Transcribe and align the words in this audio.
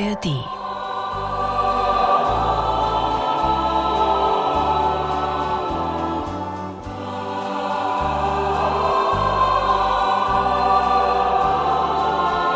ARD. 0.00 0.26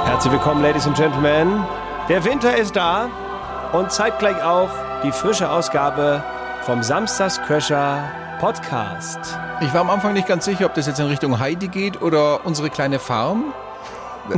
Herzlich 0.05 0.33
willkommen, 0.33 0.63
Ladies 0.63 0.87
and 0.87 0.97
Gentlemen. 0.97 1.65
Der 2.09 2.25
Winter 2.25 2.57
ist 2.57 2.77
da 2.77 3.11
und 3.73 3.91
zeitgleich 3.91 4.41
auch 4.45 4.71
die 5.03 5.11
frische 5.11 5.51
Ausgabe 5.51 6.23
vom 6.61 6.85
Samstagsköcher 6.85 8.05
Podcast. 8.39 9.19
Ich 9.61 9.75
war 9.75 9.81
am 9.81 9.91
Anfang 9.91 10.13
nicht 10.13 10.29
ganz 10.29 10.45
sicher, 10.45 10.67
ob 10.67 10.75
das 10.75 10.87
jetzt 10.87 11.01
in 11.01 11.07
Richtung 11.07 11.41
Heidi 11.41 11.67
geht 11.67 12.03
oder 12.03 12.47
unsere 12.47 12.71
kleine 12.71 13.01
Farm. 13.01 13.53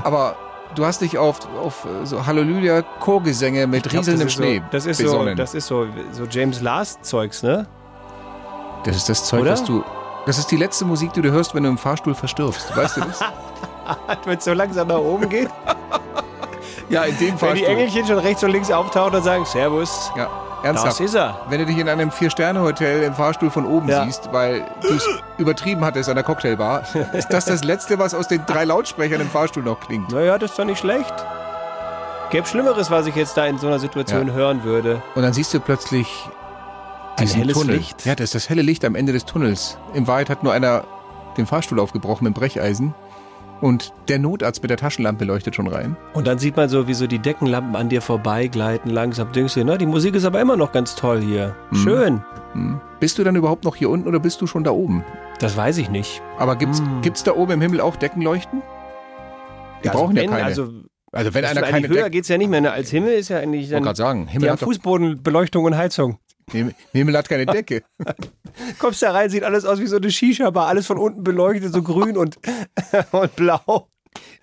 Aber 0.04 0.36
du 0.74 0.84
hast 0.84 1.00
dich 1.00 1.18
auf, 1.18 1.40
auf 1.56 1.86
so 2.04 2.26
Halleluja-Chorgesänge 2.26 3.66
mit 3.66 3.84
glaub, 3.84 4.00
rieselndem 4.00 4.28
Schnee 4.28 4.58
So, 4.58 4.64
das 4.70 4.86
ist 4.86 4.98
so, 4.98 5.04
besonnen. 5.04 5.36
das 5.36 5.54
ist 5.54 5.66
so, 5.66 5.86
so 6.12 6.24
James 6.24 6.60
Last 6.60 7.04
Zeugs, 7.04 7.42
ne? 7.42 7.66
Das 8.84 8.96
ist 8.96 9.08
das 9.08 9.24
Zeug, 9.24 9.42
Oder? 9.42 9.52
was 9.52 9.64
du. 9.64 9.82
Das 10.26 10.38
ist 10.38 10.50
die 10.50 10.56
letzte 10.56 10.84
Musik, 10.84 11.12
die 11.12 11.22
du 11.22 11.30
hörst, 11.30 11.54
wenn 11.54 11.62
du 11.64 11.68
im 11.68 11.78
Fahrstuhl 11.78 12.14
verstirbst. 12.14 12.74
Weißt 12.76 12.96
du 12.96 13.00
das? 13.02 13.20
Wenn 14.24 14.38
es 14.38 14.44
so 14.44 14.54
langsam 14.54 14.88
nach 14.88 14.96
oben 14.96 15.28
geht. 15.28 15.50
ja, 16.88 17.02
in 17.04 17.18
dem 17.18 17.38
Wenn 17.40 17.54
die. 17.54 17.64
Engelchen 17.64 18.06
schon 18.06 18.18
rechts 18.18 18.42
und 18.42 18.50
links 18.50 18.70
auftauchen 18.70 19.14
und 19.14 19.22
sagen, 19.22 19.44
Servus, 19.44 20.10
Ja, 20.16 20.30
das 20.64 20.82
ernsthaft. 20.84 21.00
ist 21.00 21.14
er. 21.14 21.40
Wenn 21.48 21.60
du 21.60 21.66
dich 21.66 21.78
in 21.78 21.88
einem 21.88 22.10
Vier-Sterne-Hotel 22.10 23.02
im 23.04 23.14
Fahrstuhl 23.14 23.50
von 23.50 23.66
oben 23.66 23.88
Ja. 23.88 24.04
siehst, 24.04 24.32
weil 24.32 24.64
du 24.82 24.94
es 24.94 25.06
übertrieben 25.38 25.84
hattest 25.84 26.08
an 26.08 26.14
der 26.16 26.24
Cocktailbar, 26.24 26.82
ist 27.12 27.28
das 27.28 27.44
das 27.44 27.62
Letzte, 27.64 27.98
was 27.98 28.14
aus 28.14 28.28
den 28.28 28.44
drei 28.46 28.64
Lautsprechern 28.64 29.20
im 29.20 29.28
Fahrstuhl 29.28 29.62
noch 29.62 29.80
klingt. 29.80 30.10
Naja, 30.12 30.38
das 30.38 30.50
ist 30.52 30.58
doch 30.58 30.64
nicht 30.64 30.78
schlecht. 30.80 31.14
Gäbe 32.30 32.46
Schlimmeres, 32.46 32.90
was 32.90 33.06
ich 33.06 33.14
jetzt 33.14 33.36
da 33.36 33.46
in 33.46 33.58
so 33.58 33.66
einer 33.68 33.78
Situation 33.78 34.28
Ja. 34.28 34.34
hören 34.34 34.64
würde. 34.64 35.02
Und 35.14 35.22
dann 35.22 35.32
siehst 35.32 35.52
du 35.54 35.60
plötzlich 35.60 36.28
Ein 37.16 37.28
helles 37.28 37.56
Tunnel. 37.56 37.76
Licht. 37.76 38.04
Ja, 38.06 38.14
das 38.14 38.24
ist 38.24 38.34
das 38.34 38.48
helle 38.48 38.62
Licht 38.62 38.84
am 38.84 38.94
Ende 38.96 39.12
des 39.12 39.24
Tunnels. 39.24 39.78
In 39.92 40.06
Wahrheit 40.08 40.30
hat 40.30 40.42
nur 40.42 40.52
einer 40.52 40.84
den 41.36 41.46
Fahrstuhl 41.46 41.78
aufgebrochen 41.80 42.24
mit 42.24 42.34
Brecheisen 42.34 42.94
und 43.60 43.92
der 44.08 44.18
Notarzt 44.18 44.62
mit 44.62 44.70
der 44.70 44.76
Taschenlampe 44.76 45.24
leuchtet 45.24 45.54
schon 45.54 45.66
rein. 45.68 45.96
Und 46.12 46.26
dann 46.26 46.38
sieht 46.38 46.56
man 46.56 46.68
so, 46.68 46.86
wie 46.88 46.94
so 46.94 47.06
die 47.06 47.18
Deckenlampen 47.18 47.76
an 47.76 47.88
dir 47.88 48.02
vorbeigleiten, 48.02 48.90
langsam 48.90 49.32
denkst 49.32 49.54
du, 49.54 49.64
na, 49.64 49.76
die 49.76 49.86
Musik 49.86 50.14
ist 50.14 50.24
aber 50.24 50.40
immer 50.40 50.56
noch 50.56 50.72
ganz 50.72 50.94
toll 50.94 51.20
hier. 51.22 51.54
Mhm. 51.70 51.76
Schön. 51.76 52.24
Hm. 52.52 52.80
Bist 53.00 53.18
du 53.18 53.24
dann 53.24 53.36
überhaupt 53.36 53.64
noch 53.64 53.76
hier 53.76 53.90
unten 53.90 54.06
oder 54.08 54.20
bist 54.20 54.40
du 54.40 54.46
schon 54.46 54.64
da 54.64 54.70
oben? 54.70 55.04
Das 55.40 55.56
weiß 55.56 55.78
ich 55.78 55.90
nicht. 55.90 56.22
Aber 56.38 56.56
gibt's, 56.56 56.78
Hm. 56.80 57.00
gibt's 57.02 57.22
da 57.24 57.32
oben 57.34 57.52
im 57.52 57.60
Himmel 57.60 57.80
auch 57.80 57.96
Deckenleuchten? 57.96 58.62
Die 59.82 59.88
Also 59.88 60.00
brauchen 60.00 60.16
ja 60.16 60.22
wenn, 60.22 60.30
keine. 60.30 60.44
Also, 60.44 60.68
Also, 61.12 61.34
wenn 61.34 61.44
einer 61.44 61.62
keine 61.62 61.88
höher 61.88 61.94
Decken... 61.96 62.10
geht's 62.12 62.28
ja 62.28 62.38
nicht 62.38 62.48
mehr. 62.50 62.60
Ne? 62.60 62.72
Als 62.72 62.90
Himmel 62.90 63.12
ist 63.14 63.28
ja 63.28 63.38
eigentlich 63.38 63.66
Ich 63.66 63.70
wollte 63.70 63.74
dann, 63.76 63.82
gerade 63.84 63.96
sagen, 63.96 64.26
die 64.26 64.32
Himmel 64.32 64.48
haben 64.48 64.52
hat, 64.54 64.62
doch, 64.62 64.66
Fußbodenbeleuchtung 64.66 65.64
und 65.64 65.76
Heizung. 65.76 66.18
Himmel 66.92 67.16
hat 67.16 67.28
keine 67.28 67.46
Decke. 67.46 67.82
Kommst 68.78 69.02
da 69.02 69.12
rein, 69.12 69.30
sieht 69.30 69.42
alles 69.44 69.64
aus 69.64 69.80
wie 69.80 69.86
so 69.86 69.96
eine 69.96 70.10
Shisha-Bar, 70.10 70.66
alles 70.68 70.86
von 70.86 70.98
unten 70.98 71.24
beleuchtet, 71.24 71.72
so 71.72 71.82
grün 71.82 72.16
und, 72.16 72.38
und 73.12 73.36
blau. 73.36 73.88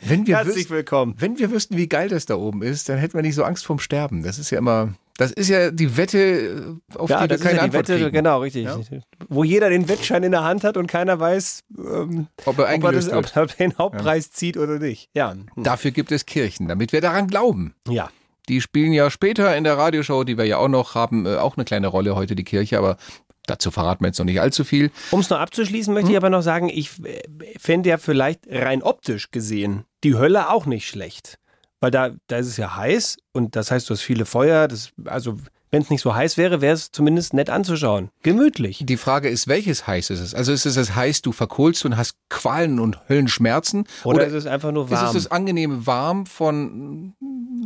Wenn 0.03 0.27
wir, 0.27 0.38
Herzlich 0.38 0.55
wüssten, 0.58 0.73
willkommen. 0.73 1.16
wenn 1.19 1.39
wir 1.39 1.49
wüssten, 1.52 1.77
wie 1.77 1.88
geil 1.88 2.09
das 2.09 2.25
da 2.25 2.35
oben 2.35 2.61
ist, 2.61 2.89
dann 2.89 2.97
hätten 2.97 3.13
wir 3.13 3.21
nicht 3.21 3.35
so 3.35 3.43
Angst 3.43 3.66
vorm 3.66 3.80
Sterben. 3.80 4.23
Das 4.23 4.38
ist 4.39 4.49
ja 4.49 4.58
immer... 4.58 4.93
Das 5.17 5.31
ist 5.31 5.49
ja 5.49 5.69
die 5.69 5.97
Wette, 5.97 6.77
auf 6.95 7.09
Ja, 7.09 7.17
die 7.17 7.23
wir 7.23 7.27
das 7.27 7.38
ist 7.41 7.43
keine 7.43 7.58
ja 7.58 7.61
die 7.61 7.66
Antwort 7.66 7.89
Wette, 7.89 7.99
kriegen. 7.99 8.11
genau, 8.11 8.39
richtig. 8.41 8.65
Ja. 8.65 8.80
Wo 9.30 9.43
jeder 9.43 9.69
den 9.69 9.88
Wettschein 9.88 10.23
in 10.23 10.31
der 10.31 10.43
Hand 10.43 10.63
hat 10.63 10.77
und 10.77 10.88
keiner 10.88 11.19
weiß, 11.19 11.63
ähm, 11.77 12.27
Ob 12.45 12.58
er 12.58 12.73
ob, 12.73 12.83
er 12.83 12.91
das, 12.91 13.11
ob 13.11 13.36
er 13.36 13.45
den 13.45 13.77
Hauptpreis 13.77 14.31
zieht 14.31 14.58
oder 14.58 14.80
nicht. 14.80 15.09
Ja. 15.13 15.36
Dafür 15.58 15.91
gibt 15.91 16.11
es 16.11 16.25
Kirchen, 16.25 16.67
damit 16.67 16.91
wir 16.91 17.02
daran 17.02 17.27
glauben. 17.27 17.75
Ja. 17.88 18.09
Die 18.50 18.61
spielen 18.61 18.94
ja 18.94 19.09
später 19.09 19.56
in 19.56 19.64
der 19.64 19.78
Radioshow, 19.78 20.23
die 20.23 20.38
wir 20.38 20.45
ja 20.45 20.58
auch 20.58 20.67
noch 20.67 20.95
haben, 20.95 21.25
äh, 21.25 21.36
auch 21.36 21.58
eine 21.58 21.66
kleine 21.66 21.88
Rolle 21.88 22.16
heute, 22.16 22.36
die 22.36 22.44
Kirche, 22.44 22.77
aber 22.77 22.98
dazu 23.45 23.71
verraten 23.71 24.04
wir 24.04 24.08
jetzt 24.08 24.20
noch 24.20 24.26
nicht 24.26 24.42
allzu 24.42 24.64
viel. 24.64 24.92
Um 25.11 25.20
es 25.20 25.30
noch 25.30 25.39
abzuschließen, 25.39 25.93
möchte 25.93 26.11
ich 26.11 26.17
aber 26.17 26.30
noch 26.30 26.42
sagen, 26.42 26.70
ich 26.70 27.04
äh, 27.04 27.21
fände 27.60 27.89
ja 27.89 27.98
vielleicht 27.98 28.42
rein 28.49 28.83
optisch 28.83 29.32
gesehen 29.32 29.86
die 30.04 30.15
Hölle 30.15 30.49
auch 30.49 30.65
nicht 30.65 30.88
schlecht. 30.88 31.38
Weil 31.80 31.92
da, 31.92 32.11
da 32.27 32.38
ist 32.38 32.48
es 32.48 32.58
ja 32.58 32.76
heiß 32.76 33.17
und 33.32 33.55
das 33.55 33.71
heißt, 33.71 33.89
du 33.89 33.93
hast 33.93 34.02
viele 34.02 34.26
Feuer. 34.26 34.67
Das, 34.67 34.92
also, 35.05 35.38
wenn 35.71 35.82
es 35.82 35.89
nicht 35.89 36.02
so 36.02 36.14
heiß 36.14 36.37
wäre, 36.37 36.61
wäre 36.61 36.73
es 36.73 36.92
zumindest 36.92 37.33
nett 37.33 37.49
anzuschauen. 37.49 38.09
Gemütlich. 38.23 38.83
Die 38.86 38.98
Frage 38.98 39.30
ist, 39.30 39.48
welches 39.48 39.87
heiß 39.87 40.09
ist 40.09 40.20
es? 40.20 40.36
Also 40.36 40.52
ist 40.52 40.65
es 40.65 40.76
das 40.76 40.95
heiß, 40.95 41.21
du 41.21 41.32
verkohlst 41.32 41.86
und 41.86 41.98
hast 41.98 42.15
Qualen 42.30 42.80
und 42.80 42.99
Höllenschmerzen? 43.09 43.86
Oder, 44.04 44.26
ist 44.27 44.33
es 44.33 44.45
einfach 44.45 44.71
nur 44.71 44.86
ist 44.86 44.92
warm? 44.92 45.08
es 45.08 45.14
das 45.14 45.32
angenehme 45.32 45.87
Warm 45.87 46.26
von, 46.26 47.14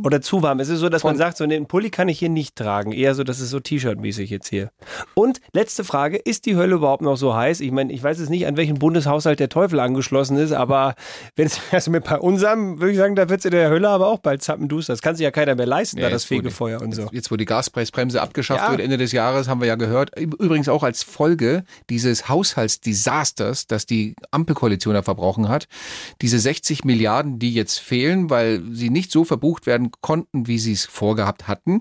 Oder 0.04 0.20
zu 0.20 0.42
warm. 0.42 0.60
Es 0.60 0.68
ist 0.68 0.78
so, 0.80 0.88
dass 0.88 1.02
man 1.04 1.16
sagt, 1.16 1.36
so 1.36 1.46
den 1.46 1.66
Pulli 1.66 1.90
kann 1.90 2.08
ich 2.08 2.18
hier 2.18 2.28
nicht 2.28 2.54
tragen. 2.56 2.92
Eher 2.92 3.14
so, 3.14 3.24
das 3.24 3.40
ist 3.40 3.50
so 3.50 3.60
T-Shirt-mäßig 3.60 4.30
jetzt 4.30 4.48
hier. 4.48 4.70
Und 5.14 5.40
letzte 5.52 5.82
Frage, 5.84 6.16
ist 6.16 6.46
die 6.46 6.54
Hölle 6.56 6.76
überhaupt 6.76 7.02
noch 7.02 7.16
so 7.16 7.34
heiß? 7.34 7.60
Ich 7.60 7.72
meine, 7.72 7.92
ich 7.92 8.02
weiß 8.02 8.20
jetzt 8.20 8.30
nicht, 8.30 8.46
an 8.46 8.56
welchen 8.56 8.78
Bundeshaushalt 8.78 9.40
der 9.40 9.48
Teufel 9.48 9.80
angeschlossen 9.80 10.36
ist, 10.36 10.52
aber 10.52 10.94
wenn 11.34 11.46
es 11.46 11.58
also 11.72 11.90
mit 11.90 12.04
bei 12.04 12.18
unserem, 12.18 12.80
würde 12.80 12.92
ich 12.92 12.98
sagen, 12.98 13.16
da 13.16 13.28
wird 13.28 13.40
es 13.40 13.44
in 13.46 13.50
der 13.50 13.68
Hölle 13.68 13.88
aber 13.88 14.06
auch 14.08 14.18
bald 14.20 14.42
zappenduster. 14.42 14.92
Das 14.92 15.02
kann 15.02 15.16
sich 15.16 15.24
ja 15.24 15.30
keiner 15.32 15.54
mehr 15.56 15.66
leisten, 15.66 15.96
da 15.96 16.04
Ja, 16.04 16.10
das 16.10 16.22
jetzt, 16.24 16.30
wo 16.30 16.34
die- 16.34 16.40
Fegefeuer 16.42 16.80
und 16.82 16.94
so. 16.94 17.08
jetzt 17.12 17.30
wo 17.30 17.36
die 17.36 17.44
Gaspreisbremse 17.96 18.22
abgeschafft 18.22 18.62
Ja. 18.64 18.70
wird, 18.70 18.80
Ende 18.80 18.98
des 18.98 19.12
Jahres, 19.12 19.48
haben 19.48 19.60
wir 19.60 19.68
ja 19.68 19.74
gehört, 19.76 20.18
übrigens 20.18 20.68
auch 20.68 20.82
als 20.82 21.02
Folge 21.02 21.64
dieses 21.90 22.28
Haushaltsdesasters, 22.28 23.66
das 23.66 23.86
die 23.86 24.14
Ampelkoalition 24.30 24.94
da 24.94 25.02
verbrochen 25.02 25.48
hat, 25.48 25.66
diese 26.22 26.38
60 26.38 26.84
Milliarden, 26.84 27.38
die 27.38 27.52
jetzt 27.54 27.78
fehlen, 27.78 28.30
weil 28.30 28.62
sie 28.72 28.90
nicht 28.90 29.10
so 29.10 29.24
verbucht 29.24 29.66
werden 29.66 29.90
konnten, 30.00 30.46
wie 30.46 30.58
sie 30.58 30.72
es 30.72 30.84
vorgehabt 30.84 31.48
hatten. 31.48 31.80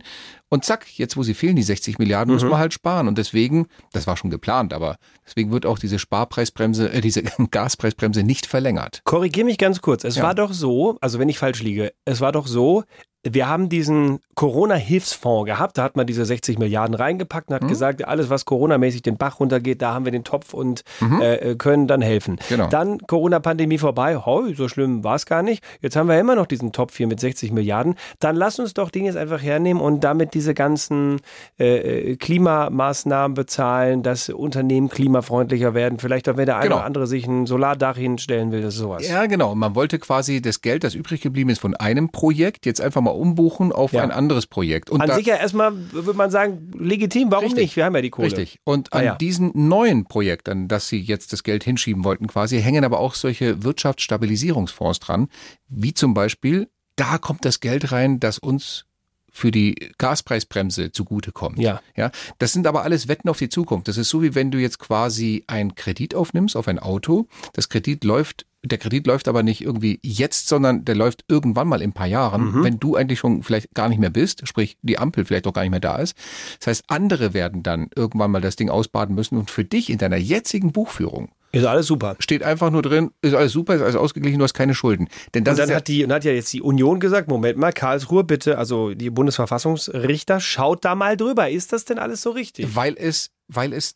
Und 0.50 0.64
zack, 0.64 0.86
jetzt 0.98 1.18
wo 1.18 1.24
sie 1.24 1.34
fehlen, 1.34 1.56
die 1.56 1.64
60 1.64 1.98
Milliarden, 2.00 2.34
muss 2.34 2.44
man 2.44 2.58
halt 2.58 2.74
sparen. 2.74 3.08
Und 3.08 3.18
deswegen, 3.18 3.68
das 3.94 4.08
war 4.08 4.16
schon 4.16 4.30
geplant, 4.30 4.74
aber 4.74 4.98
deswegen 5.26 5.52
wird 5.52 5.66
auch 5.66 5.80
diese 5.80 6.00
Sparpreisbremse, 6.00 6.92
äh, 6.94 7.02
diese 7.02 7.24
Gaspreisbremse 7.52 8.24
nicht 8.24 8.46
verlängert. 8.46 9.02
Korrigier 9.04 9.44
mich 9.44 9.58
ganz 9.58 9.82
kurz. 9.82 10.04
Es 10.04 10.16
Ja. 10.16 10.24
war 10.24 10.36
doch 10.36 10.54
so, 10.54 10.98
also 11.02 11.20
wenn 11.20 11.30
ich 11.30 11.40
falsch 11.40 11.62
liege, 11.62 11.94
es 12.06 12.22
war 12.22 12.32
doch 12.32 12.48
so, 12.48 12.84
wir 13.30 13.48
haben 13.50 13.70
diesen 13.70 14.20
Corona-Hilfsfonds 14.36 15.46
gehabt, 15.46 15.78
da 15.78 15.84
hat 15.84 15.96
man 15.96 16.06
diese 16.06 16.26
60 16.26 16.60
Milliarden 16.60 16.94
reingepackt 16.96 17.50
und 17.50 17.56
hat 17.56 17.68
gesagt, 17.68 18.06
alles, 18.08 18.30
was 18.30 18.46
Corona-mäßig 18.46 19.02
den 19.02 19.18
Bach 19.18 19.40
runtergeht, 19.40 19.82
da 19.82 19.94
haben 19.94 20.06
wir 20.06 20.12
den 20.12 20.24
Topf 20.24 20.54
und 20.54 20.84
äh, 21.22 21.56
können 21.56 21.88
dann 21.88 22.02
helfen. 22.02 22.38
Genau. 22.50 22.68
Dann 22.68 23.00
Corona-Pandemie 23.00 23.78
vorbei, 23.78 24.18
hoi, 24.18 24.54
so 24.54 24.68
schlimm 24.68 25.04
war 25.04 25.16
es 25.16 25.26
gar 25.26 25.42
nicht. 25.42 25.64
Jetzt 25.82 25.96
haben 25.96 26.08
wir 26.10 26.20
immer 26.20 26.36
noch 26.36 26.46
diesen 26.46 26.72
Topf 26.72 26.98
hier 26.98 27.08
mit 27.08 27.20
60 27.20 27.52
Milliarden. 27.52 27.96
Dann 28.20 28.36
lass 28.36 28.60
uns 28.60 28.74
doch 28.74 28.90
den 28.90 29.06
jetzt 29.06 29.18
einfach 29.18 29.42
hernehmen 29.42 29.82
und 29.82 30.04
damit 30.04 30.34
diese 30.34 30.54
ganzen 30.54 31.22
äh, 31.60 32.12
äh, 32.12 32.16
Klimamaßnahmen 32.18 33.34
bezahlen, 33.36 34.04
dass 34.04 34.30
Unternehmen 34.30 34.90
klimafreundlicher 34.90 35.74
werden. 35.74 36.00
Vielleicht 36.00 36.30
auch, 36.30 36.38
wenn 36.38 36.46
der 36.46 36.58
eine 36.58 36.66
Genau. 36.66 36.78
oder 36.78 36.86
andere 36.86 37.08
sich 37.08 37.28
ein 37.28 37.46
Solardach 37.46 37.96
hinstellen 37.98 38.52
will, 38.52 38.62
das 38.62 38.74
ist 38.76 38.80
sowas. 38.82 39.08
Ja, 39.08 39.26
genau. 39.28 39.56
Man 39.56 39.76
wollte 39.76 40.00
quasi 40.00 40.42
das 40.42 40.62
Geld, 40.62 40.84
das 40.84 40.96
übrig 40.96 41.22
geblieben 41.22 41.50
ist 41.50 41.60
von 41.60 41.76
einem 41.76 42.10
Projekt, 42.10 42.66
jetzt 42.66 42.82
einfach 42.82 43.02
mal 43.02 43.12
umbuchen 43.16 43.72
auf 43.72 43.94
Ja. 43.94 44.04
ein 44.04 44.12
anderes 44.12 44.46
Projekt. 44.48 44.90
Und 44.90 45.02
An 45.02 45.12
sich 45.16 45.26
ja 45.26 45.36
erstmal, 45.36 45.74
würde 45.92 46.14
man 46.14 46.32
sagen, 46.32 46.72
legitim, 46.78 47.32
warum 47.32 47.46
Richtig. 47.46 47.64
nicht? 47.64 47.76
Wir 47.76 47.86
haben 47.86 47.96
ja 47.96 48.02
die 48.02 48.10
Kohle. 48.10 48.28
Richtig. 48.28 48.60
Und 48.64 48.94
Ah, 48.94 48.98
an 49.00 49.06
ja. 49.06 49.16
diesen 49.16 49.52
neuen 49.54 50.06
Projekt, 50.06 50.48
an 50.50 50.68
das 50.68 50.88
Sie 50.88 51.00
jetzt 51.00 51.34
das 51.34 51.44
Geld 51.44 51.64
hinschieben 51.64 52.04
wollten, 52.04 52.28
quasi, 52.28 52.62
hängen 52.62 52.84
aber 52.86 53.00
auch 53.00 53.16
solche 53.16 53.64
Wirtschaftsstabilisierungsfonds 53.64 55.00
dran, 55.00 55.28
wie 55.68 55.94
zum 55.94 56.14
Beispiel, 56.14 56.70
da 56.96 57.18
kommt 57.18 57.46
das 57.46 57.60
Geld 57.60 57.92
rein, 57.92 58.20
das 58.20 58.38
uns 58.40 58.86
für 59.32 59.52
die 59.52 59.76
Gaspreisbremse 59.98 60.94
zugutekommt. 60.94 61.60
Ja. 61.60 61.82
Ja, 61.98 62.10
das 62.40 62.54
sind 62.54 62.68
aber 62.68 62.84
alles 62.84 63.10
Wetten 63.10 63.28
auf 63.28 63.38
die 63.38 63.50
Zukunft. 63.50 63.90
Das 63.90 63.98
ist 63.98 64.08
so, 64.08 64.22
wie 64.22 64.34
wenn 64.34 64.50
du 64.50 64.58
jetzt 64.60 64.80
quasi 64.80 65.44
einen 65.48 65.76
Kredit 65.76 66.16
aufnimmst 66.16 66.56
auf 66.56 66.70
ein 66.70 66.80
Auto. 66.80 67.28
Das 67.52 67.68
Kredit 67.68 68.06
läuft, 68.06 68.46
der 68.68 68.78
Kredit 68.78 69.08
läuft 69.08 69.28
aber 69.28 69.44
nicht 69.44 69.62
irgendwie 69.62 70.00
jetzt, 70.04 70.48
sondern 70.48 70.86
der 70.86 70.96
läuft 70.96 71.26
irgendwann 71.28 71.68
mal 71.68 71.82
in 71.82 71.92
ein 71.92 71.94
paar 71.94 72.08
Jahren, 72.08 72.64
wenn 72.64 72.80
du 72.80 72.96
eigentlich 72.96 73.20
schon 73.20 73.44
vielleicht 73.44 73.74
gar 73.74 73.90
nicht 73.90 74.00
mehr 74.00 74.10
bist, 74.10 74.48
sprich 74.48 74.78
die 74.82 74.98
Ampel 74.98 75.26
vielleicht 75.26 75.48
auch 75.48 75.54
gar 75.54 75.62
nicht 75.62 75.72
mehr 75.72 75.80
da 75.80 75.98
ist. 75.98 76.16
Das 76.60 76.68
heißt, 76.68 76.84
andere 76.88 77.34
werden 77.34 77.64
dann 77.64 77.90
irgendwann 77.96 78.32
mal 78.32 78.42
das 78.42 78.56
Ding 78.56 78.70
ausbaden 78.70 79.16
müssen 79.16 79.38
und 79.38 79.52
für 79.52 79.64
dich 79.64 79.90
in 79.90 79.98
deiner 79.98 80.18
jetzigen 80.18 80.72
Buchführung 80.72 81.30
Ist 81.52 81.66
alles 81.66 81.88
super. 81.88 82.16
steht 82.20 82.44
einfach 82.44 82.72
nur 82.72 82.82
drin, 82.82 83.12
ist 83.22 83.34
alles 83.34 83.52
super, 83.52 83.76
ist 83.76 83.82
alles 83.82 83.96
ausgeglichen, 83.96 84.40
du 84.40 84.44
hast 84.44 84.54
keine 84.54 84.74
Schulden. 84.76 85.08
Denn 85.34 85.44
das 85.44 85.54
und 85.54 85.60
dann 85.60 85.70
ja, 85.70 85.76
hat, 85.78 85.88
die, 85.88 86.04
und 86.04 86.12
hat 86.12 86.24
ja 86.24 86.32
jetzt 86.32 86.52
die 86.54 86.62
Union 86.62 87.00
gesagt, 87.00 87.28
Moment 87.28 87.58
mal, 87.58 87.72
Karlsruhe 87.74 88.24
bitte, 88.24 88.58
also 88.58 88.94
die 88.94 89.10
Bundesverfassungsrichter, 89.10 90.40
schaut 90.40 90.84
da 90.86 90.96
mal 90.96 91.18
drüber. 91.18 91.50
Ist 91.50 91.74
das 91.74 91.86
denn 91.86 92.00
alles 92.00 92.22
so 92.22 92.32
richtig? 92.32 92.76
weil 92.76 92.96
es, 92.98 93.32
weil 93.48 93.74
es 93.74 93.96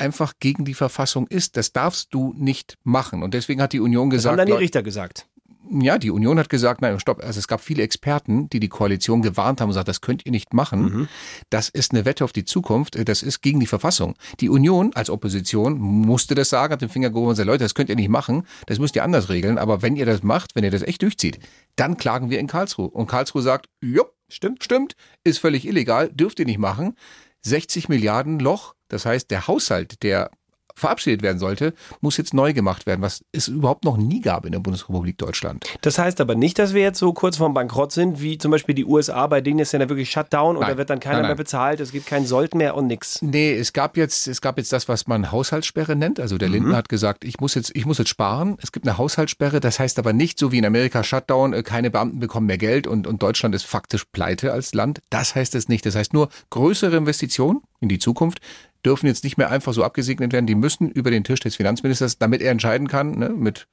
einfach 0.00 0.34
gegen 0.40 0.64
die 0.64 0.74
Verfassung 0.74 1.26
ist. 1.26 1.56
Das 1.56 1.72
darfst 1.72 2.12
du 2.12 2.34
nicht 2.36 2.78
machen. 2.84 3.22
Und 3.22 3.34
deswegen 3.34 3.62
hat 3.62 3.72
die 3.72 3.80
Union 3.80 4.10
Das 4.10 4.24
haben 4.24 4.36
gesagt, 4.36 4.38
dann 4.38 4.46
die 4.46 4.52
Richter 4.52 4.82
gesagt. 4.82 5.26
ja, 5.70 5.98
die 5.98 6.10
Union 6.10 6.38
hat 6.38 6.48
gesagt, 6.48 6.80
nein, 6.82 6.98
stopp. 6.98 7.22
Also 7.22 7.38
es 7.38 7.46
gab 7.46 7.60
viele 7.60 7.82
Experten, 7.82 8.48
die 8.50 8.58
die 8.58 8.68
Koalition 8.68 9.22
gewarnt 9.22 9.60
haben 9.60 9.68
und 9.68 9.72
gesagt, 9.72 9.88
das 9.88 10.00
könnt 10.00 10.26
ihr 10.26 10.32
nicht 10.32 10.52
machen. 10.52 10.82
Mhm. 10.82 11.08
Das 11.48 11.68
ist 11.68 11.92
eine 11.92 12.04
Wette 12.04 12.24
auf 12.24 12.32
die 12.32 12.44
Zukunft. 12.44 12.96
Das 13.08 13.22
ist 13.22 13.40
gegen 13.42 13.60
die 13.60 13.66
Verfassung. 13.66 14.14
Die 14.40 14.48
Union 14.48 14.92
als 14.94 15.10
Opposition 15.10 15.78
musste 15.78 16.34
das 16.34 16.48
sagen, 16.48 16.72
hat 16.72 16.80
den 16.80 16.88
Finger 16.88 17.10
gehoben 17.10 17.28
und 17.28 17.32
gesagt, 17.32 17.46
Leute, 17.46 17.64
das 17.64 17.74
könnt 17.74 17.90
ihr 17.90 17.96
nicht 17.96 18.08
machen. 18.08 18.46
Das 18.66 18.78
müsst 18.78 18.96
ihr 18.96 19.04
anders 19.04 19.28
regeln. 19.28 19.58
Aber 19.58 19.82
wenn 19.82 19.96
ihr 19.96 20.06
das 20.06 20.22
macht, 20.22 20.56
wenn 20.56 20.64
ihr 20.64 20.70
das 20.70 20.82
echt 20.82 21.02
durchzieht, 21.02 21.38
dann 21.76 21.96
klagen 21.96 22.30
wir 22.30 22.40
in 22.40 22.46
Karlsruhe. 22.46 22.88
Und 22.88 23.06
Karlsruhe 23.06 23.42
sagt, 23.42 23.68
jupp, 23.80 24.14
Stimmt. 24.30 24.64
Stimmt, 24.64 24.96
ist 25.24 25.38
völlig 25.38 25.66
illegal, 25.66 26.08
dürft 26.08 26.38
ihr 26.38 26.46
nicht 26.46 26.58
machen. 26.58 26.94
60 27.42 27.88
Milliarden 27.88 28.38
Loch, 28.38 28.74
das 28.90 29.06
heißt, 29.06 29.30
der 29.30 29.46
Haushalt, 29.46 30.02
der 30.02 30.30
verabschiedet 30.76 31.20
werden 31.22 31.38
sollte, 31.38 31.74
muss 32.00 32.16
jetzt 32.16 32.32
neu 32.32 32.54
gemacht 32.54 32.86
werden, 32.86 33.02
was 33.02 33.22
es 33.32 33.48
überhaupt 33.48 33.84
noch 33.84 33.98
nie 33.98 34.20
gab 34.22 34.46
in 34.46 34.52
der 34.52 34.60
Bundesrepublik 34.60 35.18
Deutschland. 35.18 35.64
Das 35.82 35.98
heißt 35.98 36.20
aber 36.22 36.36
nicht, 36.36 36.58
dass 36.58 36.72
wir 36.72 36.80
jetzt 36.80 36.98
so 36.98 37.12
kurz 37.12 37.36
vorm 37.36 37.52
Bankrott 37.52 37.92
sind, 37.92 38.22
wie 38.22 38.38
zum 38.38 38.50
Beispiel 38.50 38.74
die 38.74 38.86
USA, 38.86 39.26
bei 39.26 39.42
denen 39.42 39.58
ist 39.58 39.72
ja 39.72 39.80
wirklich 39.80 40.10
Shutdown 40.10 40.56
und 40.56 40.62
Nein. 40.62 40.70
da 40.70 40.78
wird 40.78 40.88
dann 40.88 41.00
keiner 41.00 41.16
Nein, 41.16 41.22
nein. 41.22 41.28
mehr 41.30 41.36
bezahlt, 41.36 41.80
es 41.80 41.92
gibt 41.92 42.06
keinen 42.06 42.24
Sold 42.24 42.54
mehr 42.54 42.76
und 42.76 42.86
nix. 42.86 43.20
Nee, 43.20 43.52
es 43.52 43.74
gab 43.74 43.96
jetzt, 43.98 44.26
es 44.26 44.40
gab 44.40 44.56
jetzt 44.56 44.72
das, 44.72 44.88
was 44.88 45.06
man 45.06 45.30
Haushaltssperre 45.30 45.96
nennt. 45.96 46.18
Also 46.18 46.38
der 46.38 46.48
Mhm. 46.48 46.54
Lindner 46.54 46.76
hat 46.76 46.88
gesagt, 46.88 47.24
ich 47.24 47.40
muss 47.40 47.54
jetzt, 47.56 47.72
ich 47.74 47.84
muss 47.84 47.98
jetzt 47.98 48.08
sparen. 48.08 48.56
Es 48.62 48.72
gibt 48.72 48.86
eine 48.86 48.96
Haushaltssperre. 48.96 49.60
Das 49.60 49.78
heißt 49.80 49.98
aber 49.98 50.12
nicht 50.14 50.38
so 50.38 50.50
wie 50.50 50.58
in 50.58 50.64
Amerika 50.64 51.02
Shutdown, 51.04 51.52
äh, 51.52 51.62
keine 51.62 51.90
Beamten 51.90 52.20
bekommen 52.20 52.46
mehr 52.46 52.58
Geld 52.58 52.86
und, 52.86 53.06
und 53.06 53.22
Deutschland 53.22 53.54
ist 53.54 53.66
faktisch 53.66 54.04
pleite 54.12 54.52
als 54.52 54.72
Land. 54.72 55.00
Das 55.10 55.34
heißt 55.34 55.54
es 55.56 55.68
nicht. 55.68 55.84
Das 55.84 55.94
heißt 55.94 56.14
nur 56.14 56.30
größere 56.48 56.96
Investitionen 56.96 57.60
in 57.80 57.88
die 57.88 57.98
Zukunft 57.98 58.38
dürfen 58.84 59.06
jetzt 59.06 59.24
nicht 59.24 59.36
mehr 59.38 59.50
einfach 59.50 59.72
so 59.72 59.84
abgesegnet 59.84 60.32
werden. 60.32 60.46
Die 60.46 60.54
müssen 60.54 60.90
über 60.90 61.10
den 61.10 61.24
Tisch 61.24 61.40
des 61.40 61.56
Finanzministers, 61.56 62.18
damit 62.18 62.42
er 62.42 62.50
entscheiden 62.50 62.88
kann, 62.88 63.18
ne, 63.18 63.28
mit 63.30 63.66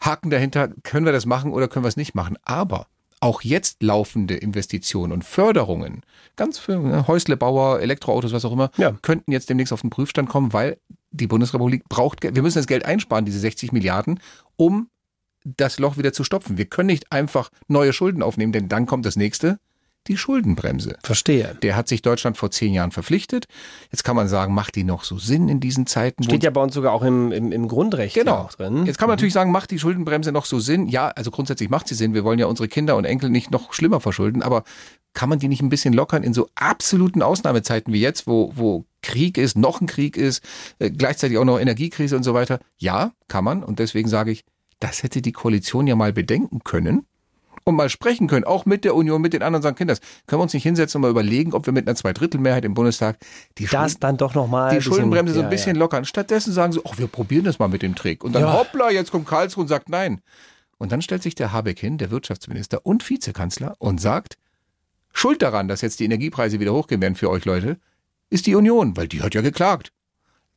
Haken 0.00 0.30
dahinter, 0.30 0.68
können 0.82 1.06
wir 1.06 1.12
das 1.12 1.26
machen 1.26 1.52
oder 1.52 1.68
können 1.68 1.84
wir 1.84 1.88
es 1.88 1.96
nicht 1.96 2.14
machen. 2.14 2.36
Aber 2.44 2.86
auch 3.20 3.42
jetzt 3.42 3.82
laufende 3.82 4.34
Investitionen 4.34 5.12
und 5.12 5.24
Förderungen, 5.24 6.02
ganz 6.36 6.58
für 6.58 6.76
ne, 6.78 7.06
Häuslebauer, 7.06 7.80
Elektroautos, 7.80 8.32
was 8.32 8.44
auch 8.44 8.52
immer, 8.52 8.70
Ja. 8.76 8.96
könnten 9.02 9.30
jetzt 9.30 9.48
demnächst 9.48 9.72
auf 9.72 9.82
den 9.82 9.90
Prüfstand 9.90 10.28
kommen, 10.28 10.52
weil 10.52 10.78
die 11.12 11.26
Bundesrepublik 11.28 11.88
braucht. 11.88 12.22
Wir 12.22 12.42
müssen 12.42 12.58
das 12.58 12.66
Geld 12.66 12.84
einsparen, 12.84 13.24
diese 13.24 13.38
60 13.38 13.70
Milliarden, 13.72 14.18
um 14.56 14.88
das 15.44 15.78
Loch 15.78 15.98
wieder 15.98 16.12
zu 16.12 16.24
stopfen. 16.24 16.56
Wir 16.58 16.64
können 16.66 16.86
nicht 16.86 17.12
einfach 17.12 17.50
neue 17.68 17.92
Schulden 17.92 18.22
aufnehmen, 18.22 18.52
denn 18.52 18.68
dann 18.68 18.86
kommt 18.86 19.04
das 19.06 19.16
nächste, 19.16 19.58
die 20.08 20.16
Schuldenbremse. 20.16 20.96
Verstehe. 21.02 21.56
Der 21.62 21.76
hat 21.76 21.88
sich 21.88 22.02
Deutschland 22.02 22.36
vor 22.36 22.50
zehn 22.50 22.72
Jahren 22.72 22.90
verpflichtet. 22.90 23.46
Jetzt 23.90 24.04
kann 24.04 24.16
man 24.16 24.28
sagen, 24.28 24.54
macht 24.54 24.74
die 24.74 24.84
noch 24.84 25.04
so 25.04 25.18
Sinn 25.18 25.48
in 25.48 25.60
diesen 25.60 25.86
Zeiten? 25.86 26.22
Steht 26.24 26.42
ja 26.42 26.50
bei 26.50 26.62
uns 26.62 26.74
sogar 26.74 26.92
auch 26.92 27.02
im, 27.02 27.32
im, 27.32 27.52
im 27.52 27.68
Grundrecht 27.68 28.14
Genau. 28.14 28.48
drin. 28.56 28.86
Jetzt 28.86 28.98
kann 28.98 29.08
man 29.08 29.16
natürlich 29.16 29.34
sagen, 29.34 29.52
macht 29.52 29.70
die 29.70 29.78
Schuldenbremse 29.78 30.32
noch 30.32 30.44
so 30.44 30.58
Sinn? 30.58 30.88
Ja, 30.88 31.08
also 31.08 31.30
grundsätzlich 31.30 31.70
macht 31.70 31.88
sie 31.88 31.94
Sinn. 31.94 32.14
Wir 32.14 32.24
wollen 32.24 32.38
ja 32.38 32.46
unsere 32.46 32.68
Kinder 32.68 32.96
und 32.96 33.04
Enkel 33.04 33.30
nicht 33.30 33.50
noch 33.50 33.72
schlimmer 33.72 34.00
verschulden, 34.00 34.42
aber 34.42 34.64
kann 35.14 35.28
man 35.28 35.38
die 35.38 35.48
nicht 35.48 35.62
ein 35.62 35.68
bisschen 35.68 35.92
lockern 35.92 36.22
in 36.22 36.34
so 36.34 36.48
absoluten 36.54 37.22
Ausnahmezeiten 37.22 37.92
wie 37.92 38.00
jetzt, 38.00 38.26
wo, 38.26 38.52
wo 38.56 38.86
Krieg 39.02 39.36
ist, 39.36 39.56
noch 39.56 39.80
ein 39.80 39.86
Krieg 39.86 40.16
ist, 40.16 40.42
äh, 40.78 40.90
gleichzeitig 40.90 41.36
auch 41.38 41.44
noch 41.44 41.58
Energiekrise 41.58 42.16
und 42.16 42.22
so 42.22 42.34
weiter? 42.34 42.60
Ja, 42.78 43.12
kann 43.28 43.44
man. 43.44 43.62
Und 43.62 43.78
deswegen 43.78 44.08
sage 44.08 44.30
ich, 44.30 44.44
das 44.80 45.02
hätte 45.02 45.22
die 45.22 45.32
Koalition 45.32 45.86
ja 45.86 45.94
mal 45.94 46.12
bedenken 46.12 46.60
können 46.64 47.06
und 47.64 47.76
mal 47.76 47.88
sprechen 47.88 48.26
können, 48.26 48.44
auch 48.44 48.66
mit 48.66 48.84
der 48.84 48.94
Union, 48.94 49.22
mit 49.22 49.32
den 49.32 49.42
anderen 49.42 49.62
sagen, 49.62 49.76
Kinders, 49.76 50.00
können 50.26 50.40
wir 50.40 50.44
uns 50.44 50.54
nicht 50.54 50.62
hinsetzen 50.62 50.98
und 50.98 51.02
mal 51.02 51.10
überlegen, 51.10 51.52
ob 51.54 51.66
wir 51.66 51.72
mit 51.72 51.86
einer 51.86 51.94
Zweidrittelmehrheit 51.96 52.64
im 52.64 52.74
Bundestag 52.74 53.18
die 53.58 53.66
das 53.66 53.98
dann 53.98 54.16
doch 54.16 54.34
nochmal. 54.34 54.74
die 54.74 54.82
Schuldenbremse 54.82 55.34
so 55.34 55.42
ein 55.42 55.50
bisschen 55.50 55.76
lockern. 55.76 56.04
Stattdessen 56.04 56.52
sagen 56.52 56.72
sie, 56.72 56.80
ach, 56.84 56.98
wir 56.98 57.06
probieren 57.06 57.44
das 57.44 57.58
mal 57.58 57.68
mit 57.68 57.82
dem 57.82 57.94
Trick. 57.94 58.24
Und 58.24 58.34
dann 58.34 58.42
Ja. 58.42 58.52
hoppla, 58.54 58.90
jetzt 58.90 59.10
kommt 59.12 59.26
Karlsruhe 59.26 59.62
und 59.62 59.68
sagt 59.68 59.88
nein. 59.88 60.20
Und 60.78 60.90
dann 60.90 61.02
stellt 61.02 61.22
sich 61.22 61.34
der 61.36 61.52
Habeck 61.52 61.78
hin, 61.78 61.98
der 61.98 62.10
Wirtschaftsminister 62.10 62.84
und 62.84 63.08
Vizekanzler 63.08 63.76
und 63.78 64.00
sagt, 64.00 64.36
Schuld 65.12 65.42
daran, 65.42 65.68
dass 65.68 65.80
jetzt 65.82 66.00
die 66.00 66.04
Energiepreise 66.04 66.58
wieder 66.58 66.72
hochgehen 66.72 67.00
werden 67.00 67.14
für 67.14 67.30
euch 67.30 67.44
Leute, 67.44 67.78
ist 68.30 68.46
die 68.46 68.54
Union, 68.56 68.96
weil 68.96 69.06
die 69.08 69.22
hat 69.22 69.34
ja 69.34 69.42
geklagt. 69.42 69.92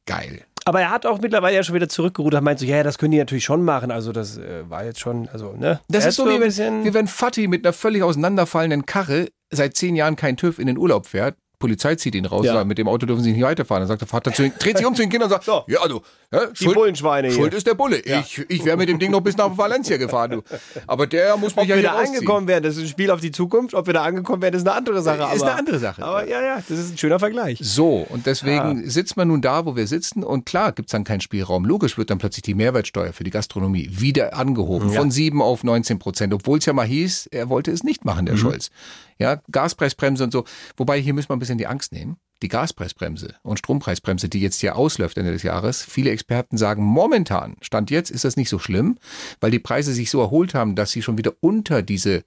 Geil. 0.05 0.45
Aber 0.67 0.81
er 0.81 0.89
hat 0.89 1.05
auch 1.05 1.21
mittlerweile 1.21 1.55
ja 1.55 1.63
schon 1.63 1.75
wieder 1.75 1.87
zurückgerudert, 1.87 2.43
meint 2.43 2.59
so, 2.59 2.65
ja, 2.65 2.81
das 2.81 2.97
können 2.97 3.11
die 3.11 3.19
natürlich 3.19 3.45
schon 3.45 3.63
machen. 3.63 3.91
Also 3.91 4.11
das 4.11 4.37
äh, 4.37 4.67
war 4.67 4.83
jetzt 4.83 4.99
schon, 4.99 5.29
also, 5.29 5.53
ne? 5.53 5.79
Das 5.87 6.03
Er 6.03 6.09
ist 6.09 6.15
so, 6.15 6.25
wie 6.25 6.41
wenn, 6.41 6.83
wie 6.83 6.93
wenn 6.93 7.07
Fatih 7.07 7.47
mit 7.47 7.63
einer 7.63 7.73
völlig 7.73 8.01
auseinanderfallenden 8.01 8.87
Karre 8.87 9.27
seit 9.51 9.77
zehn 9.77 9.95
Jahren 9.95 10.15
kein 10.15 10.37
TÜV 10.37 10.57
in 10.57 10.65
den 10.65 10.77
Urlaub 10.77 11.05
fährt. 11.05 11.37
Polizei 11.65 11.95
zieht 11.95 12.13
ihn 12.15 12.25
raus, 12.25 12.45
Ja. 12.45 12.53
sagt, 12.53 12.67
mit 12.67 12.77
dem 12.77 12.87
Auto 12.87 13.05
dürfen 13.05 13.23
sie 13.23 13.31
nicht 13.31 13.41
weiterfahren. 13.43 13.81
Dann 13.81 13.87
sagt 13.87 14.01
der 14.01 14.07
Vater 14.07 14.31
zu 14.33 14.43
ihn, 14.43 14.53
dreht 14.59 14.77
sich 14.77 14.85
um 14.85 14.93
zu 14.95 15.01
den 15.01 15.09
Kindern 15.09 15.27
und 15.27 15.33
sagt, 15.33 15.45
So. 15.45 15.63
ja, 15.67 15.79
also, 15.81 16.03
ja, 16.31 16.45
Die 16.47 16.65
Bullenschweine 16.67 17.29
hier. 17.29 17.37
Schuld 17.37 17.53
ist 17.53 17.65
der 17.65 17.73
Bulle. 17.73 17.97
Ich, 17.99 18.43
ich 18.49 18.63
wäre 18.65 18.77
mit 18.77 18.87
dem 18.89 18.99
Ding 18.99 19.11
noch 19.11 19.21
bis 19.21 19.35
nach 19.37 19.57
Valencia 19.57 19.97
gefahren, 19.97 20.31
du. 20.31 20.41
Aber 20.87 21.07
der 21.07 21.37
muss 21.37 21.55
mich 21.55 21.63
Ob 21.63 21.69
ja 21.69 21.75
wir 21.75 21.81
hier 21.81 21.89
da 21.89 21.95
rausziehen. 21.95 22.15
angekommen 22.17 22.47
wären, 22.47 22.63
das 22.63 22.75
ist 22.77 22.83
ein 22.83 22.87
Spiel 22.89 23.09
auf 23.11 23.21
die 23.21 23.31
Zukunft. 23.31 23.73
Ob 23.73 23.87
wir 23.87 23.93
da 23.93 24.03
angekommen 24.03 24.41
wären, 24.41 24.53
ist 24.53 24.67
eine 24.67 24.73
andere 24.77 25.01
Sache. 25.01 25.17
Ist 25.35 25.41
aber, 25.41 25.51
eine 25.51 25.59
andere 25.59 25.79
Sache. 25.79 26.03
Aber 26.03 26.27
ja, 26.27 26.41
ja, 26.41 26.55
das 26.67 26.77
ist 26.77 26.93
ein 26.93 26.97
schöner 26.97 27.19
Vergleich. 27.19 27.57
So, 27.61 28.05
und 28.09 28.25
deswegen 28.25 28.89
sitzt 28.89 29.17
man 29.17 29.27
nun 29.29 29.41
da, 29.41 29.65
wo 29.65 29.75
wir 29.75 29.87
sitzen 29.87 30.23
und 30.23 30.45
klar 30.45 30.71
gibt's 30.71 30.91
dann 30.91 31.03
keinen 31.03 31.21
Spielraum. 31.21 31.65
Logisch 31.65 31.97
wird 31.97 32.09
dann 32.09 32.17
plötzlich 32.19 32.43
die 32.43 32.53
Mehrwertsteuer 32.55 33.13
für 33.13 33.23
die 33.23 33.31
Gastronomie 33.31 33.89
wieder 33.91 34.35
angehoben, 34.35 34.91
von 34.91 35.11
7 35.11 35.41
auf 35.41 35.63
19 35.63 35.99
Prozent, 35.99 36.33
obwohl 36.33 36.59
es 36.59 36.65
ja 36.65 36.73
mal 36.73 36.85
hieß, 36.85 37.27
er 37.31 37.49
wollte 37.49 37.71
es 37.71 37.83
nicht 37.83 38.05
machen, 38.05 38.25
der 38.25 38.37
Scholz. 38.37 38.69
Ja, 39.17 39.39
Gaspreisbremse 39.49 40.25
und 40.25 40.31
so. 40.33 40.43
Wobei 40.75 40.99
hier 40.99 41.13
müssen 41.13 41.29
wir 41.29 41.37
ein 41.37 41.39
bisschen 41.39 41.54
die 41.57 41.67
Angst 41.67 41.91
nehmen. 41.91 42.17
Die 42.41 42.49
Gaspreisbremse 42.49 43.35
und 43.43 43.59
Strompreisbremse, 43.59 44.27
die 44.27 44.41
jetzt 44.41 44.61
ja 44.61 44.73
ausläuft 44.73 45.17
Ende 45.17 45.31
des 45.31 45.43
Jahres, 45.43 45.81
viele 45.83 46.11
Experten 46.11 46.57
sagen, 46.57 46.83
momentan, 46.83 47.55
Stand 47.61 47.89
jetzt, 47.91 48.11
ist 48.11 48.25
das 48.25 48.35
nicht 48.35 48.49
so 48.49 48.59
schlimm, 48.59 48.97
weil 49.39 49.51
die 49.51 49.59
Preise 49.59 49.93
sich 49.93 50.11
so 50.11 50.19
erholt 50.21 50.53
haben, 50.53 50.75
dass 50.75 50.91
sie 50.91 51.01
schon 51.01 51.17
wieder 51.17 51.31
unter 51.39 51.81
diese 51.81 52.23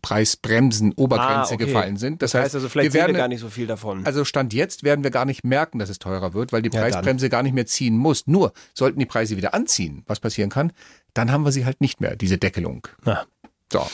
Preisbremsen-Obergrenze 0.00 1.52
Ah, 1.52 1.54
okay. 1.54 1.66
gefallen 1.66 1.96
sind. 1.96 2.22
Das 2.22 2.34
heißt 2.34 2.54
also, 2.54 2.68
vielleicht 2.68 2.84
wir 2.86 2.90
sehen 2.92 3.00
werden 3.00 3.14
wir 3.16 3.18
gar 3.20 3.28
nicht 3.28 3.40
so 3.40 3.48
viel 3.48 3.66
davon. 3.66 4.06
also 4.06 4.24
Stand 4.24 4.52
jetzt 4.54 4.84
werden 4.84 5.02
wir 5.02 5.10
gar 5.10 5.24
nicht 5.24 5.42
merken, 5.44 5.80
dass 5.80 5.88
es 5.88 5.98
teurer 5.98 6.34
wird, 6.34 6.52
weil 6.52 6.62
die 6.62 6.70
Ja, 6.72 6.80
dann. 6.80 6.90
Preisbremse 6.92 7.28
gar 7.28 7.42
nicht 7.42 7.52
mehr 7.54 7.66
ziehen 7.66 7.96
muss. 7.96 8.26
Nur 8.28 8.52
sollten 8.74 9.00
die 9.00 9.06
Preise 9.06 9.36
wieder 9.36 9.54
anziehen, 9.54 10.04
was 10.06 10.20
passieren 10.20 10.50
kann, 10.50 10.72
dann 11.14 11.32
haben 11.32 11.44
wir 11.44 11.50
sie 11.52 11.64
halt 11.64 11.80
nicht 11.80 12.00
mehr, 12.00 12.14
diese 12.14 12.38
Deckelung. 12.38 12.86
Ja. 13.04 13.24
So. 13.72 13.86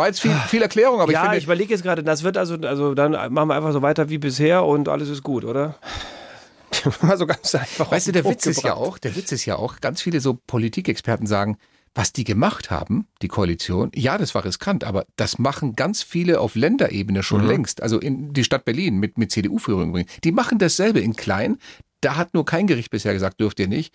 War 0.00 0.06
jetzt 0.06 0.20
viel, 0.20 0.34
viel 0.48 0.62
Erklärung, 0.62 1.00
aber 1.00 1.12
ja, 1.12 1.20
ich 1.20 1.24
ich, 1.24 1.30
finde, 1.30 1.44
überlege 1.44 1.74
jetzt 1.74 1.82
gerade, 1.82 2.02
das 2.02 2.22
wird 2.22 2.36
also, 2.36 2.56
also 2.56 2.94
dann 2.94 3.12
machen 3.12 3.48
wir 3.48 3.54
einfach 3.54 3.72
so 3.72 3.82
weiter 3.82 4.08
wie 4.08 4.18
bisher 4.18 4.64
und 4.64 4.88
alles 4.88 5.08
ist 5.08 5.22
gut, 5.22 5.44
oder? 5.44 5.76
Mal 7.02 7.18
so 7.18 7.26
ganz 7.26 7.54
einfach. 7.54 7.90
weißt 7.90 8.08
du, 8.08 8.12
der 8.12 8.24
Witz 8.24 8.46
ist 8.46 8.62
ja 8.62 8.74
auch, 8.74 8.98
der 8.98 9.14
Witz 9.14 9.32
ist 9.32 9.44
ja 9.44 9.56
auch, 9.56 9.80
ganz 9.80 10.00
viele 10.00 10.20
so 10.20 10.38
Politikexperten 10.46 11.26
sagen, 11.26 11.58
was 11.94 12.12
die 12.12 12.24
gemacht 12.24 12.70
haben, 12.70 13.08
die 13.20 13.28
Koalition, 13.28 13.90
ja, 13.94 14.16
das 14.16 14.34
war 14.34 14.44
riskant, 14.44 14.84
aber 14.84 15.06
das 15.16 15.38
machen 15.38 15.74
ganz 15.74 16.02
viele 16.02 16.40
auf 16.40 16.54
Länderebene 16.54 17.22
schon 17.22 17.44
längst. 17.46 17.82
Also 17.82 17.98
in 17.98 18.32
die 18.32 18.44
Stadt 18.44 18.64
Berlin 18.64 18.98
mit, 18.98 19.18
mit 19.18 19.32
CDU-Führung 19.32 19.90
übrigens. 19.90 20.12
Die 20.22 20.32
machen 20.32 20.58
dasselbe 20.58 21.00
in 21.00 21.16
klein. 21.16 21.58
Da 22.00 22.16
hat 22.16 22.32
nur 22.32 22.44
kein 22.44 22.66
Gericht 22.66 22.90
bisher 22.90 23.12
gesagt, 23.12 23.40
dürft 23.40 23.58
ihr 23.58 23.68
nicht. 23.68 23.92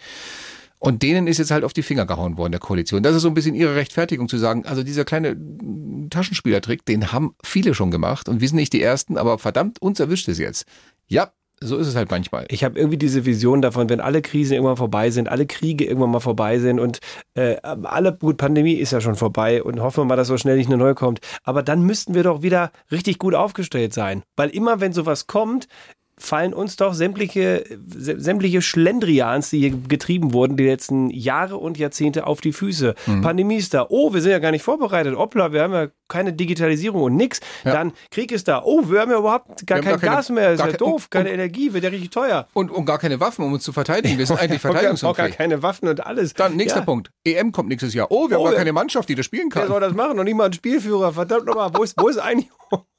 Und 0.85 1.01
denen 1.01 1.25
ist 1.25 1.39
jetzt 1.39 1.49
halt 1.49 1.63
auf 1.63 1.73
die 1.73 1.81
Finger 1.81 2.05
gehauen 2.05 2.37
worden, 2.37 2.51
der 2.51 2.59
Koalition. 2.59 3.01
Das 3.01 3.15
ist 3.15 3.23
so 3.23 3.27
ein 3.27 3.33
bisschen 3.33 3.55
ihre 3.55 3.75
Rechtfertigung 3.75 4.29
zu 4.29 4.37
sagen, 4.37 4.67
also 4.67 4.83
dieser 4.83 5.03
kleine 5.03 5.33
mm, 5.33 6.11
Taschenspielertrick, 6.11 6.85
den 6.85 7.11
haben 7.11 7.33
viele 7.43 7.73
schon 7.73 7.89
gemacht 7.89 8.29
und 8.29 8.39
wir 8.39 8.47
sind 8.47 8.57
nicht 8.57 8.71
die 8.71 8.83
Ersten, 8.83 9.17
aber 9.17 9.39
verdammt, 9.39 9.81
uns 9.81 9.99
erwischt 9.99 10.27
es 10.27 10.37
jetzt. 10.37 10.67
Ja, 11.07 11.31
so 11.59 11.77
ist 11.77 11.87
es 11.87 11.95
halt 11.95 12.11
manchmal. 12.11 12.45
Ich 12.49 12.63
habe 12.63 12.77
irgendwie 12.77 12.97
diese 12.97 13.25
Vision 13.25 13.61
davon, 13.61 13.89
wenn 13.89 14.01
alle 14.01 14.21
Krisen 14.21 14.53
irgendwann 14.53 14.77
vorbei 14.77 15.09
sind, 15.09 15.29
alle 15.29 15.47
Kriege 15.47 15.85
irgendwann 15.85 16.11
mal 16.11 16.19
vorbei 16.19 16.59
sind 16.59 16.79
und 16.79 16.99
äh, 17.33 17.55
alle, 17.63 18.15
gut, 18.15 18.37
Pandemie 18.37 18.73
ist 18.73 18.91
ja 18.91 19.01
schon 19.01 19.15
vorbei 19.15 19.63
und 19.63 19.79
hoffen 19.79 20.01
wir 20.01 20.05
mal, 20.05 20.17
dass 20.17 20.27
so 20.27 20.37
schnell 20.37 20.57
nicht 20.57 20.67
eine 20.67 20.77
neue 20.77 20.95
kommt. 20.95 21.19
Aber 21.43 21.63
dann 21.63 21.81
müssten 21.81 22.13
wir 22.13 22.23
doch 22.23 22.41
wieder 22.41 22.71
richtig 22.91 23.19
gut 23.19 23.33
aufgestellt 23.33 23.93
sein. 23.93 24.23
Weil 24.35 24.49
immer, 24.49 24.81
wenn 24.81 24.93
sowas 24.93 25.27
kommt, 25.27 25.67
fallen 26.17 26.53
uns 26.53 26.77
doch 26.77 26.93
sämtliche, 26.93 27.65
sä- 27.97 28.19
sämtliche 28.19 28.61
Schlendrians, 28.61 29.49
die 29.49 29.59
hier 29.59 29.71
getrieben 29.71 30.31
wurden, 30.33 30.55
die 30.55 30.63
letzten 30.65 31.09
Jahre 31.09 31.57
und 31.57 31.77
Jahrzehnte 31.77 32.25
auf 32.25 32.39
die 32.41 32.53
Füße. 32.53 32.95
Mhm. 33.05 33.21
Pandemie 33.21 33.57
ist 33.57 33.73
da. 33.73 33.85
Oh, 33.89 34.13
wir 34.13 34.21
sind 34.21 34.31
ja 34.31 34.39
gar 34.39 34.51
nicht 34.51 34.63
vorbereitet. 34.63 35.17
Hoppla, 35.17 35.51
wir 35.51 35.61
haben 35.63 35.73
ja 35.73 35.87
keine 36.07 36.33
Digitalisierung 36.33 37.01
und 37.03 37.15
nix. 37.15 37.39
Ja. 37.63 37.73
Dann 37.73 37.93
Krieg 38.11 38.31
ist 38.31 38.47
da. 38.47 38.61
Oh, 38.63 38.89
wir 38.89 39.01
haben 39.01 39.11
ja 39.11 39.17
überhaupt 39.19 39.65
gar 39.65 39.77
Wir 39.77 39.83
kein 39.83 39.91
gar 39.93 39.99
keine- 39.99 40.15
Gas 40.15 40.29
mehr. 40.29 40.51
Ist 40.53 40.59
ja 40.59 40.71
doof. 40.73 41.09
Keine 41.09 41.29
und- 41.29 41.35
Energie, 41.35 41.73
wird 41.73 41.83
ja 41.83 41.89
richtig 41.89 42.09
teuer. 42.11 42.47
Und, 42.53 42.71
und 42.71 42.85
gar 42.85 42.99
keine 42.99 43.19
Waffen, 43.19 43.43
um 43.45 43.53
uns 43.53 43.63
zu 43.63 43.73
verteidigen. 43.73 44.17
Wir 44.17 44.25
sind 44.25 44.39
eigentlich 44.39 44.61
gar, 44.61 44.71
auch 44.71 44.75
gar 44.75 44.81
verteidigungsunfähig. 44.81 45.37
keine 45.37 45.63
Waffen 45.63 45.87
und 45.89 46.05
alles. 46.05 46.33
Dann 46.33 46.55
nächster 46.55 46.79
ja. 46.79 46.85
Punkt. 46.85 47.11
EM 47.23 47.51
kommt 47.51 47.69
nächstes 47.69 47.93
Jahr. 47.93 48.07
Oh, 48.11 48.29
wir 48.29 48.37
Oh, 48.37 48.39
haben 48.39 48.43
gar 48.45 48.51
wer- 48.51 48.57
keine 48.59 48.73
Mannschaft, 48.73 49.09
die 49.09 49.15
das 49.15 49.25
spielen 49.25 49.49
Wer 49.51 49.61
kann. 49.63 49.71
soll 49.71 49.81
das 49.81 49.93
machen? 49.93 50.19
Und 50.19 50.25
nicht 50.25 50.35
mal 50.35 50.45
ein 50.45 50.53
Spielführer. 50.53 51.13
Verdammt 51.13 51.45
nochmal, 51.45 51.71
wo 51.73 51.83
ist, 51.83 51.95
wo 51.99 52.07
ist 52.07 52.17
eigentlich, 52.17 52.49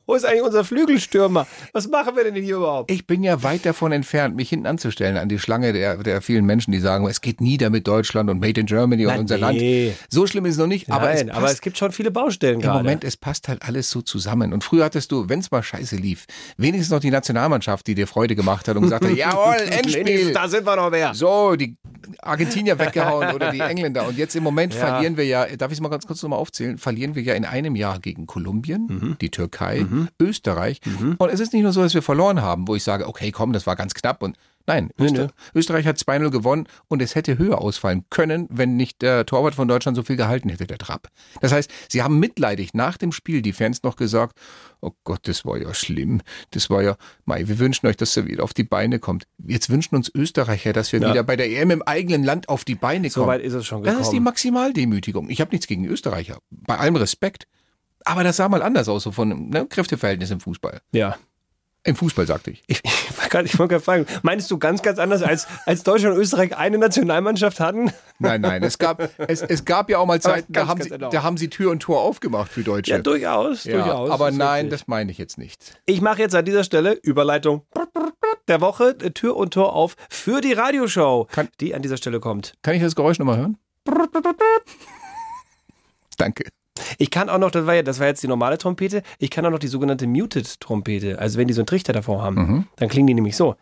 wo 0.08 0.14
ist 0.14 0.24
eigentlich 0.24 0.42
unser 0.42 0.64
Flügelstürmer? 0.64 1.46
Was 1.72 1.88
machen 1.88 2.14
wir 2.16 2.22
denn 2.24 2.34
hier 2.36 2.56
überhaupt? 2.56 2.90
Ich 2.92 3.06
bin 3.08 3.22
ja 3.24 3.42
weit 3.42 3.66
davon 3.66 3.90
entfernt, 3.92 4.36
mich 4.36 4.48
hinten 4.50 4.66
anzustellen 4.66 5.16
an 5.16 5.28
die 5.28 5.38
Schlange 5.40 5.72
der, 5.72 5.96
der 5.96 6.22
vielen 6.22 6.44
Menschen, 6.44 6.70
die 6.72 6.78
sagen, 6.78 7.06
es 7.08 7.20
geht 7.20 7.40
nieder 7.40 7.70
mit 7.70 7.88
Deutschland 7.88 8.30
und 8.30 8.38
Made 8.40 8.60
in 8.60 8.66
Germany 8.66 9.04
und 9.06 9.12
Na, 9.14 9.18
unser 9.20 9.36
nee. 9.52 9.86
Land. 9.88 9.98
So 10.08 10.26
schlimm 10.28 10.46
ist 10.46 10.52
es 10.54 10.58
noch 10.58 10.68
nicht, 10.68 10.90
aber 10.90 11.10
es 11.10 11.24
Nein, 11.24 11.30
aber 11.34 11.50
es 11.50 11.60
gibt 11.60 11.76
schon 11.76 11.90
viele 11.90 12.10
Baustellen 12.12 12.56
Im 12.56 12.60
gerade. 12.62 12.78
Moment, 12.84 12.95
es 13.04 13.16
passt 13.16 13.48
halt 13.48 13.62
alles 13.62 13.90
so 13.90 14.02
zusammen. 14.02 14.52
Und 14.52 14.64
früher 14.64 14.84
hattest 14.84 15.12
du, 15.12 15.28
wenn 15.28 15.40
es 15.40 15.50
mal 15.50 15.62
scheiße 15.62 15.96
lief, 15.96 16.26
wenigstens 16.56 16.90
noch 16.92 17.00
die 17.00 17.10
Nationalmannschaft, 17.10 17.86
die 17.86 17.94
dir 17.94 18.06
Freude 18.06 18.34
gemacht 18.36 18.68
hat 18.68 18.76
und 18.76 18.82
gesagt 18.82 19.04
hat, 19.04 19.10
jawohl, 19.16 19.56
Endspiel. 19.70 20.32
Da 20.32 20.48
sind 20.48 20.66
wir 20.66 20.76
noch 20.76 20.90
wer. 20.92 21.14
So, 21.14 21.56
die 21.56 21.76
Argentinier 22.22 22.78
weggehauen 22.78 23.34
oder 23.34 23.50
die 23.52 23.60
Engländer. 23.60 24.06
Und 24.06 24.16
jetzt 24.16 24.36
im 24.36 24.42
Moment 24.42 24.74
Ja. 24.74 24.80
verlieren 24.86 25.16
wir 25.16 25.24
ja, 25.26 25.44
darf 25.56 25.72
ich 25.72 25.78
es 25.78 25.82
mal 25.82 25.88
ganz 25.88 26.06
kurz 26.06 26.22
nochmal 26.22 26.38
aufzählen, 26.38 26.78
verlieren 26.78 27.14
wir 27.14 27.22
ja 27.22 27.34
in 27.34 27.44
einem 27.44 27.74
Jahr 27.76 27.98
gegen 27.98 28.26
Kolumbien, 28.26 28.86
Mhm. 28.88 29.16
die 29.20 29.30
Türkei, 29.30 29.86
Österreich. 30.20 30.80
Und 31.18 31.30
es 31.32 31.40
ist 31.40 31.52
nicht 31.52 31.62
nur 31.62 31.72
so, 31.72 31.82
dass 31.82 31.94
wir 31.94 32.02
verloren 32.02 32.40
haben, 32.42 32.68
wo 32.68 32.74
ich 32.74 32.84
sage, 32.84 33.08
okay, 33.08 33.32
komm, 33.32 33.52
das 33.52 33.66
war 33.66 33.76
ganz 33.76 33.94
knapp 33.94 34.22
und 34.22 34.36
Nein, 34.66 34.90
Öster 35.00 35.24
nee. 35.26 35.30
Österreich 35.58 35.86
hat 35.86 35.96
2-0 35.96 36.30
gewonnen 36.30 36.66
und 36.88 37.00
es 37.02 37.14
hätte 37.14 37.38
höher 37.38 37.60
ausfallen 37.60 38.04
können, 38.10 38.48
wenn 38.50 38.76
nicht 38.76 39.00
der 39.02 39.24
Torwart 39.26 39.54
von 39.54 39.68
Deutschland 39.68 39.96
so 39.96 40.02
viel 40.02 40.16
gehalten 40.16 40.48
hätte, 40.48 40.66
der 40.66 40.78
Trapp. 40.78 41.08
Das 41.40 41.52
heißt, 41.52 41.70
sie 41.88 42.02
haben 42.02 42.18
mitleidig 42.18 42.74
nach 42.74 42.96
dem 42.96 43.12
Spiel 43.12 43.42
die 43.42 43.52
Fans 43.52 43.82
noch 43.82 43.96
gesagt, 43.96 44.36
oh 44.80 44.90
Gott, 45.04 45.20
das 45.28 45.44
war 45.44 45.56
ja 45.58 45.72
schlimm. 45.72 46.20
Das 46.50 46.68
war 46.70 46.82
ja, 46.82 46.96
mei, 47.24 47.46
wir 47.48 47.58
wünschen 47.58 47.86
euch, 47.86 47.96
dass 47.96 48.16
er 48.16 48.26
wieder 48.26 48.42
auf 48.44 48.54
die 48.54 48.64
Beine 48.64 48.98
kommt. 48.98 49.26
Jetzt 49.46 49.70
wünschen 49.70 49.94
uns 49.94 50.10
Österreicher, 50.14 50.72
dass 50.72 50.92
wir 50.92 51.00
Ja. 51.00 51.10
wieder 51.10 51.22
bei 51.22 51.36
der 51.36 51.48
EM 51.50 51.70
im 51.70 51.82
eigenen 51.82 52.24
Land 52.24 52.48
auf 52.48 52.64
die 52.64 52.74
Beine 52.74 53.08
kommen. 53.10 53.26
weit 53.28 53.42
ist 53.42 53.54
es 53.54 53.66
schon 53.66 53.82
Das 53.84 53.94
ist 53.94 53.98
die 54.08 54.16
gekommen. 54.16 54.24
Maximaldemütigung. 54.24 55.30
Ich 55.30 55.40
habe 55.40 55.52
nichts 55.52 55.66
gegen 55.66 55.84
Österreicher. 55.86 56.38
Bei 56.50 56.76
allem 56.78 56.96
Respekt. 56.96 57.46
Aber 58.04 58.22
das 58.24 58.36
sah 58.36 58.48
mal 58.48 58.62
anders 58.62 58.88
aus, 58.88 59.02
so 59.02 59.12
von 59.12 59.48
ne, 59.48 59.66
Kräfteverhältnis 59.66 60.30
im 60.30 60.40
Fußball. 60.40 60.80
Ja. 60.92 61.16
Im 61.82 61.94
Fußball, 61.96 62.26
sagte 62.26 62.50
ich. 62.50 62.62
Ich, 62.66 62.80
gerade- 63.36 63.46
ich 63.48 63.58
wollte 63.58 63.74
gerade 63.74 63.84
fragen, 63.84 64.06
meinst 64.22 64.50
du 64.50 64.58
ganz, 64.58 64.82
ganz 64.82 64.98
anders, 64.98 65.22
als, 65.22 65.46
als 65.66 65.82
Deutschland 65.82 66.14
und 66.16 66.20
Österreich 66.20 66.56
eine 66.56 66.78
Nationalmannschaft 66.78 67.60
hatten? 67.60 67.92
Nein, 68.18 68.40
nein, 68.40 68.62
es 68.62 68.78
gab, 68.78 69.02
es, 69.28 69.42
es 69.42 69.64
gab 69.64 69.90
ja 69.90 69.98
auch 69.98 70.06
mal 70.06 70.20
Zeiten, 70.20 70.52
da 70.52 70.66
haben, 70.66 70.80
sie, 70.82 70.88
genau. 70.90 71.10
da 71.10 71.22
haben 71.22 71.36
sie 71.36 71.48
Tür 71.50 71.70
und 71.70 71.80
Tor 71.80 72.00
aufgemacht 72.00 72.50
für 72.50 72.62
Deutsche. 72.62 72.90
Ja, 72.92 72.98
durchaus, 72.98 73.64
Ja, 73.64 73.76
durchaus. 73.76 74.10
aber 74.10 74.30
ist 74.30 74.36
nein, 74.36 74.64
richtig. 74.66 74.80
das 74.80 74.88
meine 74.88 75.10
ich 75.12 75.18
jetzt 75.18 75.36
nicht. 75.38 75.78
Ich 75.84 76.00
mache 76.00 76.20
jetzt 76.20 76.34
an 76.34 76.44
dieser 76.44 76.64
Stelle 76.64 76.92
Überleitung 77.02 77.62
der 78.48 78.60
Woche, 78.60 78.96
äh, 79.02 79.10
Tür 79.10 79.36
und 79.36 79.52
Tor 79.54 79.74
auf 79.74 79.96
für 80.08 80.40
die 80.40 80.52
Radioshow, 80.54 81.26
Kann- 81.30 81.48
die 81.60 81.74
an 81.74 81.82
dieser 81.82 81.96
Stelle 81.96 82.20
kommt. 82.20 82.54
Kann 82.62 82.74
ich 82.74 82.82
das 82.82 82.94
Geräusch 82.94 83.18
nochmal 83.18 83.36
hören? 83.38 83.58
Danke. 86.16 86.44
Ich 86.98 87.10
kann 87.10 87.28
auch 87.28 87.38
noch, 87.38 87.50
das 87.50 87.66
war, 87.66 87.74
ja, 87.74 87.82
das 87.82 88.00
war 88.00 88.06
jetzt 88.06 88.22
die 88.22 88.28
normale 88.28 88.58
Trompete, 88.58 89.02
ich 89.18 89.30
kann 89.30 89.44
auch 89.46 89.50
noch 89.50 89.58
die 89.58 89.68
sogenannte 89.68 90.06
Muted-Trompete. 90.06 91.18
Also 91.18 91.38
wenn 91.38 91.48
die 91.48 91.54
so 91.54 91.60
einen 91.62 91.66
Trichter 91.66 91.92
davor 91.92 92.22
haben, 92.22 92.36
Mhm. 92.36 92.66
dann 92.76 92.88
klingen 92.88 93.06
die 93.06 93.14
nämlich 93.14 93.36
so. 93.36 93.56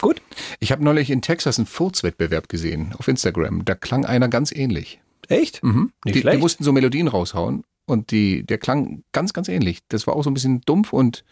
Gut? 0.00 0.20
Ich 0.60 0.72
habe 0.72 0.84
neulich 0.84 1.10
in 1.10 1.22
Texas 1.22 1.58
einen 1.58 1.66
Furzwettbewerb 1.66 2.48
gesehen 2.48 2.94
auf 2.98 3.08
Instagram. 3.08 3.64
Da 3.64 3.74
klang 3.74 4.04
einer 4.04 4.28
ganz 4.28 4.52
ähnlich. 4.52 5.00
Echt? 5.28 5.62
Mhm. 5.62 5.92
Nicht 6.04 6.06
Die, 6.06 6.12
die 6.12 6.20
schlecht. 6.20 6.40
mussten 6.40 6.64
so 6.64 6.72
Melodien 6.72 7.08
raushauen 7.08 7.64
und 7.86 8.10
die, 8.10 8.44
der 8.44 8.58
klang 8.58 9.04
ganz, 9.12 9.32
ganz 9.32 9.48
ähnlich. 9.48 9.80
Das 9.88 10.06
war 10.06 10.16
auch 10.16 10.24
so 10.24 10.30
ein 10.30 10.34
bisschen 10.34 10.60
dumpf 10.62 10.92
und 10.92 11.24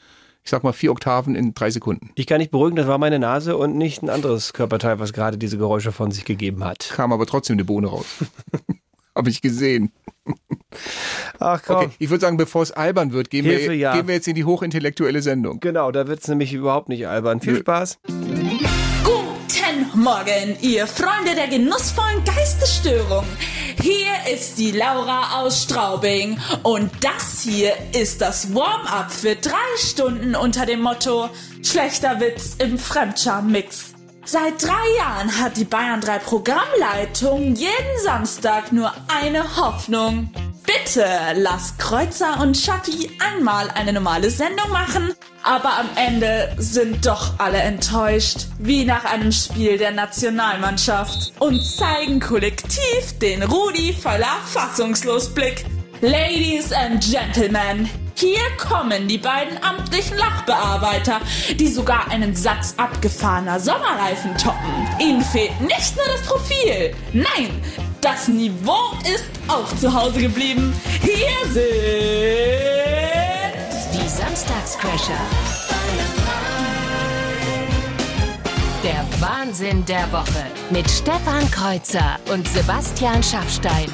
ich 0.45 0.51
sag 0.51 0.65
mal 0.65 0.73
vier 0.73 0.91
Oktaven 0.91 1.35
in 1.35 1.55
drei 1.55 1.71
Sekunden. 1.71 2.11
Ich 2.15 2.27
kann 2.27 2.39
nicht 2.39 2.51
beruhigen, 2.51 2.77
das 2.77 2.87
war 2.87 2.99
meine 2.99 3.19
Nase 3.19 3.57
und 3.57 3.77
nicht 3.77 4.03
ein 4.03 4.11
anderes 4.11 4.53
Körperteil, 4.53 4.99
was 4.99 5.13
gerade 5.13 5.39
diese 5.39 5.57
Geräusche 5.57 5.93
von 5.93 6.11
sich 6.11 6.25
gegeben 6.25 6.65
hat. 6.65 6.91
Kam 6.93 7.13
aber 7.13 7.27
trotzdem 7.27 7.55
eine 7.55 7.65
Bohne 7.65 7.89
raus. 7.89 8.07
Habe 9.15 9.29
ich 9.29 9.43
gesehen. 9.43 9.93
Ach 11.39 11.63
komm. 11.65 11.77
Okay, 11.77 11.89
ich 11.99 12.09
würde 12.09 12.23
sagen, 12.23 12.37
bevor 12.39 12.63
es 12.63 12.73
albern 12.73 13.13
wird, 13.13 13.31
gehen, 13.31 13.45
Hilfe, 13.45 13.71
wir, 13.71 13.77
ja. 13.77 13.95
gehen 13.95 14.07
wir 14.07 14.15
jetzt 14.15 14.27
in 14.27 14.35
die 14.35 14.45
hochintellektuelle 14.45 15.21
Sendung. 15.21 15.61
Genau, 15.61 15.91
da 15.93 16.07
wird's 16.07 16.29
nämlich 16.29 16.53
überhaupt 16.55 16.89
nicht 16.89 17.07
albern. 17.07 17.41
Viel 17.41 17.55
Nö. 17.55 17.59
Spaß. 17.61 17.99
Morgen, 20.03 20.57
ihr 20.63 20.89
Freunde 20.89 21.37
der 21.37 21.47
genussvollen 21.47 22.25
Geistesstörung. 22.25 23.25
Hier 23.81 24.11
ist 24.35 24.59
die 24.59 24.73
Laura 24.73 25.41
aus 25.41 25.63
Straubing 25.63 26.41
und 26.65 26.91
das 27.01 27.43
hier 27.43 27.73
ist 27.93 28.21
das 28.21 28.53
Warm-up 28.53 29.13
für 29.13 29.37
drei 29.37 29.53
Stunden 29.79 30.35
unter 30.35 30.67
dem 30.67 30.81
Motto 30.81 31.31
Schlechter 31.63 32.19
Witz 32.19 32.57
im 32.59 32.81
Fremdscham-Mix. 32.81 33.95
Seit 34.25 34.61
drei 34.61 34.97
Jahren 34.99 35.39
hat 35.39 35.57
die 35.57 35.65
Bayern 35.65 36.01
3 36.01 36.19
Programmleitung 36.19 37.55
jeden 37.55 37.99
Samstag 38.03 38.73
nur 38.73 38.93
eine 39.07 39.57
Hoffnung. 39.57 40.33
Bitte 40.67 41.05
lass 41.35 41.77
Kreuzer 41.79 42.41
und 42.41 42.57
Schatti 42.57 43.11
einmal 43.19 43.69
eine 43.71 43.93
normale 43.93 44.31
Sendung 44.31 44.71
machen, 44.71 45.13
aber 45.43 45.79
am 45.79 45.89
Ende 45.97 46.55
sind 46.59 47.05
doch 47.05 47.39
alle 47.39 47.59
enttäuscht, 47.59 48.47
wie 48.59 48.85
nach 48.85 49.05
einem 49.05 49.33
Spiel 49.33 49.77
der 49.77 49.91
Nationalmannschaft 49.91 51.33
und 51.41 51.65
zeigen 51.65 52.21
kollektiv 52.21 53.19
den 53.21 53.43
Rudi 53.43 53.93
voller 53.93 54.39
Fassungslosblick. 54.47 55.65
Ladies 56.01 56.73
and 56.73 57.03
Gentlemen, 57.03 57.89
hier 58.15 58.41
kommen 58.57 59.09
die 59.09 59.19
beiden 59.19 59.63
amtlichen 59.65 60.17
Lachbearbeiter, 60.17 61.21
die 61.59 61.69
sogar 61.69 62.09
einen 62.11 62.37
Satz 62.37 62.75
abgefahrener 62.77 63.59
Sommerreifen 63.59 64.37
toppen. 64.37 64.89
Ihnen 65.01 65.23
fehlt 65.23 65.61
nicht 65.61 65.97
nur 65.97 66.07
das 66.07 66.23
Profil, 66.23 66.95
nein, 67.13 67.63
das 68.03 68.29
Niveau 68.29 68.93
ist 69.05 69.31
auch 69.49 69.75
zu 69.77 69.93
Hause 69.93 70.21
geblieben. 70.21 70.75
Hier 71.01 71.53
sind 71.53 71.63
Die 73.95 74.09
Samstagscrasher. 74.09 75.21
Der 78.83 79.07
Wahnsinn 79.21 79.85
der 79.85 80.11
Woche 80.13 80.45
mit 80.71 80.91
Stefan 80.91 81.49
Kreuzer 81.53 82.19
und 82.33 82.47
Sebastian 82.49 83.23
Schaffstein. 83.23 83.89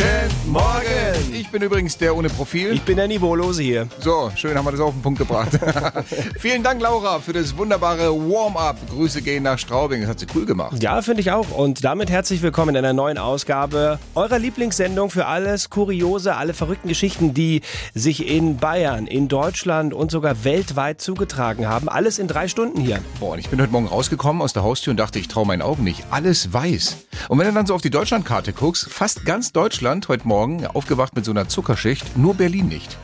Guten 0.00 0.52
Morgen! 0.52 1.34
Ich 1.34 1.50
bin 1.50 1.60
übrigens 1.60 1.98
der 1.98 2.16
ohne 2.16 2.30
Profil. 2.30 2.72
Ich 2.72 2.82
bin 2.82 2.96
der 2.96 3.06
Niveaulose 3.06 3.62
hier. 3.62 3.86
So, 3.98 4.32
schön 4.34 4.56
haben 4.56 4.64
wir 4.64 4.70
das 4.70 4.80
auf 4.80 4.94
den 4.94 5.02
Punkt 5.02 5.18
gebracht. 5.18 5.50
Vielen 6.38 6.62
Dank, 6.62 6.80
Laura, 6.80 7.18
für 7.18 7.34
das 7.34 7.54
wunderbare 7.54 8.08
Warm-up. 8.10 8.78
Grüße 8.88 9.20
gehen 9.20 9.42
nach 9.42 9.58
Straubing. 9.58 10.00
Das 10.00 10.08
hat 10.08 10.20
sie 10.20 10.26
cool 10.34 10.46
gemacht. 10.46 10.82
Ja, 10.82 11.02
finde 11.02 11.20
ich 11.20 11.32
auch. 11.32 11.50
Und 11.50 11.84
damit 11.84 12.08
herzlich 12.08 12.40
willkommen 12.40 12.70
in 12.70 12.78
einer 12.78 12.94
neuen 12.94 13.18
Ausgabe 13.18 13.98
eurer 14.14 14.38
Lieblingssendung 14.38 15.10
für 15.10 15.26
alles 15.26 15.68
Kuriose, 15.68 16.34
alle 16.34 16.54
verrückten 16.54 16.88
Geschichten, 16.88 17.34
die 17.34 17.60
sich 17.92 18.26
in 18.26 18.56
Bayern, 18.56 19.06
in 19.06 19.28
Deutschland 19.28 19.92
und 19.92 20.10
sogar 20.10 20.44
weltweit 20.44 21.02
zugetragen 21.02 21.68
haben. 21.68 21.90
Alles 21.90 22.18
in 22.18 22.26
drei 22.26 22.48
Stunden 22.48 22.80
hier. 22.80 23.00
Boah, 23.18 23.32
und 23.32 23.38
ich 23.40 23.50
bin 23.50 23.60
heute 23.60 23.72
Morgen 23.72 23.88
rausgekommen 23.88 24.40
aus 24.40 24.54
der 24.54 24.62
Haustür 24.62 24.92
und 24.92 24.96
dachte, 24.96 25.18
ich 25.18 25.28
traue 25.28 25.46
meinen 25.46 25.62
Augen 25.62 25.84
nicht. 25.84 26.04
Alles 26.10 26.54
weiß. 26.54 26.96
Und 27.28 27.38
wenn 27.38 27.46
du 27.46 27.52
dann 27.52 27.66
so 27.66 27.74
auf 27.74 27.82
die 27.82 27.90
Deutschlandkarte 27.90 28.54
guckst, 28.54 28.88
fast 28.88 29.26
ganz 29.26 29.52
Deutschland 29.52 29.89
heute 29.90 30.28
Morgen 30.28 30.66
aufgewacht 30.66 31.16
mit 31.16 31.24
so 31.24 31.32
einer 31.32 31.48
Zuckerschicht, 31.48 32.16
nur 32.16 32.34
Berlin 32.34 32.68
nicht. 32.68 32.96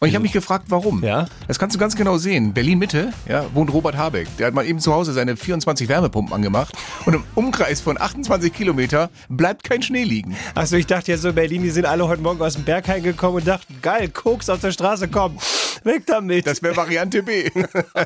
Und 0.00 0.08
ich 0.08 0.14
habe 0.14 0.22
mich 0.22 0.32
gefragt, 0.32 0.66
warum. 0.68 1.02
Ja? 1.02 1.26
Das 1.48 1.58
kannst 1.58 1.74
du 1.74 1.80
ganz 1.80 1.96
genau 1.96 2.18
sehen. 2.18 2.52
Berlin 2.52 2.78
Mitte, 2.78 3.10
ja, 3.26 3.46
wohnt 3.54 3.72
Robert 3.72 3.96
Habeck. 3.96 4.28
Der 4.36 4.48
hat 4.48 4.54
mal 4.54 4.66
eben 4.66 4.78
zu 4.78 4.92
Hause 4.92 5.14
seine 5.14 5.34
24 5.34 5.88
Wärmepumpen 5.88 6.34
angemacht 6.34 6.76
und 7.06 7.14
im 7.14 7.24
Umkreis 7.34 7.80
von 7.80 7.98
28 7.98 8.52
Kilometer 8.52 9.08
bleibt 9.30 9.64
kein 9.64 9.80
Schnee 9.80 10.04
liegen. 10.04 10.36
Achso, 10.54 10.76
ich 10.76 10.86
dachte 10.86 11.12
jetzt 11.12 11.22
so, 11.22 11.32
Berlin, 11.32 11.62
die 11.62 11.70
sind 11.70 11.86
alle 11.86 12.06
heute 12.06 12.20
Morgen 12.20 12.42
aus 12.42 12.52
dem 12.52 12.64
Berg 12.64 12.86
heimgekommen 12.86 13.36
und 13.36 13.48
dachten, 13.48 13.78
geil, 13.80 14.10
Koks 14.10 14.50
auf 14.50 14.60
der 14.60 14.72
Straße, 14.72 15.08
komm, 15.08 15.38
weg 15.84 16.02
damit. 16.06 16.46
Das 16.46 16.62
wäre 16.62 16.76
Variante 16.76 17.22
B. 17.22 17.48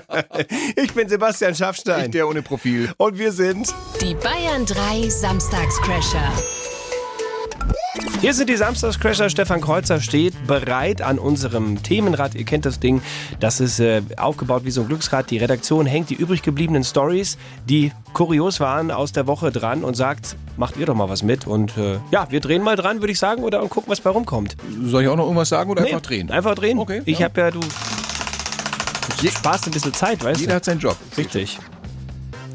ich 0.77 0.93
bin 0.95 1.09
Sebastian 1.09 1.57
Schaffstein. 1.57 2.13
Der 2.13 2.29
ohne 2.29 2.43
Profil. 2.43 2.93
Und 2.97 3.19
wir 3.19 3.33
sind 3.33 3.75
Die 4.01 4.15
Bayern 4.15 4.65
3 4.67 5.09
Samstagscrasher. 5.09 6.33
Hier 8.21 8.35
sind 8.35 8.51
die 8.51 8.57
Samstagscrasher. 8.57 9.31
Stefan 9.31 9.61
Kreuzer 9.61 10.01
steht 10.01 10.35
bereit 10.47 11.03
an 11.03 11.19
unserem 11.21 11.83
Themenrad. 11.83 12.35
Ihr 12.35 12.45
kennt 12.45 12.65
das 12.67 12.81
Ding. 12.81 13.01
Das 13.39 13.61
ist 13.61 13.79
äh, 13.79 14.03
aufgebaut 14.17 14.65
wie 14.65 14.73
so 14.73 14.81
ein 14.83 14.89
Glücksrad. 14.89 15.31
Die 15.31 15.39
Redaktion 15.39 15.87
hängt 15.87 16.11
die 16.11 16.15
übrig 16.15 16.43
gebliebenen 16.43 16.83
Stories, 16.83 17.39
die 17.69 17.93
kurios 18.15 18.59
waren, 18.59 18.91
aus 18.91 19.13
der 19.13 19.27
Woche 19.29 19.53
dran 19.53 19.85
und 19.85 19.95
sagt, 19.95 20.35
macht 20.57 20.77
ihr 20.77 20.87
doch 20.87 20.97
mal 20.97 21.09
was 21.09 21.23
mit. 21.23 21.47
Und 21.47 21.77
äh, 21.79 21.99
ja, 22.11 22.27
wir 22.31 22.41
drehen 22.41 22.63
mal 22.63 22.75
dran, 22.75 23.01
würde 23.01 23.13
ich 23.13 23.19
sagen, 23.21 23.45
oder 23.45 23.63
und 23.63 23.71
gucken, 23.71 23.91
was 23.91 24.01
bei 24.01 24.11
rumkommt. 24.11 24.57
Soll 24.85 25.03
ich 25.03 25.09
auch 25.09 25.17
noch 25.17 25.25
irgendwas 25.25 25.49
sagen 25.51 25.71
oder 25.71 25.83
Nee, 25.83 25.89
einfach 25.91 26.03
drehen? 26.03 26.31
Einfach 26.31 26.55
drehen. 26.57 26.79
Okay, 26.81 27.03
Ich 27.05 27.21
ja. 27.21 27.27
habe 27.27 27.41
ja, 27.41 27.51
du, 27.53 27.61
du 27.61 29.29
sparst 29.29 29.67
ein 29.67 29.73
bisschen 29.73 29.95
Zeit, 29.95 30.25
weißt 30.25 30.41
Jeder 30.41 30.53
du? 30.53 30.57
hat 30.57 30.65
seinen 30.65 30.81
Job. 30.81 30.97
Richtig. 31.17 31.59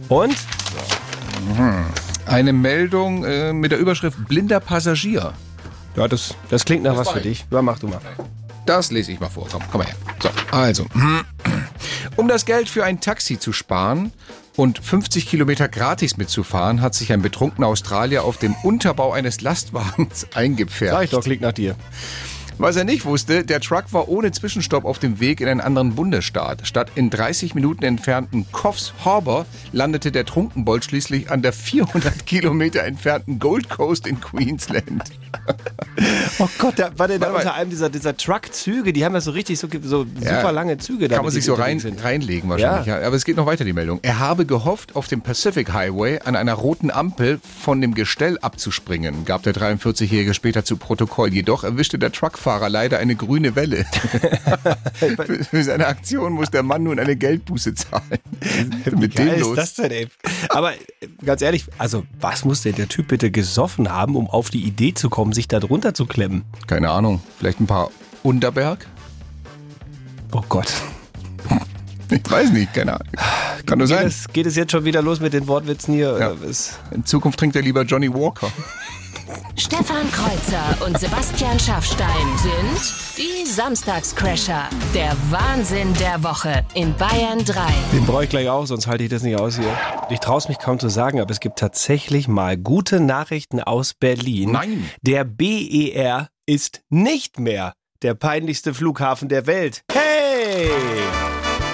Und? 0.10 0.36
Eine 2.26 2.54
Meldung 2.54 3.24
äh, 3.26 3.54
mit 3.54 3.72
der 3.72 3.80
Überschrift 3.80 4.28
blinder 4.28 4.60
Passagier. 4.60 5.34
Ja, 5.96 6.08
das, 6.08 6.36
das 6.50 6.66
klingt 6.66 6.84
nach 6.84 6.98
was 6.98 7.08
mach 7.08 7.14
für 7.14 7.20
ich. 7.20 7.40
dich. 7.42 7.46
Ja, 7.52 7.62
mach 7.62 7.80
du 7.80 7.88
mal. 7.88 8.00
Das 8.66 8.92
lese 8.92 9.12
ich 9.12 9.20
mal 9.20 9.30
vor. 9.30 9.48
Komm, 9.52 9.62
komm 9.72 9.80
mal 9.82 9.88
her. 9.88 9.96
So, 10.22 10.30
also. 10.52 10.86
Um 12.16 12.28
das 12.28 12.46
Geld 12.46 12.70
für 12.70 12.84
ein 12.84 13.00
Taxi 13.00 13.40
zu 13.40 13.54
sparen 13.54 14.12
und 14.56 14.78
50 14.78 15.28
Kilometer 15.28 15.68
gratis 15.68 16.16
mitzufahren, 16.16 16.82
hat 16.82 16.94
sich 16.94 17.12
ein 17.12 17.24
betrunkener 17.24 17.66
Australier 17.66 18.24
auf 18.24 18.38
dem 18.38 18.54
Unterbau 18.62 19.12
eines 19.14 19.42
Lastwagens 19.42 20.28
eingepfercht. 20.36 20.94
Sag 20.94 21.04
ich 21.06 21.10
doch, 21.10 21.24
klingt 21.24 21.42
nach 21.42 21.54
dir. 21.54 21.76
Was 22.58 22.76
er 22.76 22.84
nicht 22.84 23.06
wusste, 23.06 23.44
der 23.44 23.60
Truck 23.60 23.86
war 23.92 24.08
ohne 24.10 24.32
Zwischenstopp 24.32 24.86
auf 24.86 25.00
dem 25.00 25.20
Weg 25.20 25.42
in 25.42 25.48
einen 25.48 25.62
anderen 25.62 25.96
Bundesstaat. 25.96 26.68
Statt 26.68 26.92
in 26.96 27.10
30 27.10 27.56
Minuten 27.56 27.84
entfernten 27.84 28.46
Coffs 28.52 28.94
Harbour 29.04 29.46
landete 29.72 30.12
der 30.12 30.26
Trunkenbold 30.26 30.86
schließlich 30.86 31.32
an 31.32 31.42
der 31.42 31.54
400 31.54 32.26
Kilometer 32.26 32.84
entfernten 32.84 33.40
Gold 33.40 33.70
Coast 33.70 34.08
in 34.08 34.22
Queensland. 34.22 35.04
Oh 36.40 36.50
Gott, 36.58 36.80
da 36.80 36.92
war 36.98 37.08
der 37.08 37.20
da 37.20 37.32
unter 37.32 37.54
einem 37.54 37.70
dieser, 37.70 37.90
dieser 37.90 38.18
Truck-Züge, 38.18 38.94
die 38.94 39.06
haben 39.06 39.14
ja 39.14 39.22
so 39.22 39.32
richtig 39.32 39.60
so, 39.60 39.68
so 39.84 40.06
super 40.16 40.52
lange 40.52 40.78
Züge 40.78 41.08
da. 41.08 41.18
Kann 41.18 41.26
man 41.26 41.34
sich 41.34 41.46
so 41.46 41.54
rein, 41.54 41.80
reinlegen 42.02 42.50
wahrscheinlich. 42.50 42.88
Ja. 42.88 43.02
Aber 43.02 43.16
es 43.16 43.26
geht 43.26 43.38
noch 43.38 43.46
weiter, 43.46 43.64
die 43.64 43.74
Meldung. 43.74 44.00
Er 44.02 44.20
habe 44.20 44.46
gehofft, 44.46 44.96
auf 44.96 45.08
dem 45.08 45.22
Pacific 45.22 45.72
Highway 45.72 46.20
an 46.24 46.36
einer 46.36 46.54
roten 46.54 46.90
Ampel 46.90 47.40
von 47.62 47.82
dem 47.82 47.94
Gestell 47.94 48.38
abzuspringen, 48.40 49.26
gab 49.26 49.44
der 49.44 49.54
43-Jährige 49.54 50.34
später 50.34 50.66
zu 50.66 50.78
Protokoll. 50.78 51.32
Jedoch 51.32 51.64
erwischte 51.64 52.00
der 52.00 52.12
Truckfahrer 52.12 52.43
Busfahrer 52.44 52.70
leider 52.70 53.00
eine 53.00 53.16
grüne 53.16 53.56
Welle. 53.56 53.86
für, 54.96 55.44
für 55.46 55.64
seine 55.64 55.88
Aktion 55.88 56.34
muss 56.34 56.52
der 56.52 56.62
Mann 56.62 56.84
nun 56.84 57.00
eine 57.00 57.16
Geldbuße 57.16 57.74
zahlen. 57.74 58.20
Mit 58.98 59.18
dem 59.18 59.40
los. 59.40 59.50
ist 59.52 59.58
das 59.58 59.74
denn, 59.76 59.92
ey? 59.92 60.08
Aber 60.50 60.74
ganz 61.24 61.42
ehrlich, 61.42 61.66
also 61.78 62.04
was 62.20 62.44
muss 62.44 62.62
denn 62.62 62.76
der 62.76 62.90
Typ 62.90 63.08
bitte 63.08 63.32
gesoffen 63.32 63.90
haben, 63.90 64.18
um 64.18 64.30
auf 64.30 64.50
die 64.50 64.64
Idee 64.64 64.94
zu 64.94 65.10
kommen, 65.10 65.32
sich 65.32 65.48
da 65.48 65.62
drunter 65.62 65.94
zu 65.94 66.06
klemmen? 66.06 66.44
Keine 66.68 66.90
Ahnung. 66.90 67.22
Vielleicht 67.40 67.62
ein 67.62 67.68
paar 67.68 67.92
Unterberg? 68.24 68.88
Oh 70.34 70.44
Gott. 70.50 70.74
Ich 72.10 72.30
weiß 72.30 72.52
nicht, 72.52 72.74
keine 72.74 72.96
Ahnung. 72.96 73.08
Kann 73.66 73.80
nur 73.80 73.88
geht 73.88 73.98
sein. 73.98 74.08
Es, 74.08 74.28
geht 74.28 74.46
es 74.46 74.58
jetzt 74.58 74.72
schon 74.72 74.84
wieder 74.84 75.02
los 75.02 75.22
mit 75.22 75.32
den 75.32 75.48
Wortwitzen 75.48 75.94
hier? 75.94 76.18
Ja. 76.20 76.36
In 76.92 77.06
Zukunft 77.06 77.40
trinkt 77.40 77.56
er 77.56 77.62
lieber 77.62 77.84
Johnny 77.84 78.14
Walker. 78.14 78.52
Stefan 79.56 80.12
Kreuzer 80.12 80.86
und 80.86 81.00
Sebastian 81.00 81.60
Schaffstein 81.60 82.38
sind 82.38 83.18
die 83.18 83.46
Samstagscrasher. 83.46 84.68
Der 84.94 85.16
Wahnsinn 85.30 85.94
der 85.96 86.24
Woche 86.24 86.66
in 86.74 86.94
Bayern 86.96 87.44
3. 87.46 87.62
Den 87.94 88.06
brauche 88.06 88.26
ich 88.26 88.30
gleich 88.30 88.50
auch, 88.50 88.66
sonst 88.66 88.88
halte 88.88 89.04
ich 89.04 89.10
das 89.10 89.24
nicht 89.24 89.40
aus 89.40 89.58
hier. 89.58 89.78
Ich 90.10 90.20
traue 90.20 90.40
es 90.40 90.50
mich 90.50 90.60
kaum 90.60 90.80
zu 90.80 90.90
sagen, 90.90 91.22
aber 91.22 91.32
es 91.32 91.40
gibt 91.40 91.60
tatsächlich 91.60 92.28
mal 92.28 92.58
gute 92.58 93.00
Nachrichten 93.00 93.62
aus 93.62 93.94
Berlin. 93.94 94.52
Nein. 94.52 94.90
Der 95.02 95.24
BER 95.24 96.30
ist 96.46 96.82
nicht 96.90 97.40
mehr 97.40 97.74
der 98.02 98.16
peinlichste 98.16 98.74
Flughafen 98.74 99.30
der 99.30 99.48
Welt. 99.48 99.84
Hey! 99.92 100.70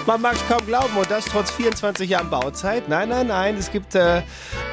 Man 0.09 0.21
mag 0.21 0.33
es 0.33 0.47
kaum 0.47 0.65
glauben 0.65 0.97
und 0.97 1.11
das 1.11 1.25
trotz 1.25 1.51
24 1.51 2.09
Jahren 2.09 2.31
Bauzeit. 2.31 2.89
Nein, 2.89 3.09
nein, 3.09 3.27
nein, 3.27 3.55
es 3.57 3.71
gibt 3.71 3.93
äh, 3.93 4.23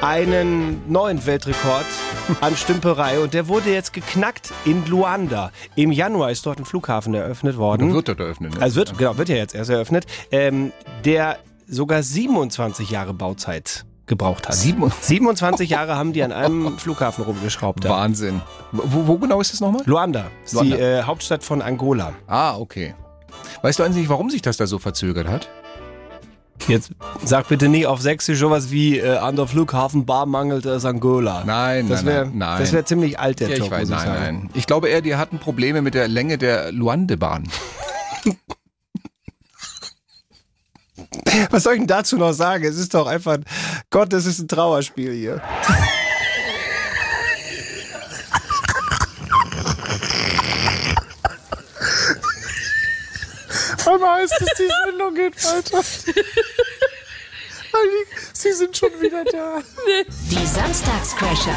einen 0.01 0.81
neuen 0.91 1.23
Weltrekord 1.27 1.85
an 2.41 2.57
Stümperei 2.57 3.19
und 3.19 3.35
der 3.35 3.47
wurde 3.47 3.71
jetzt 3.71 3.93
geknackt 3.93 4.51
in 4.65 4.83
Luanda. 4.87 5.51
Im 5.75 5.91
Januar 5.91 6.31
ist 6.31 6.43
dort 6.47 6.57
ein 6.57 6.65
Flughafen 6.65 7.13
eröffnet 7.13 7.55
worden. 7.55 7.93
wird 7.93 8.07
dort 8.07 8.19
eröffnet. 8.19 8.55
Ne? 8.55 8.61
Also 8.63 8.77
wird, 8.77 8.97
genau, 8.97 9.15
wird 9.19 9.29
ja 9.29 9.35
jetzt 9.35 9.53
erst 9.53 9.69
eröffnet. 9.69 10.07
Ähm, 10.31 10.71
der 11.05 11.37
sogar 11.67 12.01
27 12.01 12.89
Jahre 12.89 13.13
Bauzeit 13.13 13.85
gebraucht 14.07 14.47
hat. 14.47 14.55
Sieben 14.55 14.91
27 15.01 15.69
Jahre 15.69 15.97
haben 15.97 16.13
die 16.13 16.23
an 16.23 16.31
einem 16.31 16.77
Flughafen 16.79 17.23
rumgeschraubt. 17.23 17.85
Da. 17.85 17.91
Wahnsinn. 17.91 18.41
Wo, 18.71 19.05
wo, 19.05 19.19
genau 19.19 19.39
ist 19.39 19.53
das 19.53 19.61
nochmal? 19.61 19.83
Luanda. 19.85 20.31
Luanda. 20.51 20.75
die 20.75 20.81
äh, 20.81 21.03
Hauptstadt 21.03 21.43
von 21.43 21.61
Angola. 21.61 22.13
Ah, 22.25 22.57
okay. 22.57 22.95
Weißt 23.61 23.79
du 23.79 23.83
eigentlich, 23.83 24.09
warum 24.09 24.29
sich 24.29 24.41
das 24.41 24.57
da 24.57 24.67
so 24.67 24.79
verzögert 24.79 25.27
hat? 25.27 25.49
Jetzt 26.67 26.91
sag 27.23 27.47
bitte 27.47 27.69
nie 27.69 27.85
auf 27.85 28.01
Sächsisch 28.01 28.39
sowas 28.39 28.71
wie 28.71 28.97
äh, 28.97 29.17
an 29.17 29.35
der 29.37 29.47
Flughafenbar 29.47 30.25
mangelt 30.25 30.65
es 30.65 30.83
Angola. 30.83 31.43
Nein, 31.45 31.87
das 31.87 32.03
wär, 32.03 32.25
nein, 32.25 32.37
nein. 32.37 32.59
Das 32.59 32.73
wäre 32.73 32.83
ziemlich 32.83 33.19
alt, 33.19 33.39
der 33.39 33.49
ja, 33.49 33.55
Job, 33.57 33.67
ich 33.67 33.71
weiß, 33.71 33.89
muss 33.89 34.03
nein, 34.03 34.13
nein. 34.13 34.49
Ich 34.53 34.67
glaube 34.67 34.89
eher, 34.89 35.01
die 35.01 35.15
hatten 35.15 35.39
Probleme 35.39 35.81
mit 35.81 35.93
der 35.93 36.09
Länge 36.09 36.37
der 36.37 36.71
Luandebahn. 36.73 37.47
Was 41.51 41.63
soll 41.63 41.73
ich 41.73 41.79
denn 41.79 41.87
dazu 41.87 42.17
noch 42.17 42.33
sagen? 42.33 42.65
Es 42.65 42.77
ist 42.77 42.93
doch 42.93 43.07
einfach, 43.07 43.37
Gott, 43.89 44.11
das 44.11 44.25
ist 44.25 44.39
ein 44.39 44.47
Trauerspiel 44.47 45.13
hier. 45.13 45.41
Einmal 53.87 54.21
heißt 54.21 54.41
es, 54.41 54.49
die 54.57 54.69
Sendung 54.85 55.15
geht 55.15 55.43
weiter. 55.45 55.81
Sie 58.33 58.51
sind 58.51 58.75
schon 58.75 58.89
wieder 58.99 59.23
da. 59.23 59.61
Die 60.29 60.45
Samstagscrasher. 60.45 61.55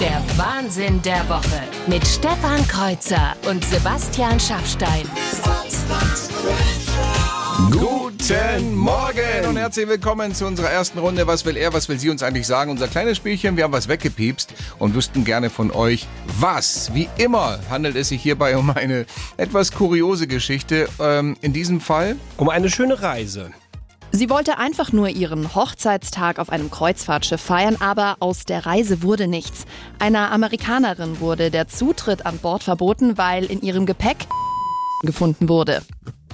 Der 0.00 0.22
Wahnsinn 0.36 1.00
der 1.02 1.28
Woche 1.28 1.62
mit 1.86 2.06
Stefan 2.06 2.66
Kreuzer 2.68 3.36
und 3.48 3.64
Sebastian 3.64 4.38
Schaffstein. 4.40 5.08
Guten 8.28 8.74
Morgen 8.74 9.46
und 9.48 9.56
herzlich 9.56 9.86
willkommen 9.86 10.34
zu 10.34 10.46
unserer 10.46 10.68
ersten 10.68 10.98
Runde. 10.98 11.28
Was 11.28 11.44
will 11.44 11.56
er, 11.56 11.72
was 11.72 11.88
will 11.88 11.96
sie 12.00 12.10
uns 12.10 12.24
eigentlich 12.24 12.48
sagen? 12.48 12.72
Unser 12.72 12.88
kleines 12.88 13.18
Spielchen. 13.18 13.56
Wir 13.56 13.62
haben 13.62 13.72
was 13.72 13.86
weggepiepst 13.86 14.52
und 14.80 14.96
wüssten 14.96 15.22
gerne 15.22 15.48
von 15.48 15.70
euch, 15.70 16.08
was. 16.40 16.92
Wie 16.92 17.08
immer 17.18 17.60
handelt 17.70 17.94
es 17.94 18.08
sich 18.08 18.20
hierbei 18.20 18.56
um 18.56 18.70
eine 18.70 19.06
etwas 19.36 19.70
kuriose 19.70 20.26
Geschichte. 20.26 20.88
Ähm, 20.98 21.36
in 21.40 21.52
diesem 21.52 21.80
Fall 21.80 22.16
um 22.36 22.48
eine 22.48 22.68
schöne 22.68 23.00
Reise. 23.00 23.52
Sie 24.10 24.28
wollte 24.28 24.58
einfach 24.58 24.90
nur 24.90 25.08
ihren 25.08 25.54
Hochzeitstag 25.54 26.40
auf 26.40 26.50
einem 26.50 26.68
Kreuzfahrtschiff 26.68 27.40
feiern, 27.40 27.76
aber 27.78 28.16
aus 28.18 28.44
der 28.44 28.66
Reise 28.66 29.04
wurde 29.04 29.28
nichts. 29.28 29.66
Einer 30.00 30.32
Amerikanerin 30.32 31.20
wurde 31.20 31.52
der 31.52 31.68
Zutritt 31.68 32.26
an 32.26 32.38
Bord 32.38 32.64
verboten, 32.64 33.18
weil 33.18 33.44
in 33.44 33.62
ihrem 33.62 33.86
Gepäck 33.86 34.26
gefunden 35.02 35.48
wurde. 35.48 35.82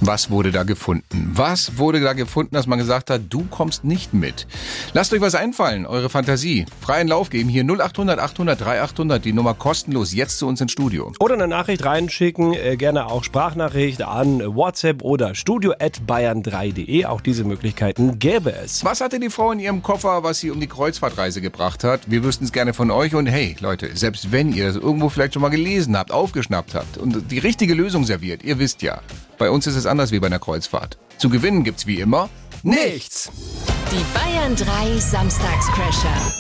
Was 0.04 0.30
wurde 0.30 0.50
da 0.50 0.64
gefunden? 0.64 1.30
Was 1.32 1.78
wurde 1.78 2.00
da 2.00 2.12
gefunden, 2.12 2.56
dass 2.56 2.66
man 2.66 2.80
gesagt 2.80 3.08
hat, 3.08 3.20
du 3.30 3.44
kommst 3.44 3.84
nicht 3.84 4.12
mit? 4.12 4.48
Lasst 4.94 5.12
euch 5.12 5.20
was 5.20 5.36
einfallen, 5.36 5.86
eure 5.86 6.08
Fantasie. 6.08 6.66
Freien 6.80 7.06
Lauf 7.06 7.30
geben, 7.30 7.48
hier 7.48 7.62
0800 7.62 8.18
800 8.18 8.60
3800, 8.60 9.24
die 9.24 9.32
Nummer 9.32 9.54
kostenlos, 9.54 10.12
jetzt 10.12 10.38
zu 10.38 10.48
uns 10.48 10.60
ins 10.60 10.72
Studio. 10.72 11.12
Oder 11.20 11.34
eine 11.34 11.46
Nachricht 11.46 11.84
reinschicken, 11.84 12.52
äh, 12.52 12.76
gerne 12.76 13.06
auch 13.06 13.22
Sprachnachricht 13.22 14.02
an 14.02 14.40
WhatsApp 14.40 15.02
oder 15.02 15.36
studio 15.36 15.72
at 15.78 16.00
bayern3.de. 16.04 17.04
Auch 17.04 17.20
diese 17.20 17.44
Möglichkeiten 17.44 18.18
gäbe 18.18 18.52
es. 18.52 18.84
Was 18.84 19.00
hatte 19.00 19.20
die 19.20 19.30
Frau 19.30 19.52
in 19.52 19.60
ihrem 19.60 19.84
Koffer, 19.84 20.24
was 20.24 20.40
sie 20.40 20.50
um 20.50 20.58
die 20.58 20.66
Kreuzfahrtreise 20.66 21.40
gebracht 21.40 21.84
hat? 21.84 22.10
Wir 22.10 22.24
wüssten 22.24 22.44
es 22.44 22.50
gerne 22.50 22.74
von 22.74 22.90
euch. 22.90 23.14
Und 23.14 23.26
hey, 23.26 23.54
Leute, 23.60 23.96
selbst 23.96 24.32
wenn 24.32 24.52
ihr 24.52 24.66
das 24.66 24.74
irgendwo 24.74 25.10
vielleicht 25.10 25.34
schon 25.34 25.42
mal 25.42 25.50
gelesen 25.50 25.96
habt, 25.96 26.10
aufgeschnappt 26.10 26.74
habt 26.74 26.98
und 26.98 27.30
die 27.30 27.38
richtige 27.38 27.74
Lösung 27.74 28.04
serviert, 28.04 28.42
ihr 28.42 28.58
wisst 28.58 28.82
ja, 28.82 29.00
bei 29.38 29.50
uns 29.50 29.66
ist 29.66 29.76
es 29.76 29.86
anders 29.86 30.12
wie 30.12 30.20
bei 30.20 30.26
einer 30.26 30.38
Kreuzfahrt. 30.38 30.98
Zu 31.18 31.28
gewinnen 31.28 31.64
gibt's 31.64 31.86
wie 31.86 32.00
immer 32.00 32.28
nichts. 32.62 33.30
Die 33.90 34.04
Bayern 34.14 34.56
3 34.56 34.98
Samstagscrasher. 34.98 36.32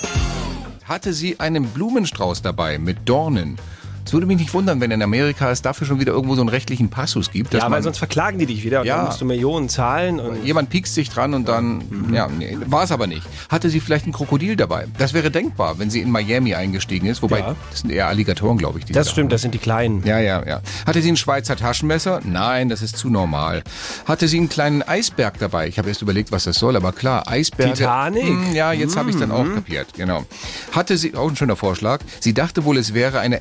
Hatte 0.84 1.12
sie 1.12 1.40
einen 1.40 1.66
Blumenstrauß 1.66 2.42
dabei 2.42 2.78
mit 2.78 3.08
Dornen? 3.08 3.58
Es 4.04 4.12
würde 4.12 4.26
mich 4.26 4.38
nicht 4.38 4.52
wundern, 4.52 4.80
wenn 4.80 4.90
in 4.90 5.02
Amerika 5.02 5.50
es 5.50 5.62
dafür 5.62 5.86
schon 5.86 6.00
wieder 6.00 6.12
irgendwo 6.12 6.34
so 6.34 6.40
einen 6.40 6.48
rechtlichen 6.48 6.90
Passus 6.90 7.30
gibt. 7.30 7.54
Ja, 7.54 7.70
weil 7.70 7.82
sonst 7.82 7.98
verklagen 7.98 8.38
die 8.38 8.46
dich 8.46 8.64
wieder 8.64 8.80
und 8.80 8.86
ja, 8.86 8.96
dann 8.96 9.06
musst 9.06 9.20
du 9.20 9.24
Millionen 9.24 9.68
zahlen. 9.68 10.20
Und 10.20 10.44
jemand 10.44 10.70
piekst 10.70 10.94
sich 10.94 11.08
dran 11.08 11.34
und 11.34 11.48
dann, 11.48 11.82
mhm. 11.88 12.14
ja, 12.14 12.28
nee, 12.28 12.56
war 12.66 12.84
es 12.84 12.92
aber 12.92 13.06
nicht. 13.06 13.26
Hatte 13.48 13.70
sie 13.70 13.80
vielleicht 13.80 14.06
ein 14.06 14.12
Krokodil 14.12 14.56
dabei? 14.56 14.86
Das 14.98 15.14
wäre 15.14 15.30
denkbar, 15.30 15.78
wenn 15.78 15.90
sie 15.90 16.00
in 16.00 16.10
Miami 16.10 16.54
eingestiegen 16.54 17.06
ist. 17.06 17.22
Wobei, 17.22 17.40
ja. 17.40 17.56
das 17.70 17.80
sind 17.80 17.90
eher 17.90 18.08
Alligatoren, 18.08 18.58
glaube 18.58 18.78
ich. 18.78 18.86
das 18.86 19.10
stimmt, 19.10 19.32
das 19.32 19.42
sind 19.42 19.54
die 19.54 19.58
kleinen. 19.58 20.04
Ja, 20.04 20.18
ja, 20.18 20.44
ja. 20.46 20.60
Hatte 20.86 21.00
sie 21.00 21.10
ein 21.10 21.16
Schweizer 21.16 21.56
Taschenmesser? 21.56 22.20
Nein, 22.24 22.68
das 22.68 22.82
ist 22.82 22.96
zu 22.96 23.08
normal. 23.08 23.62
Hatte 24.06 24.28
sie 24.28 24.38
einen 24.38 24.48
kleinen 24.48 24.82
Eisberg 24.82 25.38
dabei? 25.38 25.68
Ich 25.68 25.78
habe 25.78 25.88
erst 25.88 26.02
überlegt, 26.02 26.32
was 26.32 26.44
das 26.44 26.56
soll, 26.56 26.76
aber 26.76 26.92
klar, 26.92 27.28
Eisberg. 27.28 27.74
Titanic? 27.74 28.24
Mh, 28.24 28.46
hm, 28.46 28.54
ja, 28.54 28.72
jetzt 28.72 28.94
mhm. 28.94 28.98
habe 28.98 29.10
ich 29.10 29.16
dann 29.16 29.30
auch 29.30 29.44
mhm. 29.44 29.54
kapiert, 29.54 29.88
genau. 29.94 30.24
Hatte 30.72 30.96
sie, 30.96 31.14
auch 31.14 31.28
ein 31.28 31.36
schöner 31.36 31.56
Vorschlag, 31.56 32.00
sie 32.20 32.34
dachte 32.34 32.64
wohl, 32.64 32.78
es 32.78 32.94
wäre 32.94 33.20
eine 33.20 33.40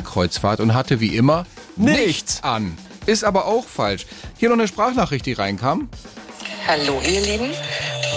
FKK-Kreuzfahrt 0.00 0.60
und 0.60 0.74
hatte 0.74 1.00
wie 1.00 1.16
immer 1.16 1.46
nichts 1.76 2.42
an. 2.42 2.76
Ist 3.06 3.24
aber 3.24 3.46
auch 3.46 3.64
falsch. 3.66 4.06
Hier 4.36 4.48
noch 4.48 4.56
eine 4.56 4.68
Sprachnachricht, 4.68 5.24
die 5.26 5.32
reinkam. 5.32 5.88
Hallo 6.66 7.00
ihr 7.06 7.20
Lieben, 7.22 7.50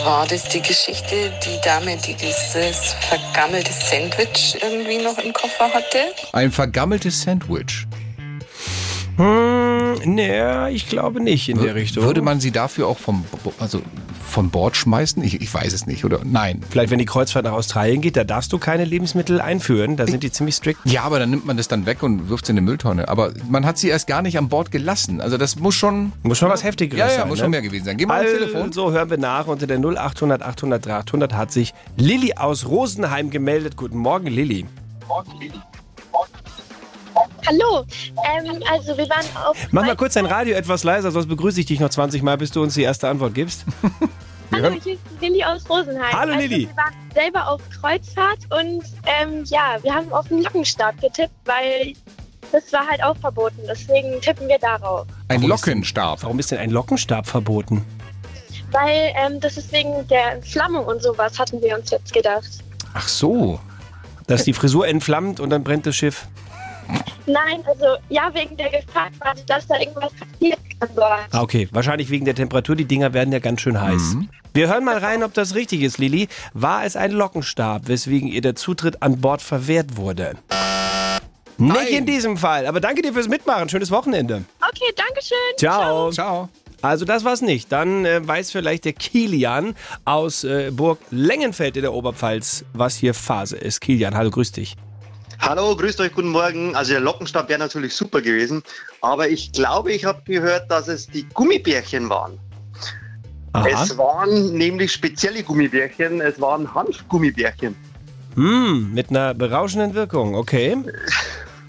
war 0.04 0.28
das 0.28 0.50
die 0.50 0.62
Geschichte, 0.62 1.32
die 1.46 1.60
Dame, 1.64 1.98
die 2.06 2.16
dieses 2.16 2.94
vergammelte 3.08 3.72
Sandwich 3.72 4.58
irgendwie 4.62 4.98
noch 4.98 5.18
im 5.18 5.32
Koffer 5.32 5.74
hatte? 5.74 6.00
Ein 6.34 6.52
vergammeltes 6.52 7.22
Sandwich. 7.22 7.88
Hm, 9.16 9.71
naja, 10.06 10.70
ich 10.70 10.88
glaube 10.88 11.22
nicht 11.22 11.50
in 11.50 11.62
der 11.62 11.76
Richtung. 11.76 12.04
Würde 12.04 12.22
man 12.22 12.40
sie 12.40 12.52
dafür 12.52 12.88
auch 12.88 12.98
vom, 12.98 13.26
also 13.60 13.82
von 14.28 14.50
Bord 14.50 14.78
schmeißen? 14.78 15.24
Ich, 15.24 15.42
ich 15.42 15.54
weiß 15.54 15.74
es 15.74 15.86
nicht, 15.86 16.06
oder? 16.06 16.20
Nein. 16.24 16.62
Vielleicht, 16.70 16.92
wenn 16.92 17.00
die 17.00 17.06
Kreuzfahrt 17.06 17.46
nach 17.46 17.54
Australien 17.54 18.02
geht, 18.02 18.18
da 18.18 18.24
darfst 18.24 18.54
du 18.54 18.58
keine 18.58 18.86
Lebensmittel 18.86 19.42
einführen. 19.42 19.98
Da 19.98 20.08
sind 20.08 20.24
die 20.24 20.32
ziemlich 20.32 20.56
strikt. 20.56 20.80
Ja, 20.86 21.04
aber 21.04 21.20
dann 21.20 21.30
nimmt 21.30 21.46
man 21.46 21.58
das 21.58 21.68
dann 21.68 21.86
weg 21.86 22.04
und 22.04 22.30
wirft 22.30 22.46
es 22.46 22.50
in 22.50 22.58
eine 22.58 22.62
Mülltonne. 22.62 23.10
Aber 23.10 23.34
man 23.50 23.66
hat 23.66 23.78
sie 23.78 23.90
erst 23.90 24.08
gar 24.08 24.22
nicht 24.22 24.38
an 24.38 24.50
Bord 24.50 24.72
gelassen. 24.72 25.22
Also 25.22 25.38
das 25.38 25.58
muss 25.58 25.76
schon... 25.76 26.14
Muss 26.24 26.38
schon 26.38 26.50
was 26.50 26.64
Heftigeres 26.64 27.00
sein. 27.00 27.12
Ja, 27.12 27.20
ja, 27.20 27.26
muss 27.26 27.40
ne? 27.40 27.44
schon 27.44 27.52
mehr 27.52 27.62
gewesen 27.62 27.86
sein. 27.86 27.98
Geh 27.98 28.06
mal 28.06 28.22
also, 28.22 28.34
ans 28.36 28.52
Telefon. 28.52 28.72
So, 28.72 28.92
hören 28.92 29.10
wir 29.10 29.18
nach. 29.18 29.48
Unter 29.48 29.68
der 29.68 29.78
0800 29.78 30.42
800 30.42 30.86
300 30.86 31.34
hat 31.34 31.52
sich 31.52 31.74
Lilly 31.98 32.34
aus 32.36 32.68
Rosenheim 32.68 33.30
gemeldet. 33.30 33.76
Guten 33.76 33.98
Morgen, 33.98 34.28
Lilly. 34.28 34.66
Morgen, 35.08 35.32
Lilly. 35.40 35.62
Hallo, 37.48 37.86
ähm, 38.16 38.64
also 38.70 38.98
wir 38.98 39.10
waren 39.10 39.26
auf. 39.46 39.58
Mach 39.72 39.86
mal 39.86 39.96
kurz 39.96 40.14
dein 40.14 40.26
Radio 40.26 40.56
etwas 40.56 40.84
leiser, 40.84 41.12
sonst 41.12 41.28
begrüße 41.28 41.60
ich 41.60 41.66
dich 41.66 41.80
noch 41.80 41.90
20 41.90 42.22
Mal, 42.22 42.38
bis 42.38 42.52
du 42.52 42.62
uns 42.62 42.76
die 42.76 42.84
erste 42.84 43.08
Antwort 43.08 43.34
gibst. 43.34 43.66
Hallo, 44.52 44.72
hier 44.84 44.94
ist 44.94 45.02
Lilly 45.22 45.44
aus 45.44 45.68
Rosenheim. 45.70 46.12
Hallo 46.12 46.34
also, 46.34 46.48
Lilly. 46.48 46.68
Wir 46.68 46.76
waren 46.76 46.94
selber 47.14 47.48
auf 47.48 47.62
Kreuzfahrt 47.80 48.40
und 48.50 48.84
ähm, 49.06 49.44
ja, 49.46 49.78
wir 49.82 49.94
haben 49.94 50.12
auf 50.12 50.28
den 50.28 50.44
Lockenstab 50.44 51.00
getippt, 51.00 51.34
weil 51.46 51.94
das 52.52 52.72
war 52.74 52.86
halt 52.86 53.02
auch 53.04 53.16
verboten. 53.18 53.62
Deswegen 53.68 54.20
tippen 54.20 54.48
wir 54.48 54.60
darauf. 54.60 55.08
Ein 55.30 55.42
Lockenstab. 55.44 56.24
Warum 56.24 56.38
ist 56.40 56.52
denn 56.52 56.60
ein 56.60 56.70
Lockenstab 56.70 57.28
verboten? 57.28 57.86
Weil 58.72 59.14
ähm, 59.16 59.40
das 59.40 59.58
ist 59.58 59.72
wegen 59.72 60.08
der 60.10 60.34
Entflammung 60.34 60.86
und 60.86 61.02
sowas, 61.02 61.40
hatten 61.40 61.62
wir 61.62 61.78
uns 61.78 61.90
jetzt 61.90 62.14
gedacht. 62.14 62.50
Ach 62.94 63.08
so. 63.08 63.60
Dass 64.28 64.44
die 64.44 64.54
Frisur 64.54 64.88
entflammt 64.88 65.40
und 65.40 65.50
dann 65.50 65.64
brennt 65.64 65.86
das 65.86 65.96
Schiff. 65.96 66.28
Nein, 67.26 67.64
also 67.68 67.98
ja, 68.10 68.32
wegen 68.34 68.58
der 68.58 68.70
Gefahr 68.70 69.10
dass 69.48 69.68
da 69.68 69.80
irgendwas 69.80 70.12
passiert 70.14 70.60
kann. 70.80 70.90
Ah, 71.32 71.42
okay. 71.42 71.68
Wahrscheinlich 71.72 72.10
wegen 72.10 72.26
der 72.26 72.36
Temperatur. 72.36 72.76
Die 72.76 72.86
Dinger 72.86 73.14
werden 73.14 73.32
ja 73.32 73.40
ganz 73.40 73.62
schön 73.62 73.80
heiß. 73.80 74.18
Wir 74.54 74.68
hören 74.68 74.84
mal 74.84 74.98
rein, 74.98 75.24
ob 75.24 75.34
das 75.34 75.56
richtig 75.56 75.82
ist, 75.82 75.98
Lilly. 75.98 76.28
War 76.54 76.84
es 76.84 76.96
ein 76.96 77.12
Lockenstab, 77.12 77.88
weswegen 77.88 78.28
ihr 78.28 78.42
der 78.42 78.56
Zutritt 78.56 79.02
an 79.02 79.22
Bord 79.22 79.42
verwehrt 79.42 79.96
wurde? 79.98 80.34
Nicht 81.58 81.90
in 81.90 82.06
diesem 82.06 82.38
Fall. 82.38 82.66
Aber 82.66 82.80
danke 82.80 83.04
dir 83.04 83.14
fürs 83.14 83.28
Mitmachen. 83.28 83.70
Schönes 83.70 83.92
Wochenende. 83.92 84.44
Okay, 84.60 84.92
danke 84.96 85.24
schön. 85.24 85.58
Ciao. 85.58 86.12
Ciao. 86.12 86.50
Also 86.82 87.06
das 87.06 87.24
war's 87.24 87.42
nicht. 87.42 87.72
Dann 87.72 88.06
äh, 88.06 88.28
weiß 88.28 88.52
vielleicht 88.52 88.86
der 88.86 88.94
Kilian 88.94 89.76
aus 90.04 90.44
äh, 90.44 90.72
Burg 90.72 90.98
Lengenfeld 91.12 91.76
in 91.76 91.84
der 91.84 91.94
Oberpfalz, 91.94 92.66
was 92.74 92.96
hier 92.96 93.14
Phase 93.14 93.56
ist. 93.58 93.82
Kilian, 93.82 94.16
hallo, 94.16 94.32
grüß 94.32 94.52
dich. 94.52 94.76
Hallo, 95.42 95.76
grüßt 95.76 96.00
euch, 96.02 96.14
guten 96.14 96.30
Morgen. 96.30 96.76
Also 96.76 96.92
der 96.92 97.02
Lockenstab 97.02 97.50
wäre 97.50 97.58
natürlich 97.58 97.96
super 97.96 98.22
gewesen, 98.22 98.62
aber 99.02 99.28
ich 99.28 99.52
glaube, 99.52 99.92
ich 99.92 100.06
habe 100.06 100.22
gehört, 100.26 100.70
dass 100.70 100.88
es 100.88 101.08
die 101.08 101.28
Gummibärchen 101.34 102.10
waren. 102.10 102.40
Aha. 103.54 103.68
Es 103.68 103.98
waren 103.98 104.54
nämlich 104.54 104.92
spezielle 104.92 105.42
Gummibärchen, 105.42 106.22
es 106.22 106.40
waren 106.40 106.72
Hanfgummibärchen. 106.74 107.76
Hm, 108.36 108.94
mit 108.94 109.10
einer 109.10 109.34
berauschenden 109.34 109.96
Wirkung, 109.96 110.36
okay. 110.36 110.78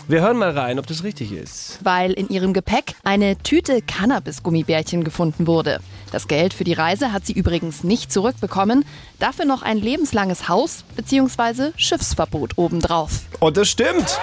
Wir 0.08 0.20
hören 0.20 0.36
mal 0.36 0.50
rein, 0.50 0.78
ob 0.78 0.86
das 0.86 1.04
richtig 1.04 1.32
ist. 1.32 1.78
weil 1.82 2.12
in 2.12 2.28
ihrem 2.28 2.52
Gepäck 2.52 2.94
eine 3.04 3.36
Tüte 3.38 3.80
Cannabis-Gummibärchen 3.82 5.04
gefunden 5.04 5.46
wurde. 5.46 5.80
Das 6.10 6.28
Geld 6.28 6.52
für 6.52 6.64
die 6.64 6.72
Reise 6.72 7.12
hat 7.12 7.24
sie 7.24 7.32
übrigens 7.32 7.84
nicht 7.84 8.12
zurückbekommen, 8.12 8.84
dafür 9.18 9.44
noch 9.44 9.62
ein 9.62 9.78
lebenslanges 9.78 10.48
Haus 10.48 10.84
bzw. 10.96 11.70
Schiffsverbot 11.76 12.58
obendrauf. 12.58 13.20
Und 13.40 13.56
das 13.56 13.70
stimmt. 13.70 14.18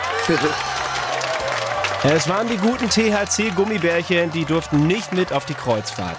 Es 2.04 2.30
waren 2.30 2.48
die 2.48 2.58
guten 2.58 2.90
THC-Gummibärchen, 2.90 4.32
die 4.32 4.46
durften 4.46 4.86
nicht 4.86 5.14
mit 5.14 5.34
auf 5.34 5.46
die 5.46 5.54
Kreuzfahrt. 5.54 6.18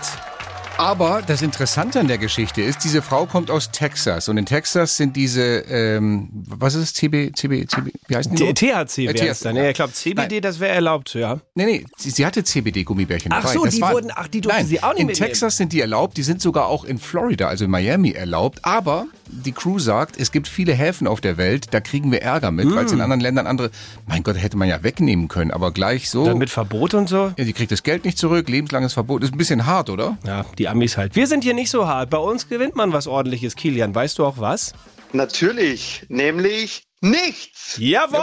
Aber 0.81 1.21
das 1.27 1.43
Interessante 1.43 2.01
an 2.01 2.09
der 2.09 2.17
Geschichte 2.17 2.63
ist, 2.63 2.85
diese 2.85 3.03
Frau 3.03 3.27
kommt 3.27 3.51
aus 3.51 3.71
Texas 3.71 4.29
und 4.31 4.39
in 4.39 4.47
Texas 4.47 4.97
sind 4.97 5.15
diese, 5.15 5.43
ähm, 5.69 6.31
was 6.33 6.75
ist 6.75 6.83
es, 6.83 6.95
CB, 6.95 7.33
CB, 7.35 7.67
CB, 7.67 7.91
wie 8.09 8.17
heißen 8.17 8.35
die? 8.35 8.55
THC 8.55 8.99
Äh, 9.07 9.15
wäre 9.15 9.29
es 9.29 9.41
dann. 9.41 9.57
Ja, 9.57 9.69
ich 9.69 9.75
glaube, 9.75 9.93
CBD, 9.93 10.41
das 10.41 10.59
wäre 10.59 10.73
erlaubt, 10.73 11.13
ja. 11.15 11.39
Nee, 11.55 11.67
nee, 11.67 11.85
sie, 11.99 12.11
sie 12.11 12.25
hatte 12.25 12.43
CBD-Gummibärchen 12.45 13.31
Ach 13.31 13.43
dabei. 13.43 13.53
so, 13.55 13.65
Das 13.67 13.75
die 13.75 13.83
wurden- 13.83 14.11
ach, 14.15 14.29
die 14.29 14.41
durften 14.41 14.61
nein, 14.61 14.67
sie 14.67 14.83
auch 14.83 14.93
nicht 14.95 15.01
In 15.03 15.07
mitnehmen. 15.09 15.29
Texas 15.29 15.59
sind 15.59 15.73
die 15.75 15.83
erlaubt, 15.83 16.17
die 16.17 16.23
sind 16.23 16.41
sogar 16.41 16.67
auch 16.69 16.85
in 16.85 16.99
Florida, 16.99 17.49
also 17.49 17.67
in 17.67 17.71
Miami 17.71 18.13
erlaubt. 18.13 18.61
Aber 18.65 19.07
die 19.33 19.53
Crew 19.53 19.79
sagt, 19.79 20.19
es 20.19 20.33
gibt 20.33 20.49
viele 20.49 20.73
Häfen 20.73 21.07
auf 21.07 21.21
der 21.21 21.37
Welt, 21.37 21.69
da 21.73 21.81
kriegen 21.81 22.11
wir 22.13 22.23
Ärger 22.23 22.51
mit, 22.51 22.71
weil 22.75 22.85
es 22.85 22.93
Mm. 22.93 22.97
in 22.97 23.01
anderen 23.01 23.21
Ländern 23.21 23.47
andere, 23.47 23.71
mein 24.07 24.23
Gott, 24.23 24.37
hätte 24.37 24.57
man 24.57 24.69
ja 24.69 24.83
wegnehmen 24.83 25.29
können, 25.29 25.51
aber 25.51 25.71
gleich 25.73 26.11
so. 26.11 26.25
Dann 26.27 26.39
mit 26.39 26.51
Verbot 26.51 26.95
und 26.95 27.09
so. 27.09 27.33
ja, 27.37 27.45
die 27.45 27.53
kriegt 27.53 27.73
das 27.73 27.83
Geld 27.83 28.05
nicht 28.05 28.19
zurück, 28.19 28.49
lebenslanges 28.49 28.93
Verbot. 28.93 29.23
Ist 29.23 29.33
ein 29.35 29.39
bisschen 29.39 29.67
hart, 29.67 29.91
oder? 29.91 30.19
Ja, 30.27 30.45
die 30.59 30.69
Amis 30.69 30.97
halt. 30.97 31.17
Wir 31.17 31.27
sind 31.27 31.45
hier 31.45 31.55
nicht 31.55 31.71
so 31.71 31.87
hart. 31.87 32.11
Bei 32.11 32.19
uns 32.19 32.49
gewinnt 32.49 32.77
man 32.77 32.93
was 32.93 33.07
ordentliches, 33.07 33.57
Kilian. 33.57 33.95
Weißt 33.95 34.19
du 34.19 34.27
auch 34.27 34.39
was? 34.39 34.73
Natürlich, 35.13 36.05
nämlich 36.09 36.85
nichts. 37.01 37.77
Jawohl! 37.79 38.21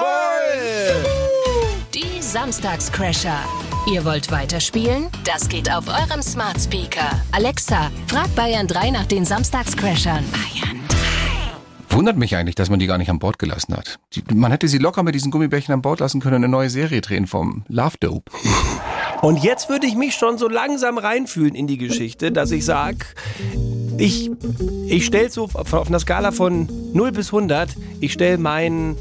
Die 1.94 2.22
Samstagscrasher. 2.22 3.40
Ihr 3.92 4.04
wollt 4.06 4.32
weiterspielen? 4.32 5.08
Das 5.24 5.48
geht 5.50 5.72
auf 5.72 5.88
eurem 5.88 6.22
Smart 6.22 6.60
Speaker. 6.62 7.10
Alexa, 7.32 7.90
frag 8.08 8.34
Bayern 8.36 8.68
3 8.68 8.92
nach 8.92 9.06
den 9.06 9.26
Samstagscrashern. 9.26 10.24
Bayern 10.32 10.72
3. 10.72 10.77
Wundert 11.98 12.16
mich 12.16 12.36
eigentlich, 12.36 12.54
dass 12.54 12.70
man 12.70 12.78
die 12.78 12.86
gar 12.86 13.00
nicht 13.00 13.10
an 13.10 13.18
Bord 13.18 13.40
gelassen 13.40 13.76
hat. 13.76 13.98
Die, 14.14 14.22
man 14.32 14.52
hätte 14.52 14.68
sie 14.68 14.78
locker 14.78 15.02
mit 15.02 15.16
diesen 15.16 15.32
Gummibärchen 15.32 15.74
an 15.74 15.82
Bord 15.82 16.00
lassen 16.00 16.22
können 16.22 16.36
und 16.36 16.44
eine 16.44 16.52
neue 16.52 16.70
Serie 16.70 17.02
drehen 17.02 17.26
vom 17.26 17.64
Love 17.70 17.96
Dope. 18.00 18.32
Und 19.24 19.44
jetzt 19.44 19.68
würde 19.68 19.88
ich 19.88 19.96
mich 19.96 20.14
schon 20.14 20.38
so 20.38 20.48
langsam 20.48 21.00
reinfühlen 21.00 21.56
in 21.56 21.66
die 21.66 21.80
Geschichte, 21.80 22.32
dass 22.32 22.52
ich 22.52 22.66
sage, 22.66 23.00
ich, 23.98 24.30
ich 24.86 25.08
stelle 25.08 25.32
so 25.32 25.46
auf, 25.46 25.74
auf 25.74 25.88
einer 25.88 26.00
Skala 26.00 26.32
von 26.32 26.70
0 26.94 27.14
bis 27.14 27.34
100, 27.34 27.76
ich 28.00 28.14
stelle 28.14 28.38
mein 28.38 28.96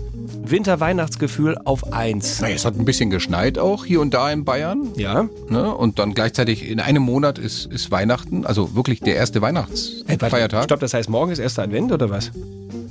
Winter-Weihnachtsgefühl 0.51 1.59
auf 1.67 1.93
1. 1.93 2.41
Naja, 2.41 2.55
es 2.55 2.65
hat 2.65 2.79
ein 2.79 2.87
bisschen 2.87 3.11
geschneit 3.11 3.59
auch 3.59 3.85
hier 3.85 4.01
und 4.01 4.15
da 4.15 4.31
in 4.31 4.47
Bayern. 4.47 4.89
Ja? 4.97 5.29
Ne? 5.51 5.75
Und 5.75 5.99
dann 5.99 6.15
gleichzeitig 6.15 6.67
in 6.67 6.81
einem 6.81 7.03
Monat 7.03 7.39
ist, 7.39 7.67
ist 7.67 7.91
Weihnachten, 7.91 8.47
also 8.47 8.75
wirklich 8.75 9.01
der 9.01 9.17
erste 9.17 9.43
Weihnachtsfeiertag. 9.43 10.65
Stopp, 10.65 10.81
das 10.81 10.95
heißt, 10.95 11.11
morgen 11.11 11.31
ist 11.31 11.41
erster 11.41 11.63
Advent 11.63 11.93
oder 11.93 12.09
was? 12.09 12.31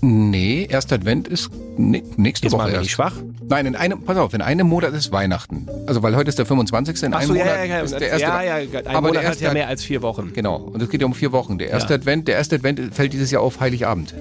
Nee, 0.07 0.67
erster 0.69 0.95
Advent 0.95 1.27
ist 1.27 1.49
ne, 1.77 2.03
nächste 2.15 2.45
Jetzt 2.45 2.53
Woche 2.53 2.69
erst. 2.69 2.81
nicht 2.81 2.91
schwach. 2.91 3.15
Nein, 3.47 3.65
in 3.65 3.75
einem, 3.75 4.03
pass 4.03 4.17
auf, 4.17 4.35
in 4.35 4.41
einem 4.41 4.67
Monat 4.67 4.93
ist 4.93 5.11
Weihnachten. 5.11 5.67
Also 5.87 6.03
weil 6.03 6.15
heute 6.15 6.29
ist 6.29 6.37
der 6.37 6.45
25. 6.45 7.01
In 7.01 7.13
Ach 7.13 7.17
einem 7.19 7.27
so, 7.27 7.33
Monat 7.33 7.47
ja, 7.47 7.55
ja, 7.57 7.65
ja. 7.65 7.79
ist 7.81 7.99
der 7.99 8.09
erste 8.09 8.21
ja, 8.21 8.43
ja, 8.43 8.55
ein 8.55 8.87
Aber 8.87 9.01
Monat 9.01 9.15
der 9.15 9.21
hat 9.21 9.27
erste 9.29 9.43
ja 9.45 9.53
mehr 9.53 9.67
als 9.67 9.83
vier 9.83 10.03
Wochen. 10.03 10.31
Genau, 10.33 10.57
und 10.57 10.79
es 10.81 10.89
geht 10.89 11.01
ja 11.01 11.07
um 11.07 11.15
vier 11.15 11.31
Wochen. 11.31 11.57
Der 11.57 11.69
erste 11.69 11.93
Ja. 11.93 11.99
Advent, 11.99 12.27
der 12.27 12.35
erste 12.35 12.55
Advent 12.55 12.93
fällt 12.93 13.13
dieses 13.13 13.31
Jahr 13.31 13.41
auf 13.41 13.59
Heiligabend. 13.59 14.13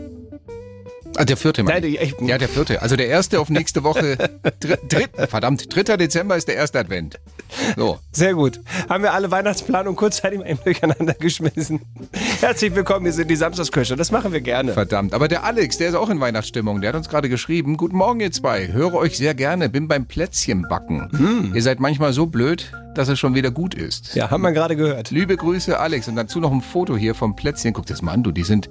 Ah, 1.17 1.25
der 1.25 1.37
vierte, 1.37 1.63
ich- 1.63 2.15
Ja, 2.21 2.39
der 2.39 2.49
vierte. 2.49 2.83
Also 2.83 2.97
der 2.97 3.07
erste 3.09 3.39
auf 3.41 3.49
nächste 3.49 3.85
Woche. 3.85 4.17
Dr 4.61 4.77
dritt, 4.89 5.11
verdammt, 5.29 5.75
3. 5.75 5.97
Dezember 5.97 6.37
ist 6.37 6.49
der 6.49 6.57
erste 6.57 6.79
Advent. 6.81 7.19
So. 7.77 7.99
Sehr 8.11 8.35
gut. 8.35 8.61
Haben 8.89 9.05
wir 9.05 9.13
alle 9.13 9.31
Weihnachtsplanung 9.31 9.95
kurzzeitig 9.95 10.41
mal 10.41 10.55
durcheinander 10.65 11.15
geschmissen. 11.15 11.81
Herzlich 12.41 12.75
willkommen, 12.75 13.05
wir 13.05 13.13
sind 13.13 13.31
die 13.31 13.37
Samstagsköche. 13.37 13.95
Das 13.97 14.11
machen 14.11 14.33
wir 14.33 14.41
gerne. 14.41 14.73
Verdammt. 14.73 15.15
Aber 15.15 15.29
der 15.29 15.45
Alex, 15.45 15.79
der 15.79 15.89
ist 15.91 15.95
auch 15.95 16.11
in 16.11 16.19
Weihnachtsstimmung. 16.21 16.81
Der 16.81 16.89
hat 16.89 16.97
uns 16.97 17.09
gerade 17.09 17.29
geschrieben. 17.29 17.77
Guten 17.77 17.97
Morgen, 17.97 18.19
ihr 18.21 18.33
zwei. 18.33 18.69
Höre 18.73 18.95
euch 18.95 19.17
sehr 19.17 19.35
gerne. 19.35 19.69
Bin 19.69 19.87
beim 19.87 20.07
Plätzchenbacken. 20.07 21.53
Ihr 21.55 21.63
seid 21.63 21.79
manchmal 21.81 22.13
so 22.13 22.27
blöd, 22.27 22.73
dass 22.95 23.09
es 23.09 23.19
schon 23.19 23.35
wieder 23.35 23.51
gut 23.53 23.75
ist. 23.75 24.15
Ja, 24.17 24.31
haben 24.31 24.43
wir 24.43 24.53
gerade 24.53 24.75
gehört. 24.77 25.11
Liebe 25.11 25.37
Grüße, 25.37 25.79
Alex. 25.79 26.09
Und 26.09 26.17
dazu 26.17 26.41
noch 26.41 26.53
ein 26.53 26.61
Foto 26.61 26.97
hier 26.97 27.15
vom 27.15 27.37
Plätzchen. 27.37 27.73
Guck 27.73 27.87
das 27.87 28.03
mal 28.03 28.13
an, 28.13 28.23
du. 28.25 28.31
Die 28.33 28.43
sind, 28.43 28.69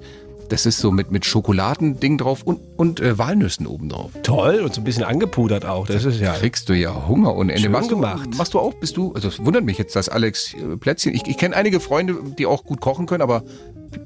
das 0.48 0.66
ist 0.66 0.78
so 0.78 0.90
mit, 0.90 1.10
mit 1.10 1.24
Schokoladending 1.24 2.18
drauf 2.18 2.42
und, 2.42 2.60
und 2.76 3.00
äh, 3.00 3.18
Walnüssen 3.18 3.66
oben 3.66 3.88
drauf. 3.88 4.10
Toll 4.22 4.60
und 4.60 4.74
so 4.74 4.80
ein 4.80 4.84
bisschen 4.84 5.04
angepudert 5.04 5.64
auch. 5.64 5.86
Das 5.86 6.04
ist 6.04 6.20
ja. 6.20 6.32
Kriegst 6.34 6.68
du 6.68 6.74
ja 6.74 7.06
Hunger 7.08 7.34
ohne 7.34 7.52
Ende. 7.52 7.68
Machst, 7.68 7.88
gemacht. 7.88 8.28
Du, 8.32 8.36
machst 8.36 8.54
du 8.54 8.58
auch, 8.58 8.74
bist 8.74 8.96
du, 8.96 9.12
also 9.12 9.28
es 9.28 9.44
wundert 9.44 9.64
mich 9.64 9.78
jetzt, 9.78 9.96
dass 9.96 10.08
Alex 10.08 10.54
äh, 10.54 10.76
Plätzchen, 10.76 11.14
ich, 11.14 11.26
ich 11.26 11.38
kenne 11.38 11.56
einige 11.56 11.80
Freunde, 11.80 12.16
die 12.38 12.46
auch 12.46 12.64
gut 12.64 12.80
kochen 12.80 13.06
können, 13.06 13.22
aber 13.22 13.44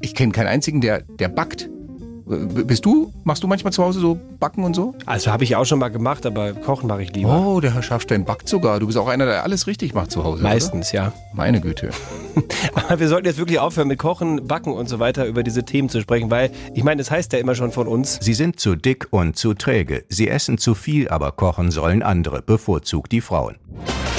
ich 0.01 0.15
kenne 0.15 0.33
keinen 0.33 0.49
einzigen, 0.49 0.81
der, 0.81 1.03
der 1.03 1.29
backt. 1.29 1.69
Bist 2.29 2.85
du, 2.85 3.13
machst 3.25 3.43
du 3.43 3.47
manchmal 3.47 3.73
zu 3.73 3.83
Hause 3.83 4.01
so 4.01 4.19
Backen 4.39 4.63
und 4.63 4.75
so? 4.75 4.95
Also 5.07 5.31
habe 5.31 5.45
ich 5.45 5.57
auch 5.57 5.65
schon 5.65 5.79
mal 5.79 5.89
gemacht, 5.89 6.27
aber 6.27 6.53
kochen 6.53 6.87
mache 6.87 7.03
ich 7.03 7.13
lieber. 7.15 7.47
Oh, 7.47 7.61
der 7.61 7.73
Herr 7.73 7.83
Schaffstein 7.83 8.25
backt 8.27 8.49
sogar. 8.49 8.81
Du 8.81 8.87
bist 8.87 8.99
auch 8.99 9.09
einer, 9.09 9.25
der 9.25 9.45
alles 9.45 9.67
richtig 9.67 9.95
macht 9.95 10.11
zu 10.11 10.25
Hause. 10.25 10.43
Meistens, 10.43 10.93
ja. 10.93 11.09
Oder? 11.09 11.15
Meine 11.33 11.61
Güte. 11.61 11.91
Aber 12.75 13.01
wir 13.01 13.09
sollten 13.09 13.27
jetzt 13.27 13.39
wirklich 13.39 13.59
aufhören 13.59 13.89
mit 13.89 13.99
Kochen, 13.99 14.47
Backen 14.47 14.73
und 14.73 14.89
so 14.89 14.99
weiter 14.99 15.27
über 15.27 15.43
diese 15.43 15.65
Themen 15.65 15.89
zu 15.89 16.01
sprechen, 16.01 16.31
weil 16.31 16.51
ich 16.75 16.85
meine, 16.85 17.01
es 17.01 17.11
heißt 17.11 17.33
ja 17.33 17.39
immer 17.39 17.55
schon 17.55 17.73
von 17.73 17.89
uns, 17.89 18.19
Sie 18.21 18.35
sind 18.35 18.61
zu 18.61 18.77
dick 18.77 19.09
und 19.11 19.37
zu 19.37 19.55
träge. 19.55 20.05
Sie 20.09 20.29
essen 20.29 20.59
zu 20.59 20.75
viel, 20.75 21.09
aber 21.09 21.33
kochen 21.33 21.71
sollen 21.71 22.03
andere, 22.03 22.43
bevorzugt 22.43 23.13
die 23.13 23.23
Frauen. 23.23 23.57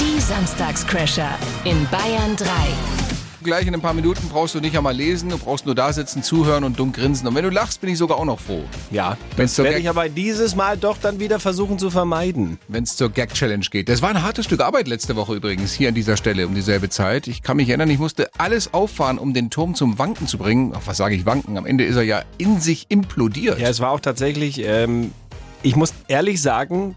Die 0.00 0.20
Samstagscrasher 0.20 1.30
in 1.64 1.86
Bayern 1.90 2.36
3. 2.36 3.09
Gleich 3.42 3.66
in 3.66 3.72
ein 3.72 3.80
paar 3.80 3.94
Minuten 3.94 4.28
brauchst 4.28 4.54
du 4.54 4.60
nicht 4.60 4.76
einmal 4.76 4.94
lesen, 4.94 5.30
du 5.30 5.38
brauchst 5.38 5.64
nur 5.64 5.74
da 5.74 5.92
sitzen, 5.94 6.22
zuhören 6.22 6.62
und 6.62 6.78
dumm 6.78 6.92
grinsen. 6.92 7.26
Und 7.26 7.34
wenn 7.34 7.44
du 7.44 7.48
lachst, 7.50 7.80
bin 7.80 7.88
ich 7.88 7.96
sogar 7.96 8.18
auch 8.18 8.26
noch 8.26 8.38
froh. 8.38 8.64
ja, 8.90 9.16
Wenn's 9.36 9.54
das 9.56 9.64
werde 9.64 9.76
Gag- 9.76 9.84
ich 9.84 9.88
aber 9.88 10.10
dieses 10.10 10.54
Mal 10.54 10.76
doch 10.76 10.98
dann 11.00 11.20
wieder 11.20 11.40
versuchen 11.40 11.78
zu 11.78 11.90
vermeiden. 11.90 12.58
wenn 12.68 12.84
es 12.84 12.96
zur 12.96 13.08
Gag-Challenge 13.10 13.64
geht. 13.70 13.88
Das 13.88 14.02
war 14.02 14.10
ein 14.10 14.22
hartes 14.22 14.44
Stück 14.44 14.60
Arbeit 14.60 14.88
letzte 14.88 15.16
Woche 15.16 15.34
übrigens, 15.36 15.72
hier 15.72 15.88
an 15.88 15.94
dieser 15.94 16.18
Stelle 16.18 16.46
um 16.46 16.54
dieselbe 16.54 16.90
Zeit. 16.90 17.28
Ich 17.28 17.42
kann 17.42 17.56
mich 17.56 17.68
erinnern, 17.70 17.88
ich 17.88 17.98
musste 17.98 18.28
alles 18.36 18.74
auffahren, 18.74 19.16
um 19.18 19.32
den 19.32 19.48
Turm 19.48 19.74
zum 19.74 19.98
Wanken 19.98 20.26
zu 20.26 20.36
bringen. 20.36 20.72
Ach, 20.76 20.82
was 20.84 20.98
sage 20.98 21.14
ich 21.14 21.24
Wanken? 21.24 21.56
Am 21.56 21.64
Ende 21.64 21.84
ist 21.84 21.96
er 21.96 22.02
ja 22.02 22.22
in 22.36 22.60
sich 22.60 22.86
implodiert. 22.90 23.58
Ja, 23.58 23.68
es 23.68 23.80
war 23.80 23.90
auch 23.92 24.00
tatsächlich, 24.00 24.60
ähm, 24.62 25.12
ich 25.62 25.76
muss 25.76 25.94
ehrlich 26.08 26.42
sagen, 26.42 26.94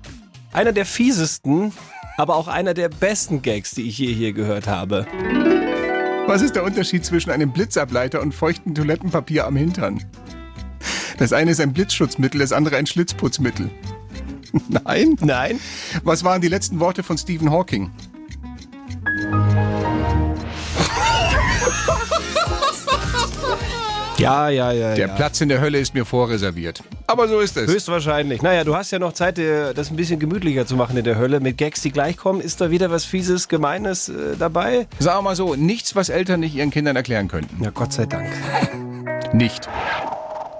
einer 0.51 0.73
der 0.73 0.85
fiesesten, 0.85 1.71
aber 2.17 2.35
auch 2.35 2.49
einer 2.49 2.73
der 2.73 2.89
besten 2.89 3.41
Gags, 3.41 3.71
die 3.71 3.83
ich 3.87 3.97
je 3.97 4.11
hier 4.13 4.33
gehört 4.33 4.67
habe. 4.67 5.07
Was 6.33 6.41
ist 6.41 6.55
der 6.55 6.63
Unterschied 6.63 7.05
zwischen 7.05 7.29
einem 7.29 7.51
Blitzableiter 7.51 8.19
und 8.19 8.33
feuchtem 8.33 8.73
Toilettenpapier 8.73 9.45
am 9.45 9.55
Hintern? 9.55 10.03
Das 11.19 11.31
eine 11.31 11.51
ist 11.51 11.61
ein 11.61 11.73
Blitzschutzmittel, 11.73 12.39
das 12.39 12.51
andere 12.51 12.77
ein 12.77 12.87
Schlitzputzmittel. 12.87 13.69
Nein? 14.67 15.15
Nein? 15.19 15.59
Was 16.03 16.23
waren 16.23 16.41
die 16.41 16.47
letzten 16.47 16.79
Worte 16.79 17.03
von 17.03 17.19
Stephen 17.19 17.51
Hawking? 17.51 17.91
Ja, 24.23 24.49
ja, 24.49 24.71
ja. 24.71 24.95
Der 24.95 25.07
ja. 25.07 25.13
Platz 25.15 25.41
in 25.41 25.49
der 25.49 25.61
Hölle 25.61 25.79
ist 25.79 25.93
mir 25.93 26.05
vorreserviert. 26.05 26.83
Aber 27.07 27.27
so 27.27 27.39
ist 27.39 27.57
es. 27.57 27.69
Höchstwahrscheinlich. 27.69 28.41
Naja, 28.41 28.63
du 28.63 28.75
hast 28.75 28.91
ja 28.91 28.99
noch 28.99 29.13
Zeit, 29.13 29.37
das 29.37 29.89
ein 29.91 29.95
bisschen 29.95 30.19
gemütlicher 30.19 30.65
zu 30.65 30.75
machen 30.75 30.97
in 30.97 31.03
der 31.03 31.17
Hölle. 31.17 31.39
Mit 31.39 31.57
Gags, 31.57 31.81
die 31.81 31.91
gleich 31.91 32.17
kommen, 32.17 32.41
ist 32.41 32.61
da 32.61 32.71
wieder 32.71 32.89
was 32.91 33.05
Fieses, 33.05 33.47
Gemeines 33.47 34.09
äh, 34.09 34.35
dabei? 34.37 34.87
Sagen 34.99 35.19
wir 35.19 35.21
mal 35.23 35.35
so, 35.35 35.55
nichts, 35.55 35.95
was 35.95 36.09
Eltern 36.09 36.39
nicht 36.39 36.55
ihren 36.55 36.69
Kindern 36.71 36.95
erklären 36.95 37.27
könnten. 37.27 37.63
Ja, 37.63 37.69
Gott 37.71 37.93
sei 37.93 38.05
Dank. 38.05 38.27
Nicht. 39.33 39.67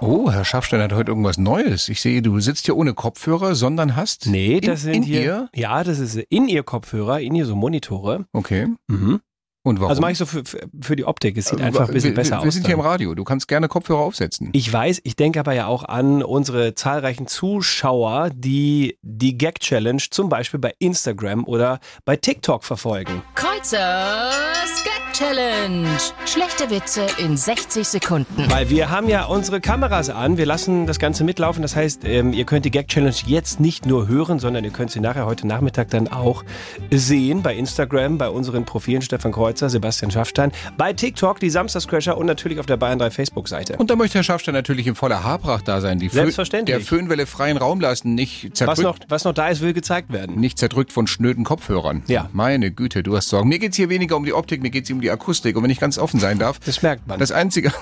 Oh, 0.00 0.30
Herr 0.30 0.44
Schaffstein 0.44 0.82
hat 0.82 0.92
heute 0.92 1.12
irgendwas 1.12 1.38
Neues. 1.38 1.88
Ich 1.88 2.00
sehe, 2.00 2.20
du 2.20 2.38
sitzt 2.40 2.66
hier 2.66 2.76
ohne 2.76 2.92
Kopfhörer, 2.92 3.54
sondern 3.54 3.96
hast 3.96 4.26
Nee, 4.26 4.60
das 4.60 4.84
in, 4.84 4.92
sind 4.92 4.94
in 4.94 5.02
hier. 5.04 5.22
ihr. 5.22 5.48
Ja, 5.54 5.84
das 5.84 5.98
ist 5.98 6.16
in 6.16 6.48
ihr 6.48 6.62
Kopfhörer, 6.62 7.20
in 7.20 7.34
ihr 7.34 7.46
so 7.46 7.54
Monitore. 7.56 8.26
Okay. 8.32 8.66
Mhm. 8.88 9.20
Und 9.66 9.80
warum? 9.80 9.88
Also 9.88 10.02
mache 10.02 10.12
ich 10.12 10.18
so 10.18 10.26
für, 10.26 10.44
für- 10.44 10.94
die 10.94 11.06
Optik. 11.06 11.38
Es 11.38 11.46
sieht 11.46 11.58
Äh, 11.58 11.64
einfach 11.64 11.88
ein 11.88 11.94
bisschen 11.94 12.10
wir, 12.10 12.16
besser 12.16 12.32
wir, 12.32 12.38
aus. 12.40 12.44
Wir 12.44 12.52
sind 12.52 12.66
hier 12.66 12.74
im 12.74 12.82
dann. 12.82 12.90
Radio. 12.90 13.14
Du 13.14 13.24
kannst 13.24 13.48
gerne 13.48 13.66
Kopfhörer 13.66 14.00
aufsetzen. 14.00 14.50
Ich 14.52 14.70
weiß, 14.70 15.00
ich 15.04 15.16
denke 15.16 15.40
aber 15.40 15.54
ja 15.54 15.66
auch 15.66 15.84
an 15.84 16.22
unsere 16.22 16.74
zahlreichen 16.74 17.26
Zuschauer, 17.26 18.28
die 18.34 18.98
die 19.00 19.38
Gag-Challenge 19.38 20.02
zum 20.10 20.28
Beispiel 20.28 20.60
bei 20.60 20.74
Instagram 20.78 21.44
oder 21.46 21.80
bei 22.04 22.16
TikTok 22.16 22.62
verfolgen. 22.62 23.22
Kreuzers 23.34 24.84
Gag 24.84 25.13
Challenge. 25.18 25.86
Schlechte 26.26 26.68
Witze 26.70 27.06
in 27.18 27.36
60 27.36 27.86
Sekunden. 27.86 28.50
Weil 28.50 28.68
wir 28.68 28.90
haben 28.90 29.08
ja 29.08 29.26
unsere 29.26 29.60
Kameras 29.60 30.10
an, 30.10 30.38
wir 30.38 30.44
lassen 30.44 30.86
das 30.88 30.98
Ganze 30.98 31.22
mitlaufen. 31.22 31.62
Das 31.62 31.76
heißt, 31.76 32.00
ähm, 32.04 32.32
ihr 32.32 32.44
könnt 32.44 32.64
die 32.64 32.72
Gag-Challenge 32.72 33.14
jetzt 33.26 33.60
nicht 33.60 33.86
nur 33.86 34.08
hören, 34.08 34.40
sondern 34.40 34.64
ihr 34.64 34.72
könnt 34.72 34.90
sie 34.90 34.98
nachher 34.98 35.24
heute 35.24 35.46
Nachmittag 35.46 35.90
dann 35.90 36.08
auch 36.08 36.42
sehen 36.90 37.42
bei 37.42 37.54
Instagram, 37.54 38.18
bei 38.18 38.28
unseren 38.28 38.64
Profilen 38.64 39.02
Stefan 39.02 39.30
Kreuzer, 39.30 39.70
Sebastian 39.70 40.10
Schaffstein, 40.10 40.50
bei 40.76 40.92
TikTok, 40.92 41.38
die 41.38 41.48
Samstagscrasher 41.48 42.18
und 42.18 42.26
natürlich 42.26 42.58
auf 42.58 42.66
der 42.66 42.76
Bayern 42.76 42.98
3 42.98 43.12
Facebook-Seite. 43.12 43.76
Und 43.76 43.90
da 43.90 43.94
möchte 43.96 44.18
Herr 44.18 44.24
Schaffstein 44.24 44.54
natürlich 44.54 44.88
in 44.88 44.96
voller 44.96 45.22
Haarpracht 45.22 45.68
da 45.68 45.80
sein. 45.80 46.00
Die 46.00 46.08
Föhn- 46.08 46.14
Selbstverständlich. 46.14 46.76
Der 46.76 46.84
Föhnwelle 46.84 47.26
freien 47.26 47.56
Raum 47.56 47.80
lassen, 47.80 48.16
nicht 48.16 48.50
Was 48.50 48.58
zerdrückt, 48.58 48.82
noch, 48.82 48.98
was 49.10 49.22
noch 49.22 49.32
da 49.32 49.46
ist, 49.48 49.60
will 49.60 49.74
gezeigt 49.74 50.12
werden. 50.12 50.40
nicht 50.40 50.58
zerdrückt 50.58 50.90
von 50.92 51.06
schnöden 51.06 51.44
Kopfhörern. 51.44 52.02
Ja. 52.08 52.28
Meine 52.32 52.72
Güte, 52.72 53.04
du 53.04 53.16
hast 53.16 53.28
Sorgen. 53.28 53.48
Mir 53.48 53.60
geht's 53.60 53.76
hier 53.76 53.88
weniger 53.90 54.16
um 54.16 54.24
die 54.24 54.32
Optik, 54.32 54.60
mir 54.60 54.70
geht's 54.70 54.88
hier 54.88 54.96
um 54.96 55.00
die 55.00 55.03
Akustik. 55.10 55.56
Und 55.56 55.62
wenn 55.62 55.70
ich 55.70 55.80
ganz 55.80 55.98
offen 55.98 56.20
sein 56.20 56.38
darf, 56.38 56.58
Das 56.60 56.82
merkt 56.82 57.06
man. 57.06 57.18
das 57.18 57.32
Einzige, 57.32 57.72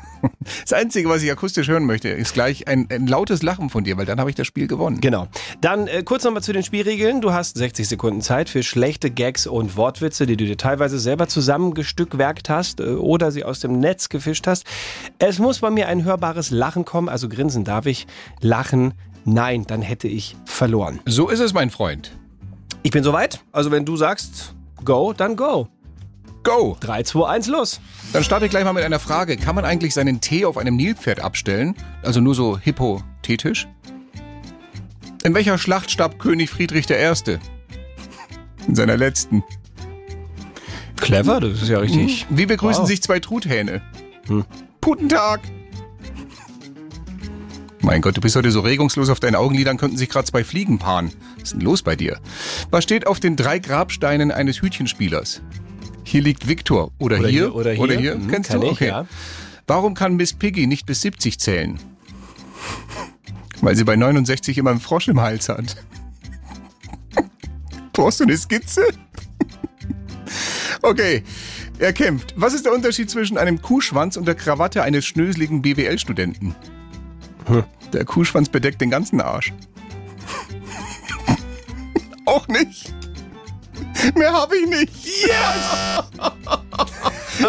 das 0.62 0.72
Einzige, 0.72 1.08
was 1.08 1.22
ich 1.22 1.30
akustisch 1.30 1.68
hören 1.68 1.84
möchte, 1.84 2.08
ist 2.08 2.34
gleich 2.34 2.68
ein, 2.68 2.86
ein 2.90 3.06
lautes 3.06 3.42
Lachen 3.42 3.70
von 3.70 3.84
dir, 3.84 3.96
weil 3.96 4.06
dann 4.06 4.20
habe 4.20 4.30
ich 4.30 4.36
das 4.36 4.46
Spiel 4.46 4.66
gewonnen. 4.66 5.00
Genau. 5.00 5.28
Dann 5.60 5.86
äh, 5.86 6.02
kurz 6.02 6.24
nochmal 6.24 6.42
zu 6.42 6.52
den 6.52 6.62
Spielregeln. 6.62 7.20
Du 7.20 7.32
hast 7.32 7.56
60 7.58 7.88
Sekunden 7.88 8.20
Zeit 8.20 8.48
für 8.48 8.62
schlechte 8.62 9.10
Gags 9.10 9.46
und 9.46 9.76
Wortwitze, 9.76 10.26
die 10.26 10.36
du 10.36 10.44
dir 10.44 10.56
teilweise 10.56 10.98
selber 10.98 11.28
zusammengestückwerkt 11.28 12.48
hast 12.48 12.80
äh, 12.80 12.84
oder 12.94 13.30
sie 13.32 13.44
aus 13.44 13.60
dem 13.60 13.78
Netz 13.80 14.08
gefischt 14.08 14.46
hast. 14.46 14.64
Es 15.18 15.38
muss 15.38 15.60
bei 15.60 15.70
mir 15.70 15.88
ein 15.88 16.04
hörbares 16.04 16.50
Lachen 16.50 16.84
kommen, 16.84 17.08
also 17.08 17.28
grinsen 17.28 17.64
darf 17.64 17.86
ich. 17.86 18.06
Lachen, 18.40 18.94
nein, 19.24 19.64
dann 19.66 19.82
hätte 19.82 20.08
ich 20.08 20.36
verloren. 20.44 21.00
So 21.06 21.28
ist 21.28 21.40
es, 21.40 21.52
mein 21.52 21.70
Freund. 21.70 22.12
Ich 22.82 22.90
bin 22.90 23.04
soweit. 23.04 23.40
Also 23.52 23.70
wenn 23.70 23.84
du 23.84 23.96
sagst 23.96 24.54
go, 24.84 25.12
dann 25.12 25.36
go. 25.36 25.68
Go! 26.42 26.76
3, 26.80 27.02
2, 27.04 27.28
1, 27.28 27.46
los. 27.48 27.80
Dann 28.12 28.24
starte 28.24 28.44
ich 28.46 28.50
gleich 28.50 28.64
mal 28.64 28.72
mit 28.72 28.82
einer 28.84 28.98
Frage. 28.98 29.36
Kann 29.36 29.54
man 29.54 29.64
eigentlich 29.64 29.94
seinen 29.94 30.20
Tee 30.20 30.44
auf 30.44 30.58
einem 30.58 30.76
Nilpferd 30.76 31.20
abstellen? 31.20 31.76
Also 32.02 32.20
nur 32.20 32.34
so 32.34 32.58
hypothetisch? 32.58 33.68
In 35.24 35.34
welcher 35.34 35.56
Schlacht 35.56 35.90
starb 35.90 36.18
König 36.18 36.50
Friedrich 36.50 36.90
I.? 36.90 37.38
In 38.66 38.74
seiner 38.74 38.96
letzten. 38.96 39.44
Clever, 40.96 41.40
das 41.40 41.62
ist 41.62 41.68
ja 41.68 41.78
richtig. 41.78 42.26
Wie 42.30 42.46
begrüßen 42.46 42.82
Wow. 42.82 42.88
sich 42.88 43.02
zwei 43.02 43.20
Truthähne? 43.20 43.82
Guten 44.80 45.08
Tag! 45.08 45.40
Mein 47.80 48.00
Gott, 48.00 48.16
du 48.16 48.20
bist 48.20 48.36
heute 48.36 48.52
so 48.52 48.60
regungslos 48.60 49.08
auf 49.10 49.18
deinen 49.18 49.34
Augenlidern, 49.34 49.76
könnten 49.76 49.96
sich 49.96 50.08
gerade 50.08 50.24
zwei 50.26 50.44
Fliegen 50.44 50.78
paaren. 50.78 51.12
Was 51.36 51.42
ist 51.44 51.52
denn 51.54 51.60
los 51.62 51.82
bei 51.82 51.96
dir? 51.96 52.20
Was 52.70 52.84
steht 52.84 53.06
auf 53.08 53.18
den 53.18 53.34
drei 53.34 53.58
Grabsteinen 53.58 54.30
eines 54.30 54.62
Hütchenspielers? 54.62 55.42
Hier 56.04 56.22
liegt 56.22 56.48
Viktor. 56.48 56.90
Oder, 56.98 57.18
Oder 57.18 57.28
hier? 57.28 57.40
hier, 57.44 57.54
oder 57.54 57.70
hier. 57.72 57.80
Oder 57.80 57.94
hier? 57.94 58.16
Mhm, 58.16 58.28
Kennst 58.28 58.52
du? 58.52 58.62
ich, 58.62 58.70
okay. 58.70 58.88
ja. 58.88 59.06
Warum 59.66 59.94
kann 59.94 60.16
Miss 60.16 60.32
Piggy 60.32 60.66
nicht 60.66 60.86
bis 60.86 61.00
70 61.02 61.38
zählen? 61.38 61.78
Weil 63.60 63.76
sie 63.76 63.84
bei 63.84 63.96
69 63.96 64.58
immer 64.58 64.70
einen 64.70 64.80
Frosch 64.80 65.08
im 65.08 65.20
Hals 65.20 65.48
hat. 65.48 65.76
Brauchst 67.92 68.20
du 68.20 68.24
eine 68.24 68.36
Skizze? 68.36 68.82
Okay, 70.84 71.22
er 71.78 71.92
kämpft. 71.92 72.34
Was 72.36 72.54
ist 72.54 72.66
der 72.66 72.72
Unterschied 72.72 73.08
zwischen 73.08 73.38
einem 73.38 73.62
Kuhschwanz 73.62 74.16
und 74.16 74.26
der 74.26 74.34
Krawatte 74.34 74.82
eines 74.82 75.06
schnöseligen 75.06 75.62
BWL-Studenten? 75.62 76.56
Der 77.92 78.04
Kuhschwanz 78.04 78.48
bedeckt 78.48 78.80
den 78.80 78.90
ganzen 78.90 79.20
Arsch. 79.20 79.52
Auch 82.24 82.48
nicht. 82.48 82.92
Mehr 84.14 84.32
habe 84.32 84.56
ich 84.56 84.66
nicht. 84.68 84.92
Yes! 85.04 85.32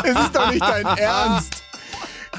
Es 0.04 0.20
ist 0.20 0.36
doch 0.36 0.52
nicht 0.52 0.62
dein 0.62 0.86
Ernst. 0.98 1.64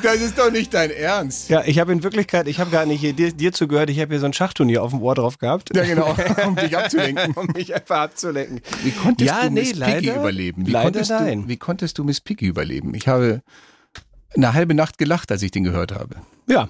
Das 0.03 0.16
ist 0.16 0.37
doch 0.37 0.50
nicht 0.50 0.74
dein 0.74 0.90
Ernst. 0.90 1.48
Ja, 1.48 1.62
ich 1.64 1.79
habe 1.79 1.92
in 1.92 2.03
Wirklichkeit, 2.03 2.48
ich 2.48 2.59
habe 2.59 2.70
gar 2.70 2.85
nicht 2.85 3.00
hier 3.00 3.12
dir, 3.12 3.33
dir 3.33 3.53
zugehört, 3.53 3.90
ich 3.90 4.00
habe 4.00 4.11
hier 4.12 4.20
so 4.20 4.27
ein 4.27 4.33
Schachturnier 4.33 4.83
auf 4.83 4.90
dem 4.90 5.00
Ohr 5.00 5.14
drauf 5.14 5.38
gehabt. 5.38 5.74
Ja, 5.74 5.85
genau, 5.85 6.14
um 6.46 6.57
dich 6.57 6.77
abzulenken. 6.77 7.33
um 7.35 7.46
mich 7.55 7.72
einfach 7.74 7.98
abzulenken. 8.00 8.61
Wie 8.83 8.90
konntest 8.90 9.31
Ja, 9.31 9.42
du 9.44 9.50
nee, 9.50 9.61
Miss 9.61 9.70
Piggy 9.79 10.07
leider- 10.09 10.16
überleben? 10.16 10.66
Wie, 10.66 10.70
leider 10.72 10.85
konntest 10.90 11.11
nein. 11.11 11.42
Du, 11.42 11.48
wie 11.48 11.57
konntest 11.57 11.98
du 11.98 12.05
Miss 12.05 12.20
Piggy 12.20 12.46
überleben? 12.46 12.92
Ich 12.94 13.07
habe 13.09 13.42
eine 14.37 14.53
halbe 14.53 14.74
Nacht 14.74 14.98
gelacht, 14.98 15.31
als 15.31 15.42
ich 15.42 15.53
den 15.53 15.62
gehört 15.64 15.92
habe. 15.92 16.16
Ja. 16.48 16.68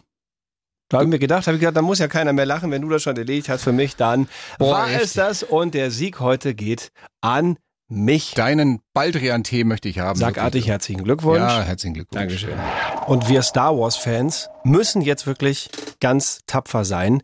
Da 0.88 0.98
habe 0.98 1.04
ich 1.06 1.10
mir 1.10 1.18
gedacht, 1.18 1.46
habe 1.46 1.56
ich 1.56 1.60
gedacht, 1.60 1.76
da 1.76 1.82
muss 1.82 1.98
ja 1.98 2.08
keiner 2.08 2.32
mehr 2.32 2.46
lachen, 2.46 2.70
wenn 2.70 2.82
du 2.82 2.88
das 2.88 3.02
schon 3.02 3.16
erledigt 3.16 3.48
hast 3.48 3.64
für 3.64 3.72
mich, 3.72 3.96
dann 3.96 4.28
Boah, 4.58 4.72
war 4.72 4.90
echt? 4.90 5.02
es 5.02 5.12
das 5.14 5.42
und 5.42 5.74
der 5.74 5.90
Sieg 5.90 6.20
heute 6.20 6.54
geht 6.54 6.90
an 7.20 7.56
mich. 7.88 8.32
Deinen 8.34 8.80
Baldrian-Tee 8.92 9.64
möchte 9.64 9.88
ich 9.88 9.98
haben. 9.98 10.18
Sag 10.18 10.38
artig 10.38 10.68
herzlichen 10.68 11.04
Glückwunsch. 11.04 11.38
Ja, 11.38 11.62
herzlichen 11.62 11.94
Glückwunsch. 11.94 12.20
Dankeschön. 12.20 12.58
Und 13.06 13.28
wir 13.28 13.42
Star 13.42 13.76
Wars-Fans 13.76 14.48
müssen 14.64 15.02
jetzt 15.02 15.26
wirklich 15.26 15.70
ganz 16.00 16.40
tapfer 16.46 16.84
sein. 16.84 17.22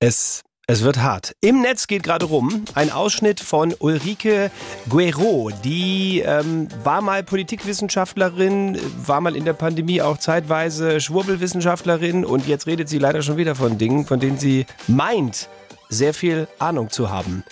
Es, 0.00 0.42
es 0.70 0.82
wird 0.82 0.98
hart. 0.98 1.34
Im 1.40 1.62
Netz 1.62 1.86
geht 1.86 2.02
gerade 2.02 2.26
rum 2.26 2.66
ein 2.74 2.92
Ausschnitt 2.92 3.40
von 3.40 3.74
Ulrike 3.78 4.50
Guerrero. 4.90 5.50
Die 5.64 6.20
ähm, 6.20 6.68
war 6.84 7.00
mal 7.00 7.22
Politikwissenschaftlerin, 7.22 8.78
war 9.06 9.22
mal 9.22 9.34
in 9.34 9.46
der 9.46 9.54
Pandemie 9.54 10.02
auch 10.02 10.18
zeitweise 10.18 11.00
Schwurbelwissenschaftlerin 11.00 12.24
und 12.24 12.46
jetzt 12.46 12.66
redet 12.66 12.90
sie 12.90 12.98
leider 12.98 13.22
schon 13.22 13.38
wieder 13.38 13.54
von 13.54 13.78
Dingen, 13.78 14.04
von 14.04 14.20
denen 14.20 14.38
sie 14.38 14.66
meint, 14.86 15.48
sehr 15.88 16.12
viel 16.12 16.46
Ahnung 16.58 16.90
zu 16.90 17.10
haben. 17.10 17.44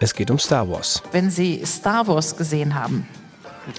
Es 0.00 0.14
geht 0.14 0.30
um 0.30 0.38
Star 0.38 0.68
Wars. 0.70 1.02
wenn 1.12 1.30
Sie 1.30 1.62
Star 1.66 2.08
Wars 2.08 2.36
gesehen 2.38 2.74
haben. 2.74 3.06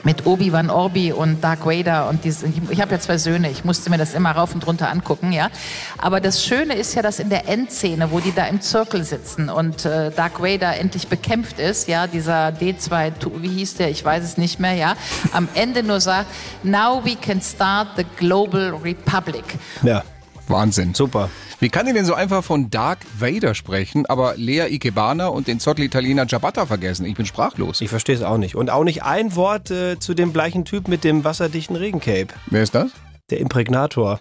Mit 0.04 0.26
Obi-Wan 0.26 0.70
Orbi 0.70 1.12
und 1.12 1.44
Dark 1.44 1.66
Vader 1.66 2.08
und 2.10 2.24
diese, 2.24 2.46
ich, 2.70 2.80
habe 2.82 2.92
ja 2.94 3.00
zwei 3.00 3.18
Söhne, 3.18 3.50
ich 3.50 3.66
musste 3.66 3.90
mir 3.90 3.98
das 3.98 4.14
immer 4.14 4.32
rauf 4.32 4.54
und 4.56 4.66
runter 4.66 4.90
angucken, 4.90 5.32
ja. 5.34 5.50
Aber 5.98 6.22
das 6.22 6.44
Schöne 6.46 6.74
ist 6.76 6.96
ja, 6.96 7.02
dass 7.02 7.20
in 7.20 7.30
der 7.30 7.50
Endszene, 7.50 8.10
wo 8.12 8.20
die 8.20 8.34
da 8.34 8.46
im 8.46 8.62
Zirkel 8.62 9.04
sitzen 9.04 9.50
und 9.50 9.84
äh, 9.86 10.12
Dark 10.12 10.42
Vader 10.42 10.78
endlich 10.78 11.08
bekämpft 11.10 11.60
ist, 11.60 11.88
ja, 11.90 12.08
dieser 12.08 12.48
D2, 12.50 13.12
Tu- 13.20 13.32
wie 13.42 13.50
hieß 13.50 13.76
der, 13.76 13.90
ich 13.90 14.04
weiß 14.06 14.24
es 14.24 14.38
nicht 14.38 14.60
mehr, 14.60 14.74
ja, 14.74 14.96
am 15.34 15.50
Ende 15.54 15.84
nur 15.84 16.00
sagt, 16.00 16.28
now 16.64 17.02
we 17.04 17.16
can 17.16 17.42
start 17.42 17.90
the 17.98 18.06
global 18.18 18.74
republic. 18.84 19.44
Ja, 19.82 20.04
Wahnsinn. 20.48 20.94
super. 20.94 21.30
Wie 21.60 21.70
kann 21.70 21.88
ich 21.88 21.94
denn 21.94 22.06
so 22.06 22.14
einfach 22.14 22.44
von 22.44 22.70
Dark 22.70 23.00
Vader 23.18 23.56
sprechen, 23.56 24.06
aber 24.06 24.36
Lea 24.36 24.68
Ikebana 24.70 25.28
und 25.28 25.48
den 25.48 25.60
Zottel-Italiener 25.60 26.28
Ciabatta 26.28 26.66
vergessen? 26.66 27.06
Ich 27.06 27.16
bin 27.16 27.26
sprachlos. 27.26 27.80
Ich 27.80 27.90
verstehe 27.90 28.16
es 28.16 28.22
auch 28.22 28.38
nicht. 28.38 28.56
Und 28.56 28.70
auch 28.70 28.84
nicht 28.84 29.04
ein 29.04 29.36
Wort 29.36 29.72
äh, 29.72 29.98
zu 29.98 30.14
dem 30.14 30.34
gleichen 30.34 30.66
Typ 30.66 30.88
mit 30.90 31.04
dem 31.06 31.24
wasserdichten 31.24 31.76
Regencape. 31.78 32.28
Wer 32.48 32.64
ist 32.64 32.76
das? 32.76 32.92
Der 33.30 33.40
Imprägnator. 33.40 34.20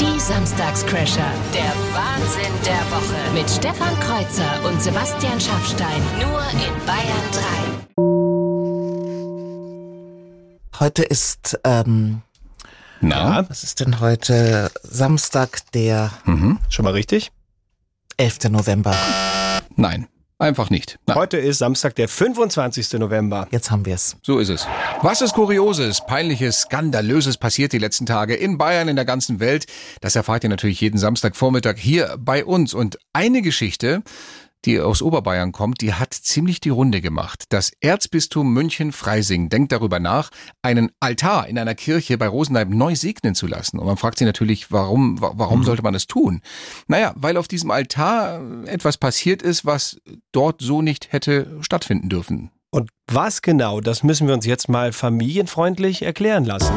Die 0.00 0.18
Samstagscrasher. 0.18 1.30
Der 1.54 1.72
Wahnsinn 1.94 2.52
der 2.64 2.74
Woche. 2.90 3.14
Mit 3.32 3.48
Stefan 3.48 4.00
Kreuzer 4.00 4.68
und 4.68 4.82
Sebastian 4.82 5.40
Schaffstein. 5.40 6.02
Nur 6.18 6.40
in 6.50 6.74
Bayern 6.84 7.30
3. 10.80 10.80
Heute 10.80 11.04
ist, 11.04 11.60
ähm, 11.62 12.22
Na? 13.06 13.44
was 13.50 13.62
ist 13.64 13.80
denn 13.80 14.00
heute? 14.00 14.70
Samstag, 14.82 15.60
der 15.72 16.10
Schon 16.70 16.84
mal 16.84 16.94
richtig? 16.94 17.32
11. 18.16 18.44
November. 18.48 18.96
Nein, 19.76 20.08
einfach 20.38 20.70
nicht. 20.70 20.98
Nein. 21.06 21.16
Heute 21.16 21.36
ist 21.36 21.58
Samstag, 21.58 21.94
der 21.96 22.08
25. 22.08 22.94
November. 22.94 23.46
Jetzt 23.50 23.70
haben 23.70 23.84
wir 23.84 23.94
es. 23.94 24.16
So 24.22 24.38
ist 24.38 24.48
es. 24.48 24.66
Was 25.02 25.20
ist 25.20 25.34
Kurioses, 25.34 26.00
Peinliches, 26.06 26.62
Skandalöses 26.62 27.36
passiert 27.36 27.74
die 27.74 27.78
letzten 27.78 28.06
Tage 28.06 28.36
in 28.36 28.56
Bayern, 28.56 28.88
in 28.88 28.96
der 28.96 29.04
ganzen 29.04 29.38
Welt? 29.38 29.66
Das 30.00 30.16
erfahrt 30.16 30.44
ihr 30.44 30.50
natürlich 30.50 30.80
jeden 30.80 30.96
Samstagvormittag 30.96 31.76
hier 31.76 32.16
bei 32.18 32.42
uns. 32.42 32.72
Und 32.72 32.98
eine 33.12 33.42
Geschichte, 33.42 34.02
die 34.64 34.80
aus 34.80 35.02
Oberbayern 35.02 35.52
kommt, 35.52 35.80
die 35.80 35.94
hat 35.94 36.14
ziemlich 36.14 36.60
die 36.60 36.70
Runde 36.70 37.00
gemacht. 37.00 37.44
Das 37.50 37.72
Erzbistum 37.80 38.52
München-Freising 38.52 39.48
denkt 39.48 39.72
darüber 39.72 40.00
nach, 40.00 40.30
einen 40.62 40.90
Altar 41.00 41.46
in 41.48 41.58
einer 41.58 41.74
Kirche 41.74 42.16
bei 42.18 42.26
Rosenheim 42.28 42.70
neu 42.70 42.94
segnen 42.96 43.34
zu 43.34 43.46
lassen. 43.46 43.78
Und 43.78 43.86
man 43.86 43.96
fragt 43.96 44.18
sich 44.18 44.26
natürlich, 44.26 44.72
warum, 44.72 45.20
wa- 45.20 45.32
warum 45.36 45.64
sollte 45.64 45.82
man 45.82 45.92
das 45.92 46.06
tun? 46.06 46.40
Naja, 46.86 47.12
weil 47.16 47.36
auf 47.36 47.48
diesem 47.48 47.70
Altar 47.70 48.40
etwas 48.66 48.96
passiert 48.98 49.42
ist, 49.42 49.64
was 49.64 49.98
dort 50.32 50.60
so 50.62 50.82
nicht 50.82 51.12
hätte 51.12 51.58
stattfinden 51.60 52.08
dürfen. 52.08 52.50
Und 52.70 52.90
was 53.06 53.42
genau, 53.42 53.80
das 53.80 54.02
müssen 54.02 54.26
wir 54.26 54.34
uns 54.34 54.46
jetzt 54.46 54.68
mal 54.68 54.92
familienfreundlich 54.92 56.02
erklären 56.02 56.44
lassen. 56.44 56.74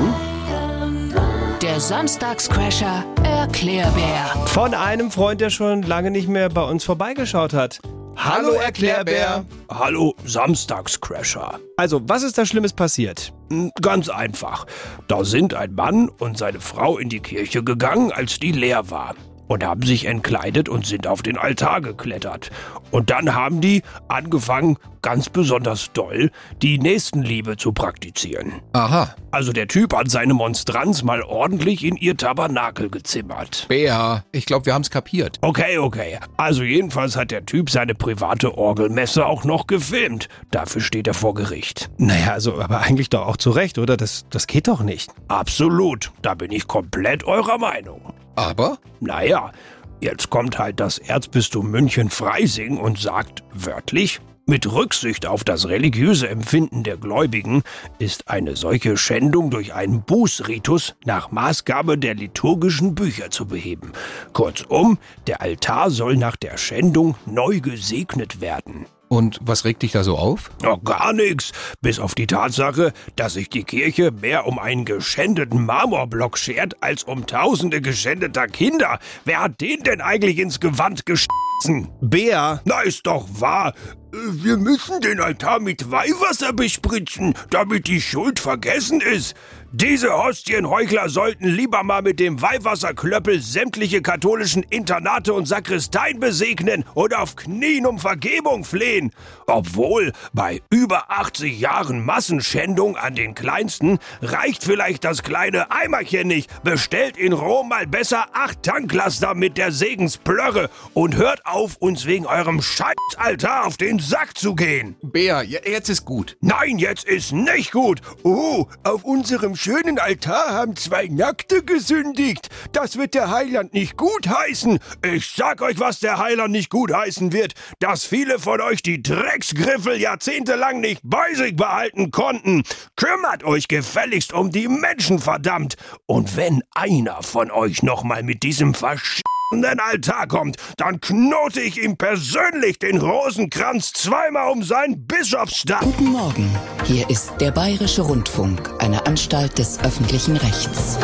Der 1.77 1.83
Samstagscrasher 1.83 3.05
Erklärbär. 3.23 4.33
Von 4.47 4.73
einem 4.73 5.11
Freund, 5.11 5.41
der 5.41 5.51
schon 5.51 5.83
lange 5.83 6.09
nicht 6.09 6.27
mehr 6.27 6.49
bei 6.49 6.63
uns 6.63 6.83
vorbeigeschaut 6.83 7.53
hat. 7.53 7.79
Hallo, 8.15 8.53
Erklärbär. 8.53 9.45
Hallo, 9.69 10.15
Samstagscrasher. 10.25 11.59
Also, 11.77 12.01
was 12.09 12.23
ist 12.23 12.35
da 12.39 12.47
Schlimmes 12.47 12.73
passiert? 12.73 13.31
Hm, 13.51 13.69
Ganz 13.79 14.09
einfach. 14.09 14.65
Da 15.07 15.23
sind 15.23 15.53
ein 15.53 15.75
Mann 15.75 16.09
und 16.09 16.39
seine 16.39 16.61
Frau 16.61 16.97
in 16.97 17.09
die 17.09 17.19
Kirche 17.19 17.63
gegangen, 17.63 18.11
als 18.11 18.39
die 18.39 18.53
leer 18.53 18.89
war. 18.89 19.13
Und 19.47 19.63
haben 19.63 19.83
sich 19.83 20.05
entkleidet 20.05 20.69
und 20.69 20.85
sind 20.85 21.07
auf 21.07 21.21
den 21.21 21.37
Altar 21.37 21.81
geklettert. 21.81 22.49
Und 22.91 23.09
dann 23.09 23.33
haben 23.33 23.61
die 23.61 23.81
angefangen, 24.07 24.77
ganz 25.01 25.29
besonders 25.29 25.91
doll, 25.93 26.31
die 26.61 26.79
Nächstenliebe 26.79 27.55
zu 27.55 27.71
praktizieren. 27.71 28.61
Aha. 28.73 29.15
Also 29.31 29.53
der 29.53 29.67
Typ 29.67 29.95
hat 29.95 30.09
seine 30.09 30.33
Monstranz 30.33 31.03
mal 31.03 31.21
ordentlich 31.21 31.85
in 31.85 31.95
ihr 31.95 32.17
Tabernakel 32.17 32.89
gezimmert. 32.89 33.67
Bea, 33.69 34.25
ich 34.31 34.45
glaube, 34.45 34.65
wir 34.65 34.73
haben's 34.73 34.89
kapiert. 34.89 35.37
Okay, 35.41 35.77
okay. 35.77 36.19
Also 36.35 36.63
jedenfalls 36.63 37.15
hat 37.15 37.31
der 37.31 37.45
Typ 37.45 37.69
seine 37.69 37.95
private 37.95 38.57
Orgelmesse 38.57 39.25
auch 39.25 39.43
noch 39.43 39.67
gefilmt. 39.67 40.27
Dafür 40.51 40.81
steht 40.81 41.07
er 41.07 41.13
vor 41.13 41.33
Gericht. 41.35 41.89
Naja, 41.97 42.33
also 42.33 42.59
aber 42.59 42.81
eigentlich 42.81 43.09
doch 43.09 43.27
auch 43.27 43.37
zu 43.37 43.51
Recht, 43.51 43.77
oder? 43.77 43.95
Das, 43.95 44.25
das 44.29 44.47
geht 44.47 44.67
doch 44.67 44.81
nicht. 44.81 45.11
Absolut. 45.27 46.11
Da 46.21 46.33
bin 46.33 46.51
ich 46.51 46.67
komplett 46.67 47.23
eurer 47.23 47.57
Meinung. 47.57 48.13
Aber? 48.37 48.77
Naja, 48.99 49.51
jetzt 49.99 50.29
kommt 50.29 50.59
halt 50.59 50.79
das 50.79 50.99
Erzbistum 50.99 51.71
München-Freising 51.71 52.77
und 52.77 52.99
sagt 52.99 53.43
wörtlich, 53.51 54.21
mit 54.45 54.71
Rücksicht 54.71 55.25
auf 55.25 55.43
das 55.43 55.67
religiöse 55.67 56.29
Empfinden 56.29 56.83
der 56.83 56.95
Gläubigen 56.97 57.63
ist 57.99 58.29
eine 58.29 58.55
solche 58.55 58.95
Schändung 58.95 59.49
durch 59.49 59.73
einen 59.73 60.03
Bußritus 60.03 60.95
nach 61.03 61.31
Maßgabe 61.31 61.97
der 61.97 62.13
liturgischen 62.13 62.95
Bücher 62.95 63.29
zu 63.29 63.47
beheben. 63.47 63.91
Kurzum, 64.31 64.99
der 65.25 65.41
Altar 65.41 65.89
soll 65.89 66.15
nach 66.15 66.37
der 66.37 66.57
Schändung 66.57 67.15
neu 67.25 67.59
gesegnet 67.59 68.39
werden. 68.39 68.85
Und 69.09 69.39
was 69.41 69.63
regt 69.65 69.83
dich 69.83 69.93
da 69.93 70.03
so 70.03 70.17
auf? 70.17 70.51
Oh, 70.65 70.77
gar 70.77 71.13
nichts. 71.13 71.51
Bis 71.81 71.99
auf 71.99 72.13
die 72.15 72.27
Tatsache, 72.27 72.91
dass 73.15 73.33
sich 73.33 73.49
die 73.49 73.63
Kirche 73.63 74.11
mehr 74.11 74.45
um 74.47 74.59
einen 74.59 74.85
geschändeten 74.85 75.65
Marmorblock 75.65 76.37
schert, 76.37 76.75
als 76.81 77.03
um 77.03 77.25
tausende 77.25 77.81
geschändeter 77.81 78.47
Kinder. 78.47 78.99
Wer 79.23 79.41
hat 79.41 79.61
den 79.61 79.83
denn 79.83 80.01
eigentlich 80.01 80.39
ins 80.39 80.59
Gewand 80.59 81.05
gestissen? 81.05 81.89
Bär. 82.01 82.61
Na, 82.65 82.81
ist 82.81 83.07
doch 83.07 83.25
wahr. 83.39 83.73
Wir 84.11 84.57
müssen 84.57 85.01
den 85.01 85.19
Altar 85.19 85.59
mit 85.59 85.91
Weihwasser 85.91 86.53
bespritzen, 86.53 87.33
damit 87.49 87.87
die 87.87 88.01
Schuld 88.01 88.39
vergessen 88.39 89.01
ist. 89.01 89.35
Diese 89.73 90.13
Hostienheuchler 90.13 91.09
sollten 91.09 91.45
lieber 91.45 91.83
mal 91.83 92.01
mit 92.01 92.21
dem 92.21 92.41
Weihwasserklöppel 92.41 93.41
sämtliche 93.41 94.01
katholischen 94.01 94.63
Internate 94.63 95.33
und 95.33 95.45
Sakristeien 95.45 96.21
besegnen 96.21 96.85
und 96.93 97.13
auf 97.13 97.35
Knien 97.35 97.85
um 97.85 97.99
Vergebung 97.99 98.63
flehen. 98.63 99.11
Obwohl, 99.45 100.13
bei 100.31 100.61
über 100.69 101.11
80 101.11 101.59
Jahren 101.59 102.05
Massenschändung 102.05 102.95
an 102.95 103.15
den 103.15 103.35
Kleinsten 103.35 103.99
reicht 104.21 104.63
vielleicht 104.63 105.03
das 105.03 105.21
kleine 105.21 105.69
Eimerchen 105.69 106.29
nicht. 106.29 106.49
Bestellt 106.63 107.17
in 107.17 107.33
Rom 107.33 107.67
mal 107.67 107.87
besser 107.87 108.27
acht 108.31 108.63
Tanklaster 108.63 109.35
mit 109.35 109.57
der 109.57 109.73
Segensplörre 109.73 110.69
und 110.93 111.17
hört 111.17 111.45
auf, 111.45 111.75
uns 111.75 112.05
wegen 112.05 112.25
eurem 112.25 112.61
Scheißaltar 112.61 113.65
auf 113.65 113.75
den 113.75 113.99
Sack 113.99 114.37
zu 114.37 114.55
gehen. 114.55 114.95
Bea, 115.01 115.41
ja, 115.41 115.59
jetzt 115.65 115.89
ist 115.89 116.05
gut. 116.05 116.37
Nein, 116.39 116.77
jetzt 116.77 117.03
ist 117.03 117.33
nicht 117.33 117.73
gut. 117.73 117.99
Oh, 118.23 118.67
auf 118.83 119.03
unserem 119.03 119.56
schönen 119.57 119.99
Altar 119.99 120.51
haben 120.51 120.75
zwei 120.75 121.07
Nackte 121.07 121.63
gesündigt. 121.63 122.49
Das 122.71 122.97
wird 122.97 123.13
der 123.13 123.31
Heiland 123.31 123.73
nicht 123.73 123.97
gut 123.97 124.27
heißen. 124.27 124.79
Ich 125.03 125.33
sag 125.35 125.61
euch, 125.61 125.79
was 125.79 125.99
der 125.99 126.19
Heiland 126.19 126.51
nicht 126.51 126.69
gut 126.69 126.93
heißen 126.93 127.33
wird. 127.33 127.53
Dass 127.79 128.05
viele 128.05 128.39
von 128.39 128.61
euch 128.61 128.83
die 128.83 129.01
Drecksgriffel 129.01 129.99
jahrzehntelang 129.99 130.79
nicht 130.79 131.01
bei 131.03 131.33
sich 131.33 131.55
behalten 131.55 132.11
konnten. 132.11 132.63
Kümmert 132.95 133.43
euch 133.43 133.67
gefälligst 133.67 134.31
um 134.31 134.51
die 134.51 134.67
Menschen, 134.67 135.19
verdammt. 135.19 135.75
Und 136.05 136.37
wenn 136.37 136.61
einer 136.71 137.23
von 137.23 137.51
euch 137.51 137.83
nochmal 137.83 138.23
mit 138.23 138.43
diesem 138.43 138.73
Versch 138.73 139.21
den 139.51 139.79
Altar 139.79 140.27
kommt, 140.27 140.57
dann 140.75 140.99
knote 140.99 141.61
ich 141.61 141.81
ihm 141.81 141.97
persönlich 141.97 142.79
den 142.79 142.97
Rosenkranz 142.97 143.93
zweimal 143.93 144.51
um 144.51 144.61
seinen 144.61 145.07
Bischofsstab. 145.07 145.81
Guten 145.81 146.11
Morgen. 146.11 146.49
Hier 146.85 147.09
ist 147.09 147.31
der 147.39 147.51
Bayerische 147.51 148.01
Rundfunk, 148.01 148.69
eine 148.79 149.05
Anstalt 149.05 149.57
des 149.57 149.79
öffentlichen 149.79 150.35
Rechts. 150.35 150.97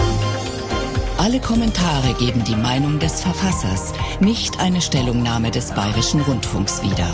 Alle 1.17 1.39
Kommentare 1.39 2.13
geben 2.15 2.43
die 2.43 2.56
Meinung 2.56 2.99
des 2.99 3.21
Verfassers, 3.21 3.93
nicht 4.19 4.60
eine 4.60 4.82
Stellungnahme 4.82 5.49
des 5.49 5.71
Bayerischen 5.71 6.19
Rundfunks 6.21 6.84
wieder. 6.84 7.08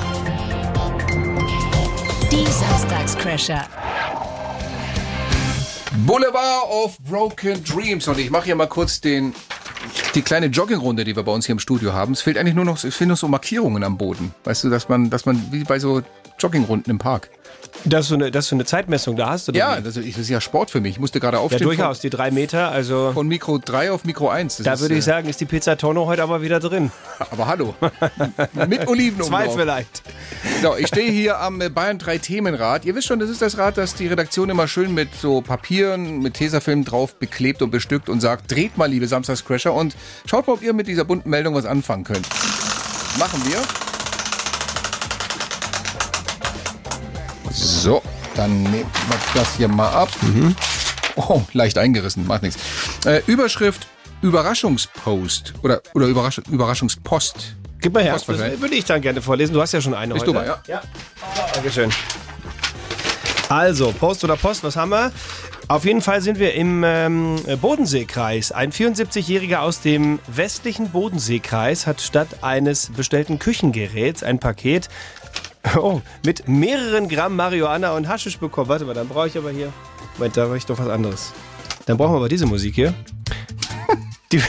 Die 2.32 2.46
Samstagscrasher. 2.46 3.68
Boulevard 6.06 6.64
of 6.70 6.98
Broken 7.08 7.64
Dreams. 7.64 8.08
Und 8.08 8.18
ich 8.18 8.32
mache 8.32 8.46
hier 8.46 8.56
mal 8.56 8.68
kurz 8.68 9.00
den, 9.00 9.36
die 10.16 10.22
kleine 10.22 10.48
Joggingrunde, 10.48 11.04
die 11.04 11.16
wir 11.16 11.24
bei 11.24 11.32
uns 11.32 11.46
hier 11.46 11.54
im 11.54 11.60
Studio 11.60 11.94
haben. 11.94 12.14
Es 12.14 12.22
fehlt 12.22 12.38
eigentlich 12.38 12.56
nur 12.56 12.66
noch, 12.66 12.84
es 12.84 12.96
fehlen 12.96 13.10
noch 13.10 13.18
so 13.18 13.28
Markierungen 13.28 13.84
am 13.84 13.98
Boden. 13.98 14.34
Weißt 14.44 14.64
du, 14.64 14.70
dass 14.70 14.90
man, 14.90 15.10
dass 15.10 15.26
man 15.26 15.52
wie 15.52 15.64
bei 15.64 15.80
so 15.80 16.02
Joggingrunden 16.40 16.92
im 16.92 16.98
Park. 16.98 17.30
Das 17.86 18.02
ist 18.02 18.10
so 18.10 18.16
eine, 18.16 18.30
das 18.30 18.46
ist 18.46 18.50
so 18.50 18.56
eine 18.56 18.66
Zeitmessung, 18.66 19.16
da 19.16 19.30
hast 19.30 19.48
du 19.48 19.52
Ja, 19.54 19.80
das 19.80 19.96
ist, 19.96 20.10
das 20.10 20.18
ist 20.24 20.30
ja 20.30 20.42
Sport 20.42 20.70
für 20.70 20.82
mich. 20.82 20.94
Ich 20.96 21.00
musste 21.00 21.20
gerade 21.20 21.38
Ja, 21.38 21.44
aufstehen. 21.44 21.64
durchaus, 21.64 22.00
die 22.00 22.10
drei 22.10 22.30
Meter, 22.32 22.70
also. 22.72 23.06
Von, 23.08 23.14
von 23.14 23.28
Mikro 23.28 23.58
3 23.58 23.92
auf 23.92 24.06
Mikro 24.06 24.30
1. 24.30 24.58
Das 24.58 24.66
Da 24.66 24.74
ist, 24.74 24.82
würde 24.82 24.96
ich 24.96 25.00
äh, 25.00 25.04
sagen, 25.04 25.30
ist 25.30 25.40
die 25.40 25.46
Pizza 25.46 25.78
Tonno 25.78 26.06
heute 26.06 26.24
aber 26.24 26.42
wieder 26.42 26.60
drin. 26.60 26.92
Aber 27.32 27.48
hallo. 27.48 27.76
Mit 28.68 28.88
Oliven 28.88 29.22
Zwei 29.24 29.50
vielleicht. 29.50 30.02
So, 30.62 30.76
ich 30.76 30.88
stehe 30.88 31.12
hier 31.12 31.40
am 31.40 31.60
Bayern 31.74 32.00
3 32.00 32.18
Themenrad. 32.18 32.86
Ihr 32.86 32.96
wisst 32.96 33.08
schon, 33.08 33.20
das 33.20 33.30
ist 33.30 33.42
das 33.42 33.58
Rad, 33.58 33.78
das 33.78 33.96
die 33.96 34.08
Redaktion 34.08 34.50
immer 34.50 34.68
schön 34.68 34.94
mit 34.94 35.10
so 35.16 35.42
Papieren, 35.42 36.20
mit 36.22 36.36
Tesafilm 36.36 36.86
drauf 36.86 37.16
beklebt 37.16 37.62
und 37.62 37.72
bestückt 37.72 38.10
und 38.10 38.20
sagt, 38.22 38.52
dreht 38.52 38.78
mal, 38.78 38.90
liebe 38.90 39.08
Samstagscrasher 39.08 39.74
und 39.74 39.96
schaut 40.26 40.48
mal, 40.48 40.54
ob 40.54 40.62
ihr 40.62 40.74
mit 40.74 40.88
dieser 40.88 41.06
bunten 41.06 41.30
Meldung 41.30 41.56
was 41.56 41.66
anfangen 41.66 42.04
könnt. 42.04 42.28
Machen 43.18 43.42
wir. 43.46 43.62
So, 47.52 48.02
dann 48.36 48.64
nehmen 48.64 48.74
wir 48.74 49.18
das 49.34 49.56
hier 49.56 49.68
mal 49.68 49.90
ab. 49.90 50.10
Oh, 51.16 51.42
leicht 51.54 51.78
eingerissen, 51.78 52.28
macht 52.28 52.44
nichts. 52.44 52.62
Äh, 53.06 53.22
Überschrift 53.26 53.88
Überraschungspost 54.22 55.54
oder, 55.64 55.82
oder 55.94 56.08
Überrasch 56.08 56.40
Überraschungspost. 56.50 57.56
Gib 57.82 57.94
mal 57.94 58.04
her, 58.04 58.14
Post 58.14 58.30
das 58.30 58.62
würde 58.62 58.76
ich 58.76 58.86
dann 58.86 59.02
gerne 59.02 59.22
vorlesen. 59.22 59.54
Du 59.54 59.62
hast 59.62 59.72
ja 59.72 59.82
schon 59.82 59.94
eine 59.94 60.14
Bist 60.14 60.28
heute. 60.28 60.34
du 60.34 60.40
mal, 60.40 60.46
ja? 60.46 60.62
ja. 60.68 60.82
Dankeschön. 61.54 61.92
Also, 63.48 63.92
Post 63.94 64.24
oder 64.24 64.36
Post, 64.36 64.64
was 64.64 64.76
haben 64.76 64.92
wir? 64.92 65.12
Auf 65.70 65.86
jeden 65.86 66.02
Fall 66.02 66.22
sind 66.22 66.40
wir 66.40 66.56
im 66.56 66.84
ähm, 66.84 67.40
Bodenseekreis. 67.62 68.52
Ein 68.52 68.72
74-Jähriger 68.72 69.58
aus 69.60 69.82
dem 69.82 70.20
westlichen 70.28 70.90
Bodenseekreis 70.90 71.86
hat 71.86 72.02
statt 72.02 72.28
eines 72.42 72.90
bestellten 72.90 73.40
Küchengeräts 73.40 74.24
ein 74.24 74.40
Paket 74.40 74.90
oh, 75.78 76.02
mit 76.26 76.48
mehreren 76.48 77.08
Gramm 77.10 77.36
Marihuana 77.36 77.96
und 77.96 78.08
Haschisch 78.08 78.38
bekommen. 78.38 78.70
Warte 78.70 78.86
mal, 78.86 78.94
dann 78.94 79.08
brauche 79.08 79.28
ich 79.28 79.38
aber 79.38 79.52
hier. 79.52 79.72
Moment, 80.18 80.38
da 80.38 80.46
brauche 80.46 80.58
ich 80.58 80.66
doch 80.66 80.80
was 80.80 80.88
anderes. 80.88 81.34
Dann 81.86 81.98
brauchen 81.98 82.14
wir 82.14 82.18
aber 82.18 82.30
diese 82.30 82.46
Musik 82.46 82.76
hier. 82.76 82.94
Die, 84.32 84.42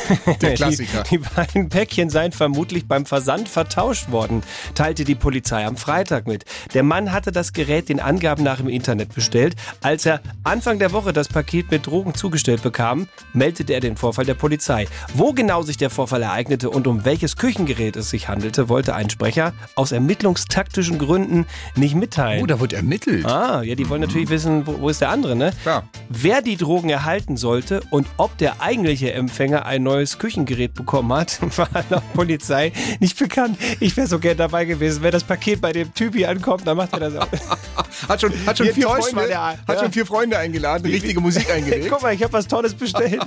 Der 0.42 0.54
Klassiker. 0.56 1.04
Die, 1.04 1.16
die 1.16 1.18
beiden 1.18 1.70
Päckchen 1.70 2.10
seien 2.10 2.32
vermutlich 2.32 2.86
beim 2.86 3.06
Versand 3.06 3.48
vertauscht 3.48 4.10
worden, 4.10 4.42
teilte 4.74 5.04
die 5.04 5.14
Polizei 5.14 5.64
am 5.64 5.78
Freitag 5.78 6.26
mit. 6.26 6.44
Der 6.74 6.82
Mann 6.82 7.12
hatte 7.12 7.32
das 7.32 7.54
Gerät 7.54 7.88
den 7.88 7.98
Angaben 7.98 8.44
nach 8.44 8.60
im 8.60 8.68
Internet 8.68 9.14
bestellt. 9.14 9.56
Als 9.80 10.04
er 10.04 10.20
Anfang 10.44 10.78
der 10.78 10.92
Woche 10.92 11.14
das 11.14 11.28
Paket 11.28 11.70
mit 11.70 11.86
Drogen 11.86 12.14
zugestellt 12.14 12.62
bekam, 12.62 13.08
meldete 13.32 13.72
er 13.72 13.80
den 13.80 13.96
Vorfall 13.96 14.26
der 14.26 14.34
Polizei. 14.34 14.86
Wo 15.14 15.32
genau 15.32 15.62
sich 15.62 15.78
der 15.78 15.88
Vorfall 15.88 16.22
ereignete 16.22 16.68
und 16.68 16.86
um 16.86 17.06
welches 17.06 17.36
Küchengerät 17.36 17.96
es 17.96 18.10
sich 18.10 18.28
handelte, 18.28 18.68
wollte 18.68 18.94
ein 18.94 19.08
Sprecher 19.08 19.54
aus 19.76 19.92
ermittlungstaktischen 19.92 20.98
Gründen 20.98 21.46
nicht 21.74 21.94
mitteilen. 21.94 22.42
Oh, 22.42 22.46
da 22.46 22.60
wird 22.60 22.74
ermittelt. 22.74 23.24
Ah, 23.24 23.62
ja, 23.62 23.74
die 23.74 23.88
wollen 23.88 24.02
natürlich 24.02 24.28
wissen, 24.28 24.66
wo, 24.66 24.80
wo 24.80 24.88
ist 24.90 25.00
der 25.00 25.08
andere, 25.08 25.34
ne? 25.34 25.52
Klar. 25.62 25.84
Wer 26.10 26.42
die 26.42 26.58
Drogen 26.58 26.90
erhalten 26.90 27.38
sollte 27.38 27.80
und 27.88 28.06
ob 28.18 28.36
der 28.36 28.60
eigentliche 28.60 29.14
Empfänger 29.14 29.69
ein 29.70 29.84
neues 29.84 30.18
Küchengerät 30.18 30.74
bekommen 30.74 31.12
hat, 31.12 31.38
war 31.56 31.68
laut 31.88 32.12
Polizei 32.12 32.72
nicht 32.98 33.16
bekannt. 33.18 33.56
Ich 33.78 33.96
wäre 33.96 34.06
so 34.08 34.18
gern 34.18 34.36
dabei 34.36 34.64
gewesen, 34.64 35.02
wenn 35.02 35.12
das 35.12 35.22
Paket 35.22 35.60
bei 35.60 35.72
dem 35.72 35.94
Typi 35.94 36.26
ankommt, 36.26 36.66
dann 36.66 36.76
macht 36.76 36.92
er 36.92 37.00
das 37.00 37.16
auch. 37.16 37.28
Hat 38.08 38.20
schon, 38.20 38.32
hat 38.46 38.56
schon, 38.56 38.68
vier, 38.68 38.88
Freunde, 38.88 39.26
der? 39.26 39.40
hat 39.42 39.58
Ja. 39.68 39.78
schon 39.80 39.92
vier 39.92 40.06
Freunde 40.06 40.38
eingeladen, 40.38 40.86
richtige 40.86 41.20
Musik 41.20 41.50
eingelegt. 41.54 41.88
Guck 41.90 42.02
mal, 42.02 42.14
ich 42.14 42.22
habe 42.22 42.32
was 42.32 42.46
Tolles 42.46 42.72
bestellt. 42.74 43.20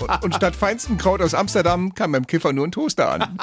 und, 0.00 0.24
und 0.24 0.34
statt 0.34 0.56
feinstem 0.56 0.96
Kraut 0.98 1.20
aus 1.22 1.32
Amsterdam 1.34 1.94
kam 1.94 2.12
beim 2.12 2.26
Kiffer 2.26 2.52
nur 2.52 2.66
ein 2.66 2.72
Toaster 2.72 3.10
an. 3.12 3.38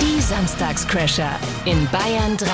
Die 0.00 0.20
Samstagscrasher 0.20 1.30
in 1.64 1.88
Bayern 1.90 2.36
3. 2.36 2.46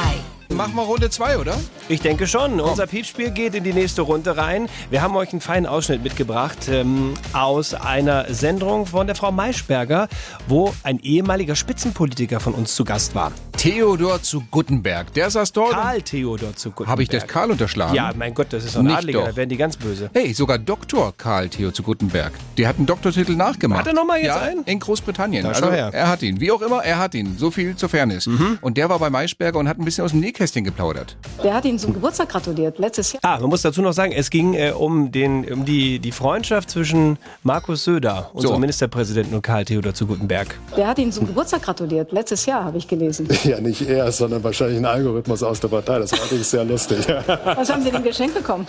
Machen 0.55 0.75
wir 0.77 0.83
Runde 0.83 1.11
2, 1.11 1.39
oder? 1.39 1.55
Ich 1.89 2.01
denke 2.01 2.27
schon. 2.27 2.61
Unser 2.61 2.87
Piepspiel 2.87 3.31
geht 3.31 3.55
in 3.55 3.65
die 3.65 3.73
nächste 3.73 4.03
Runde 4.03 4.37
rein. 4.37 4.69
Wir 4.91 5.03
haben 5.03 5.15
euch 5.15 5.31
einen 5.33 5.41
feinen 5.41 5.67
Ausschnitt 5.67 6.03
mitgebracht 6.03 6.69
ähm, 6.69 7.15
aus 7.33 7.75
einer 7.75 8.33
Sendung 8.33 8.87
von 8.87 9.07
der 9.07 9.15
Frau 9.15 9.31
Maischberger, 9.31 10.09
wo 10.47 10.75
ein 10.83 11.01
ehemaliger 11.01 11.55
Spitzenpolitiker 11.55 12.41
von 12.41 12.55
uns 12.55 12.75
zu 12.75 12.85
Gast 12.85 13.15
war. 13.15 13.33
Theodor 13.59 14.23
zu 14.23 14.45
Guttenberg. 14.53 15.13
Der 15.15 15.31
saß 15.31 15.51
dort. 15.53 15.73
Karl 15.73 16.01
Theodor 16.01 16.55
zu 16.55 16.71
Guttenberg. 16.71 16.91
Habe 16.93 17.03
ich 17.03 17.09
das 17.09 17.27
Karl 17.27 17.51
unterschlagen? 17.51 17.93
Ja, 17.93 18.13
mein 18.17 18.33
Gott, 18.33 18.47
das 18.51 18.65
ist 18.65 18.75
so 18.75 18.79
ein 18.79 18.85
Nicht 18.87 18.99
Adliger, 18.99 19.19
doch. 19.19 19.27
da 19.31 19.37
werden 19.37 19.49
die 19.49 19.57
ganz 19.57 19.77
böse. 19.77 20.11
Hey, 20.15 20.33
sogar 20.33 20.59
Dr. 20.59 21.13
Karl 21.17 21.49
Theo 21.49 21.73
zu 21.73 21.83
Guttenberg. 21.83 22.31
Der 22.57 22.69
hat 22.69 22.77
einen 22.77 22.87
Doktortitel 22.87 23.33
nachgemacht. 23.35 23.81
Hat 23.81 23.89
er 23.89 23.95
noch 23.95 24.07
mal 24.07 24.19
jetzt 24.19 24.27
ja, 24.27 24.37
einen? 24.43 24.63
In 24.63 24.79
Großbritannien. 24.79 25.43
Da 25.43 25.49
also 25.49 25.67
er 25.67 26.09
hat 26.09 26.23
ihn. 26.23 26.39
Wie 26.41 26.53
auch 26.53 26.63
immer, 26.63 26.85
er 26.85 27.01
hat 27.01 27.17
ihn. 27.17 27.37
So 27.37 27.51
viel 27.51 27.75
zur 27.75 27.89
Fairness. 27.89 28.29
Mhm. 28.29 28.59
Und 28.61 28.77
der 28.77 28.89
war 28.91 29.01
bei 29.01 29.11
Maischberger 29.11 29.59
und 29.59 29.69
hat 29.69 29.77
ein 29.77 29.85
bisschen 29.85 30.05
aus 30.05 30.13
dem 30.13 30.21
Nähkästchen 30.21 30.63
geplaudert. 30.63 31.17
Der 31.43 31.53
hat 31.53 31.65
Ihnen 31.65 31.81
zum 31.81 31.95
Geburtstag 31.95 32.29
gratuliert, 32.29 32.79
letztes 32.79 33.15
Jahr. 33.15 33.23
Ah, 33.25 33.41
man 33.41 33.49
muss 33.51 33.63
dazu 33.63 33.83
noch 33.83 33.93
sagen, 33.93 34.13
es 34.13 34.31
ging 34.31 34.55
äh, 34.55 34.71
um, 34.71 35.11
den, 35.11 35.45
um 35.53 35.65
die, 35.65 35.99
die 35.99 36.13
Freundschaft 36.13 36.71
zwischen 36.71 37.19
Markus 37.43 37.83
Söder, 37.83 38.31
unserem 38.35 38.55
So. 38.55 38.61
Ministerpräsidenten, 38.61 39.35
und 39.35 39.43
Karl 39.43 39.65
Theodor 39.65 39.95
zu 39.95 40.07
Guttenberg. 40.07 40.57
Der 40.77 40.87
hat 40.87 41.01
Ihnen 41.01 41.11
zum 41.11 41.27
Geburtstag 41.27 41.63
gratuliert, 41.63 42.13
letztes 42.13 42.47
Jahr, 42.47 42.63
habe 42.63 42.79
ich 42.79 42.87
gelesen. 42.87 43.27
Ja, 43.49 43.59
nicht 43.63 43.89
er, 43.89 44.13
sondern 44.13 44.45
wahrscheinlich 44.45 44.77
ein 44.77 44.85
Algorithmus 44.85 45.43
aus 45.43 45.59
der 45.59 45.69
Partei. 45.69 45.99
Das 46.01 46.13
war 46.13 46.21
allerdings 46.21 46.51
sehr 46.51 46.65
lustig. 46.65 46.99
Was 47.09 47.73
haben 47.73 47.83
Sie 47.83 47.91
denn 47.91 48.03
geschenkt 48.03 48.35
bekommen? 48.35 48.67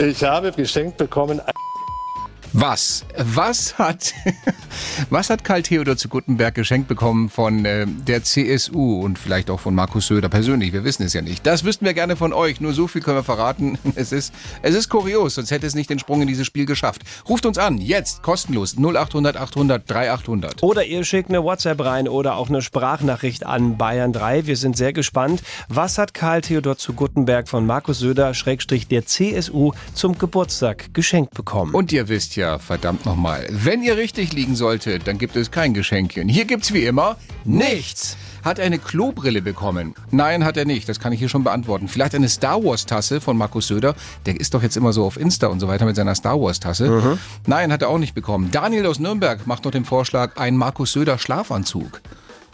Ich 0.00 0.24
habe 0.24 0.50
geschenkt 0.50 0.96
bekommen 0.96 1.40
Was? 2.52 3.04
Was 3.16 3.78
hat, 3.78 4.12
was 5.10 5.30
hat 5.30 5.44
Karl 5.44 5.62
Theodor 5.62 5.96
zu 5.96 6.08
Guttenberg 6.08 6.52
geschenkt 6.54 6.88
bekommen 6.88 7.30
von 7.30 7.64
äh, 7.64 7.86
der 7.86 8.24
CSU 8.24 9.02
und 9.02 9.20
vielleicht 9.20 9.50
auch 9.50 9.60
von 9.60 9.72
Markus 9.74 10.08
Söder 10.08 10.28
persönlich? 10.28 10.72
Wir 10.72 10.82
wissen 10.82 11.04
es 11.04 11.12
ja 11.12 11.22
nicht. 11.22 11.46
Das 11.46 11.62
wüssten 11.62 11.84
wir 11.84 11.94
gerne 11.94 12.16
von 12.16 12.32
euch. 12.32 12.60
Nur 12.60 12.72
so 12.72 12.88
viel 12.88 13.02
können 13.02 13.18
wir 13.18 13.24
verraten. 13.24 13.78
Es 14.00 14.12
ist, 14.12 14.32
es 14.62 14.74
ist 14.74 14.88
kurios, 14.88 15.34
sonst 15.34 15.50
hätte 15.50 15.66
es 15.66 15.74
nicht 15.74 15.90
den 15.90 15.98
Sprung 15.98 16.22
in 16.22 16.28
dieses 16.28 16.46
Spiel 16.46 16.64
geschafft. 16.64 17.02
Ruft 17.28 17.44
uns 17.44 17.58
an, 17.58 17.78
jetzt, 17.78 18.22
kostenlos, 18.22 18.76
0800 18.78 19.36
800 19.36 19.90
3800. 19.90 20.62
Oder 20.62 20.86
ihr 20.86 21.04
schickt 21.04 21.28
eine 21.28 21.42
WhatsApp 21.42 21.84
rein 21.84 22.08
oder 22.08 22.36
auch 22.36 22.48
eine 22.48 22.62
Sprachnachricht 22.62 23.44
an 23.44 23.76
Bayern 23.76 24.12
3. 24.12 24.46
Wir 24.46 24.56
sind 24.56 24.76
sehr 24.76 24.92
gespannt. 24.92 25.42
Was 25.68 25.98
hat 25.98 26.14
Karl 26.14 26.40
Theodor 26.40 26.78
zu 26.78 26.94
Guttenberg 26.94 27.48
von 27.48 27.66
Markus 27.66 27.98
Söder, 27.98 28.32
Schrägstrich 28.32 28.86
der 28.86 29.04
CSU, 29.04 29.72
zum 29.92 30.16
Geburtstag 30.16 30.94
geschenkt 30.94 31.34
bekommen? 31.34 31.74
Und 31.74 31.92
ihr 31.92 32.08
wisst 32.08 32.36
ja, 32.36 32.39
verdammt 32.58 33.06
nochmal, 33.06 33.46
wenn 33.50 33.82
ihr 33.82 33.96
richtig 33.96 34.32
liegen 34.32 34.54
solltet, 34.56 35.06
dann 35.06 35.18
gibt 35.18 35.36
es 35.36 35.50
kein 35.50 35.74
Geschenkchen. 35.74 36.28
Hier 36.28 36.44
gibt's 36.44 36.72
wie 36.72 36.84
immer 36.84 37.16
nichts. 37.44 38.16
Hat 38.42 38.58
er 38.58 38.64
eine 38.64 38.78
Klobrille 38.78 39.42
bekommen? 39.42 39.94
Nein, 40.10 40.44
hat 40.44 40.56
er 40.56 40.64
nicht. 40.64 40.88
Das 40.88 40.98
kann 40.98 41.12
ich 41.12 41.18
hier 41.18 41.28
schon 41.28 41.44
beantworten. 41.44 41.88
Vielleicht 41.88 42.14
eine 42.14 42.28
Star 42.28 42.64
Wars 42.64 42.86
Tasse 42.86 43.20
von 43.20 43.36
Markus 43.36 43.66
Söder. 43.66 43.94
Der 44.24 44.40
ist 44.40 44.54
doch 44.54 44.62
jetzt 44.62 44.76
immer 44.76 44.94
so 44.94 45.04
auf 45.04 45.18
Insta 45.18 45.48
und 45.48 45.60
so 45.60 45.68
weiter 45.68 45.84
mit 45.84 45.96
seiner 45.96 46.14
Star 46.14 46.40
Wars 46.40 46.58
Tasse. 46.58 47.18
Nein, 47.46 47.70
hat 47.72 47.82
er 47.82 47.88
auch 47.90 47.98
nicht 47.98 48.14
bekommen. 48.14 48.50
Daniel 48.50 48.86
aus 48.86 48.98
Nürnberg 48.98 49.46
macht 49.46 49.64
noch 49.64 49.72
den 49.72 49.84
Vorschlag, 49.84 50.36
ein 50.36 50.56
Markus 50.56 50.92
Söder 50.92 51.18
Schlafanzug. 51.18 52.00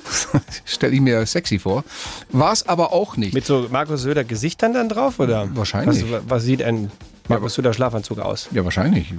Stell 0.64 0.92
ich 0.94 1.00
mir 1.00 1.24
sexy 1.26 1.58
vor. 1.58 1.84
War 2.30 2.52
es 2.52 2.66
aber 2.68 2.92
auch 2.92 3.16
nicht. 3.16 3.34
Mit 3.34 3.46
so 3.46 3.68
Markus 3.70 4.02
Söder 4.02 4.24
Gesichtern 4.24 4.72
dann 4.72 4.88
drauf? 4.88 5.20
Oder? 5.20 5.48
Wahrscheinlich. 5.54 6.10
Was, 6.10 6.22
was 6.28 6.42
sieht 6.42 6.62
ein 6.62 6.90
Markus 7.28 7.54
Söder 7.54 7.72
Schlafanzug 7.72 8.18
aus? 8.18 8.48
Ja, 8.52 8.64
wahrscheinlich. 8.64 9.12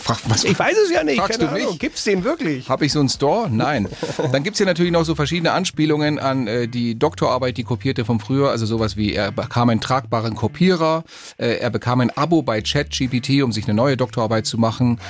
Frag, 0.00 0.18
was, 0.26 0.44
Ich 0.44 0.58
weiß 0.58 0.76
es 0.84 0.90
ja 0.92 1.02
nicht. 1.02 1.18
Fragst 1.18 1.38
Keine 1.38 1.50
du 1.50 1.54
mich? 1.54 1.64
Ahnung. 1.64 1.78
Gibt's 1.78 2.04
den 2.04 2.24
wirklich? 2.24 2.68
Habe 2.68 2.86
ich 2.86 2.92
so 2.92 3.00
einen 3.00 3.08
Store? 3.08 3.48
Nein. 3.50 3.88
Dann 4.32 4.42
gibt's 4.42 4.58
hier 4.58 4.66
natürlich 4.66 4.92
noch 4.92 5.04
so 5.04 5.14
verschiedene 5.14 5.52
Anspielungen 5.52 6.18
an 6.18 6.46
äh, 6.46 6.68
die 6.68 6.98
Doktorarbeit, 6.98 7.56
die 7.56 7.64
kopierte 7.64 8.04
vom 8.04 8.20
früher. 8.20 8.50
Also 8.50 8.66
sowas 8.66 8.96
wie, 8.96 9.14
er 9.14 9.32
bekam 9.32 9.68
einen 9.68 9.80
tragbaren 9.80 10.34
Kopierer, 10.34 11.04
äh, 11.36 11.56
er 11.58 11.70
bekam 11.70 12.00
ein 12.00 12.10
Abo 12.10 12.42
bei 12.42 12.60
ChatGPT, 12.60 13.42
um 13.42 13.52
sich 13.52 13.64
eine 13.64 13.74
neue 13.74 13.96
Doktorarbeit 13.96 14.46
zu 14.46 14.58
machen. 14.58 15.00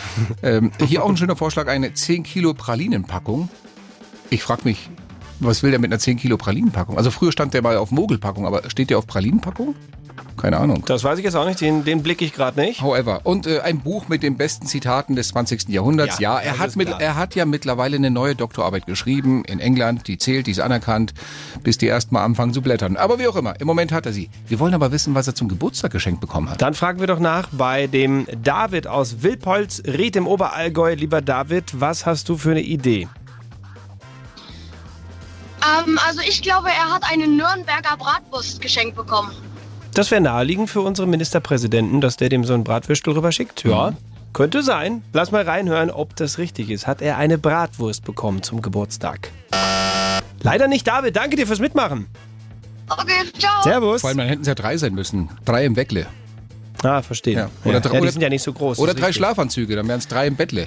Ähm, 0.42 0.72
hier 0.86 1.04
auch 1.04 1.08
ein 1.08 1.16
schöner 1.16 1.36
Vorschlag, 1.36 1.68
eine 1.68 1.94
10 1.94 2.22
Kilo 2.22 2.54
Pralinenpackung. 2.54 3.48
Ich 4.30 4.42
frag 4.42 4.64
mich, 4.64 4.90
was 5.40 5.62
will 5.62 5.70
der 5.70 5.80
mit 5.80 5.90
einer 5.92 5.98
10 5.98 6.16
Kilo 6.16 6.36
Pralinenpackung? 6.36 6.96
Also 6.96 7.10
früher 7.10 7.32
stand 7.32 7.54
der 7.54 7.62
mal 7.62 7.76
auf 7.76 7.90
Mogelpackung, 7.90 8.46
aber 8.46 8.68
steht 8.70 8.90
der 8.90 8.98
auf 8.98 9.06
Pralinenpackung? 9.06 9.74
Keine 10.36 10.58
Ahnung. 10.58 10.82
Das 10.86 11.04
weiß 11.04 11.18
ich 11.18 11.24
jetzt 11.24 11.36
auch 11.36 11.46
nicht. 11.46 11.60
Den, 11.60 11.84
den 11.84 12.02
blicke 12.02 12.24
ich 12.24 12.34
gerade 12.34 12.60
nicht. 12.60 12.82
However. 12.82 13.20
Und 13.24 13.46
äh, 13.46 13.60
ein 13.60 13.80
Buch 13.80 14.08
mit 14.08 14.22
den 14.22 14.36
besten 14.36 14.66
Zitaten 14.66 15.16
des 15.16 15.28
20. 15.28 15.68
Jahrhunderts. 15.68 16.18
Ja, 16.18 16.34
Ja, 16.34 16.40
er, 16.40 16.58
hat 16.58 16.76
mit, 16.76 16.88
klar. 16.88 17.00
er 17.00 17.16
hat 17.16 17.34
ja 17.34 17.46
mittlerweile 17.46 17.96
eine 17.96 18.10
neue 18.10 18.34
Doktorarbeit 18.34 18.86
geschrieben 18.86 19.44
in 19.44 19.58
England. 19.58 20.06
Die 20.06 20.18
zählt, 20.18 20.46
die 20.46 20.50
ist 20.50 20.60
anerkannt, 20.60 21.14
bis 21.62 21.78
die 21.78 21.86
erst 21.86 22.12
mal 22.12 22.24
anfangen 22.24 22.52
zu 22.52 22.60
blättern. 22.60 22.96
Aber 22.96 23.18
wie 23.18 23.26
auch 23.26 23.36
immer, 23.36 23.58
im 23.60 23.66
Moment 23.66 23.90
hat 23.92 24.06
er 24.06 24.12
sie. 24.12 24.28
Wir 24.46 24.58
wollen 24.58 24.74
aber 24.74 24.92
wissen, 24.92 25.14
was 25.14 25.26
er 25.26 25.34
zum 25.34 25.48
Geburtstag 25.48 25.92
geschenkt 25.92 26.20
bekommen 26.20 26.50
hat. 26.50 26.60
Dann 26.60 26.74
fragen 26.74 27.00
wir 27.00 27.06
doch 27.06 27.20
nach 27.20 27.48
bei 27.52 27.86
dem 27.86 28.26
David 28.42 28.86
aus 28.86 29.22
Wilpolz, 29.22 29.82
Ried 29.86 30.16
im 30.16 30.26
Oberallgäu. 30.26 30.94
Lieber 30.94 31.22
David, 31.22 31.80
was 31.80 32.04
hast 32.06 32.28
du 32.28 32.36
für 32.36 32.50
eine 32.50 32.62
Idee? 32.62 33.08
Ähm, 35.86 35.98
also 36.06 36.20
ich 36.20 36.42
glaube, 36.42 36.68
er 36.68 36.92
hat 36.94 37.04
eine 37.10 37.26
Nürnberger 37.26 37.96
Bratwurst 37.96 38.60
geschenkt 38.60 38.96
bekommen. 38.96 39.30
Das 39.94 40.10
wäre 40.10 40.20
naheliegend 40.20 40.70
für 40.70 40.80
unseren 40.80 41.10
Ministerpräsidenten, 41.10 42.00
dass 42.00 42.16
der 42.16 42.28
dem 42.28 42.44
so 42.44 42.54
ein 42.54 42.64
Bratwürstel 42.64 43.12
rüberschickt. 43.14 43.64
Ja, 43.64 43.92
Mhm. 43.92 43.96
könnte 44.32 44.62
sein. 44.62 45.02
Lass 45.12 45.30
mal 45.30 45.42
reinhören, 45.42 45.90
ob 45.90 46.16
das 46.16 46.38
richtig 46.38 46.70
ist. 46.70 46.86
Hat 46.86 47.00
er 47.00 47.16
eine 47.16 47.38
Bratwurst 47.38 48.04
bekommen 48.04 48.42
zum 48.42 48.60
Geburtstag? 48.62 49.30
Leider 50.42 50.66
nicht, 50.68 50.86
David. 50.86 51.16
Danke 51.16 51.36
dir 51.36 51.46
fürs 51.46 51.60
Mitmachen. 51.60 52.06
Okay, 52.88 53.12
ciao. 53.38 53.62
Servus. 53.62 54.00
Vor 54.02 54.08
allem, 54.08 54.18
dann 54.18 54.28
hätten 54.28 54.42
es 54.42 54.48
ja 54.48 54.54
drei 54.54 54.76
sein 54.76 54.94
müssen. 54.94 55.30
Drei 55.44 55.64
im 55.64 55.74
Weckle. 55.76 56.06
Ah, 56.82 57.00
verstehe. 57.00 57.34
Ja. 57.34 57.50
Oder, 57.64 57.74
ja, 57.74 57.80
drei- 57.80 57.88
ja, 57.88 57.94
die 57.94 58.02
oder- 58.02 58.12
sind 58.12 58.20
ja 58.22 58.28
nicht 58.28 58.42
so 58.42 58.52
groß. 58.52 58.78
Oder 58.78 58.92
drei 58.92 59.06
richtig. 59.06 59.16
Schlafanzüge, 59.16 59.74
dann 59.76 59.88
wären 59.88 60.00
es 60.00 60.08
drei 60.08 60.26
im 60.26 60.36
Bettle. 60.36 60.66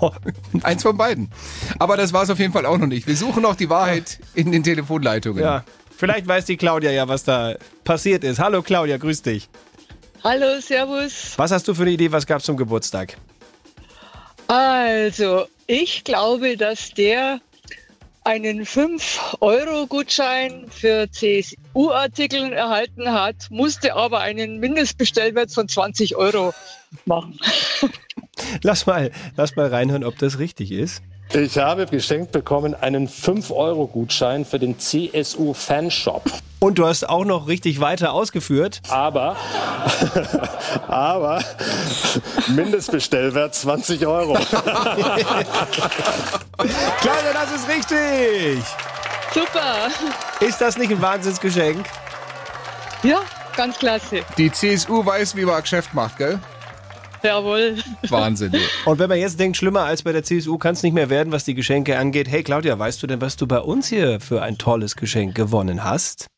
Eins 0.62 0.82
von 0.82 0.96
beiden. 0.96 1.30
Aber 1.78 1.96
das 1.96 2.12
war 2.12 2.22
es 2.22 2.30
auf 2.30 2.38
jeden 2.38 2.52
Fall 2.52 2.64
auch 2.64 2.78
noch 2.78 2.86
nicht. 2.86 3.06
Wir 3.06 3.16
suchen 3.16 3.42
noch 3.42 3.54
die 3.56 3.68
Wahrheit 3.68 4.18
in 4.34 4.50
den 4.52 4.62
Telefonleitungen. 4.62 5.42
Ja, 5.42 5.64
vielleicht 5.98 6.26
weiß 6.26 6.46
die 6.46 6.56
Claudia 6.56 6.90
ja, 6.90 7.06
was 7.06 7.24
da 7.24 7.56
passiert 7.84 8.24
ist. 8.24 8.38
Hallo 8.38 8.62
Claudia, 8.62 8.96
grüß 8.96 9.20
dich. 9.20 9.50
Hallo, 10.24 10.60
Servus. 10.60 11.34
Was 11.36 11.50
hast 11.50 11.68
du 11.68 11.74
für 11.74 11.82
eine 11.82 11.90
Idee, 11.90 12.10
was 12.10 12.26
gab's 12.26 12.44
zum 12.44 12.56
Geburtstag? 12.56 13.18
Also, 14.46 15.46
ich 15.66 16.04
glaube, 16.04 16.56
dass 16.56 16.90
der 16.90 17.40
einen 18.24 18.64
5-Euro-Gutschein 18.64 20.66
für 20.70 21.10
CSU-Artikeln 21.10 22.52
erhalten 22.52 23.12
hat, 23.12 23.36
musste 23.50 23.94
aber 23.94 24.20
einen 24.20 24.58
Mindestbestellwert 24.58 25.52
von 25.52 25.68
20 25.68 26.16
Euro 26.16 26.54
machen. 27.04 27.38
Lass 28.62 28.86
mal, 28.86 29.10
lass 29.36 29.56
mal 29.56 29.68
reinhören, 29.68 30.04
ob 30.04 30.18
das 30.18 30.38
richtig 30.38 30.72
ist. 30.72 31.02
Ich 31.34 31.58
habe 31.58 31.84
geschenkt 31.86 32.32
bekommen 32.32 32.74
einen 32.74 33.06
5-Euro-Gutschein 33.06 34.46
für 34.46 34.58
den 34.58 34.78
CSU-Fanshop. 34.78 36.22
Und 36.58 36.78
du 36.78 36.86
hast 36.86 37.08
auch 37.08 37.24
noch 37.24 37.46
richtig 37.46 37.80
weiter 37.80 38.12
ausgeführt. 38.12 38.80
Aber, 38.88 39.36
aber, 40.88 41.44
Mindestbestellwert 42.48 43.54
20 43.54 44.06
Euro. 44.06 44.32
Claudia, 46.56 47.32
das 47.34 47.52
ist 47.54 47.68
richtig. 47.68 48.64
Super. 49.34 49.88
Ist 50.40 50.60
das 50.60 50.78
nicht 50.78 50.90
ein 50.90 51.02
Wahnsinnsgeschenk? 51.02 51.86
Ja, 53.02 53.20
ganz 53.54 53.78
klasse. 53.78 54.22
Die 54.38 54.50
CSU 54.50 55.04
weiß, 55.04 55.36
wie 55.36 55.44
man 55.44 55.60
Geschäft 55.60 55.92
macht, 55.92 56.16
gell? 56.16 56.40
Jawohl. 57.22 57.76
Wahnsinn. 58.08 58.52
Und 58.84 58.98
wenn 58.98 59.08
man 59.08 59.18
jetzt 59.18 59.38
denkt, 59.38 59.56
schlimmer 59.56 59.82
als 59.82 60.02
bei 60.02 60.12
der 60.12 60.22
CSU 60.22 60.58
kann 60.58 60.74
es 60.74 60.82
nicht 60.82 60.92
mehr 60.92 61.10
werden, 61.10 61.32
was 61.32 61.44
die 61.44 61.54
Geschenke 61.54 61.98
angeht. 61.98 62.28
Hey 62.28 62.42
Claudia, 62.42 62.78
weißt 62.78 63.02
du 63.02 63.06
denn, 63.06 63.20
was 63.20 63.36
du 63.36 63.46
bei 63.46 63.60
uns 63.60 63.88
hier 63.88 64.20
für 64.20 64.42
ein 64.42 64.58
tolles 64.58 64.96
Geschenk 64.96 65.34
gewonnen 65.34 65.84
hast? 65.84 66.28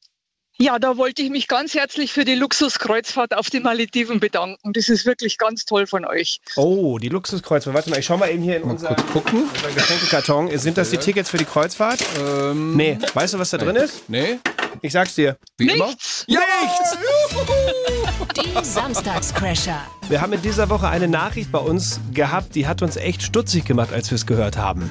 Ja, 0.62 0.78
da 0.78 0.98
wollte 0.98 1.22
ich 1.22 1.30
mich 1.30 1.48
ganz 1.48 1.72
herzlich 1.74 2.12
für 2.12 2.26
die 2.26 2.34
Luxuskreuzfahrt 2.34 3.34
auf 3.34 3.48
die 3.48 3.60
Malediven 3.60 4.20
bedanken. 4.20 4.74
Das 4.74 4.90
ist 4.90 5.06
wirklich 5.06 5.38
ganz 5.38 5.64
toll 5.64 5.86
von 5.86 6.04
euch. 6.04 6.42
Oh, 6.54 6.98
die 6.98 7.08
Luxuskreuzfahrt. 7.08 7.74
Warte 7.74 7.88
mal, 7.88 7.98
ich 7.98 8.04
schau 8.04 8.18
mal 8.18 8.30
eben 8.30 8.42
hier 8.42 8.58
in 8.58 8.64
unser, 8.64 8.94
gucken. 9.10 9.44
unser 9.44 9.70
Geschenkekarton. 9.74 10.58
Sind 10.58 10.76
das 10.76 10.90
die 10.90 10.98
Tickets 10.98 11.30
für 11.30 11.38
die 11.38 11.46
Kreuzfahrt? 11.46 12.04
Ähm, 12.22 12.76
nee. 12.76 12.98
Weißt 13.14 13.32
du, 13.32 13.38
was 13.38 13.48
da 13.48 13.56
drin 13.56 13.74
ist? 13.76 14.10
Nee. 14.10 14.38
Ich 14.82 14.92
sag's 14.92 15.14
dir. 15.14 15.38
Wie 15.56 15.66
immer? 15.66 15.94
Ja, 16.26 16.40
nichts! 16.62 16.96
Die 18.36 18.64
Samstagscrasher. 18.64 19.80
Wir 20.08 20.20
haben 20.20 20.32
in 20.32 20.42
dieser 20.42 20.68
Woche 20.68 20.88
eine 20.88 21.08
Nachricht 21.08 21.50
bei 21.50 21.58
uns 21.58 22.00
gehabt, 22.12 22.54
die 22.54 22.66
hat 22.66 22.82
uns 22.82 22.96
echt 22.96 23.22
stutzig 23.22 23.64
gemacht, 23.64 23.92
als 23.92 24.10
wir 24.10 24.16
es 24.16 24.26
gehört 24.26 24.56
haben. 24.56 24.90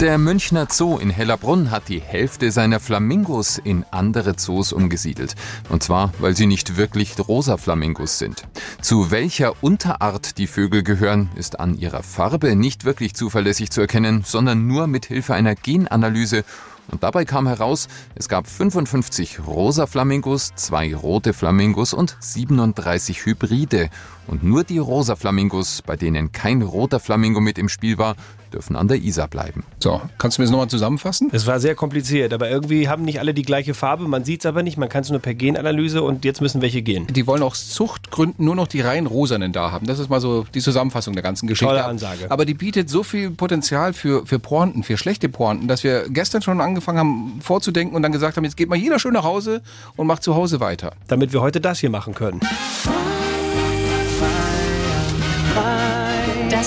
Der 0.00 0.16
Münchner 0.16 0.68
Zoo 0.70 0.98
in 0.98 1.10
Hellerbrunn 1.10 1.72
hat 1.72 1.88
die 1.88 2.00
Hälfte 2.00 2.52
seiner 2.52 2.78
Flamingos 2.78 3.58
in 3.58 3.84
andere 3.90 4.36
Zoos 4.36 4.72
umgesiedelt. 4.72 5.34
Und 5.70 5.82
zwar, 5.82 6.12
weil 6.20 6.36
sie 6.36 6.46
nicht 6.46 6.76
wirklich 6.76 7.18
rosa 7.18 7.56
Flamingos 7.56 8.16
sind. 8.16 8.44
Zu 8.80 9.10
welcher 9.10 9.54
Unterart 9.60 10.38
die 10.38 10.46
Vögel 10.46 10.84
gehören, 10.84 11.30
ist 11.34 11.58
an 11.58 11.76
ihrer 11.76 12.04
Farbe 12.04 12.54
nicht 12.54 12.84
wirklich 12.84 13.14
zuverlässig 13.14 13.70
zu 13.72 13.80
erkennen, 13.80 14.22
sondern 14.24 14.68
nur 14.68 14.86
mit 14.86 15.06
Hilfe 15.06 15.34
einer 15.34 15.56
Genanalyse 15.56 16.44
Und 16.92 17.02
dabei 17.02 17.24
kam 17.24 17.48
heraus, 17.48 17.88
es 18.14 18.28
gab 18.28 18.46
55 18.46 19.40
rosa 19.48 19.88
Flamingos, 19.88 20.52
zwei 20.54 20.94
rote 20.94 21.32
Flamingos 21.32 21.92
und 21.92 22.16
37 22.20 23.26
Hybride. 23.26 23.90
Und 24.28 24.44
nur 24.44 24.62
die 24.62 24.78
rosa 24.78 25.16
Flamingos, 25.16 25.82
bei 25.82 25.96
denen 25.96 26.32
kein 26.32 26.62
roter 26.62 27.00
Flamingo 27.00 27.40
mit 27.40 27.58
im 27.58 27.68
Spiel 27.68 27.98
war, 27.98 28.14
dürfen 28.52 28.76
an 28.76 28.88
der 28.88 28.98
Isar 28.98 29.28
bleiben. 29.28 29.64
So, 29.78 30.00
kannst 30.18 30.38
du 30.38 30.42
mir 30.42 30.46
das 30.46 30.52
nochmal 30.52 30.68
zusammenfassen? 30.68 31.28
Es 31.32 31.46
war 31.46 31.60
sehr 31.60 31.74
kompliziert, 31.74 32.32
aber 32.32 32.50
irgendwie 32.50 32.88
haben 32.88 33.04
nicht 33.04 33.20
alle 33.20 33.34
die 33.34 33.42
gleiche 33.42 33.74
Farbe. 33.74 34.06
Man 34.08 34.24
sieht 34.24 34.40
es 34.40 34.46
aber 34.46 34.62
nicht, 34.62 34.76
man 34.76 34.88
kann 34.88 35.02
es 35.02 35.10
nur 35.10 35.20
per 35.20 35.34
Genanalyse 35.34 36.02
und 36.02 36.24
jetzt 36.24 36.40
müssen 36.40 36.62
welche 36.62 36.82
gehen. 36.82 37.06
Die 37.08 37.26
wollen 37.26 37.42
aus 37.42 37.70
Zuchtgründen 37.70 38.44
nur 38.44 38.54
noch 38.54 38.68
die 38.68 38.80
rein 38.80 39.06
rosanen 39.06 39.52
da 39.52 39.70
haben. 39.70 39.86
Das 39.86 39.98
ist 39.98 40.08
mal 40.08 40.20
so 40.20 40.44
die 40.54 40.60
Zusammenfassung 40.60 41.14
der 41.14 41.22
ganzen 41.22 41.46
Geschichte. 41.46 41.66
Tolle 41.66 41.84
Ansage. 41.84 42.30
Aber 42.30 42.44
die 42.44 42.54
bietet 42.54 42.88
so 42.88 43.02
viel 43.02 43.30
Potenzial 43.30 43.92
für, 43.92 44.26
für 44.26 44.38
Pointen, 44.38 44.82
für 44.82 44.96
schlechte 44.96 45.28
Pointen, 45.28 45.68
dass 45.68 45.84
wir 45.84 46.08
gestern 46.08 46.42
schon 46.42 46.60
angefangen 46.60 46.98
haben 46.98 47.38
vorzudenken 47.40 47.96
und 47.96 48.02
dann 48.02 48.12
gesagt 48.12 48.36
haben, 48.36 48.44
jetzt 48.44 48.56
geht 48.56 48.68
mal 48.68 48.76
jeder 48.76 48.98
schön 48.98 49.12
nach 49.12 49.24
Hause 49.24 49.62
und 49.96 50.06
macht 50.06 50.22
zu 50.22 50.34
Hause 50.34 50.60
weiter. 50.60 50.92
Damit 51.08 51.32
wir 51.32 51.40
heute 51.40 51.60
das 51.60 51.78
hier 51.80 51.90
machen 51.90 52.14
können. 52.14 52.40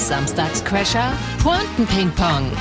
Das 0.02 0.08
Samstagscrasher 0.08 1.14
Pointen-Ping-Pong. 1.44 2.52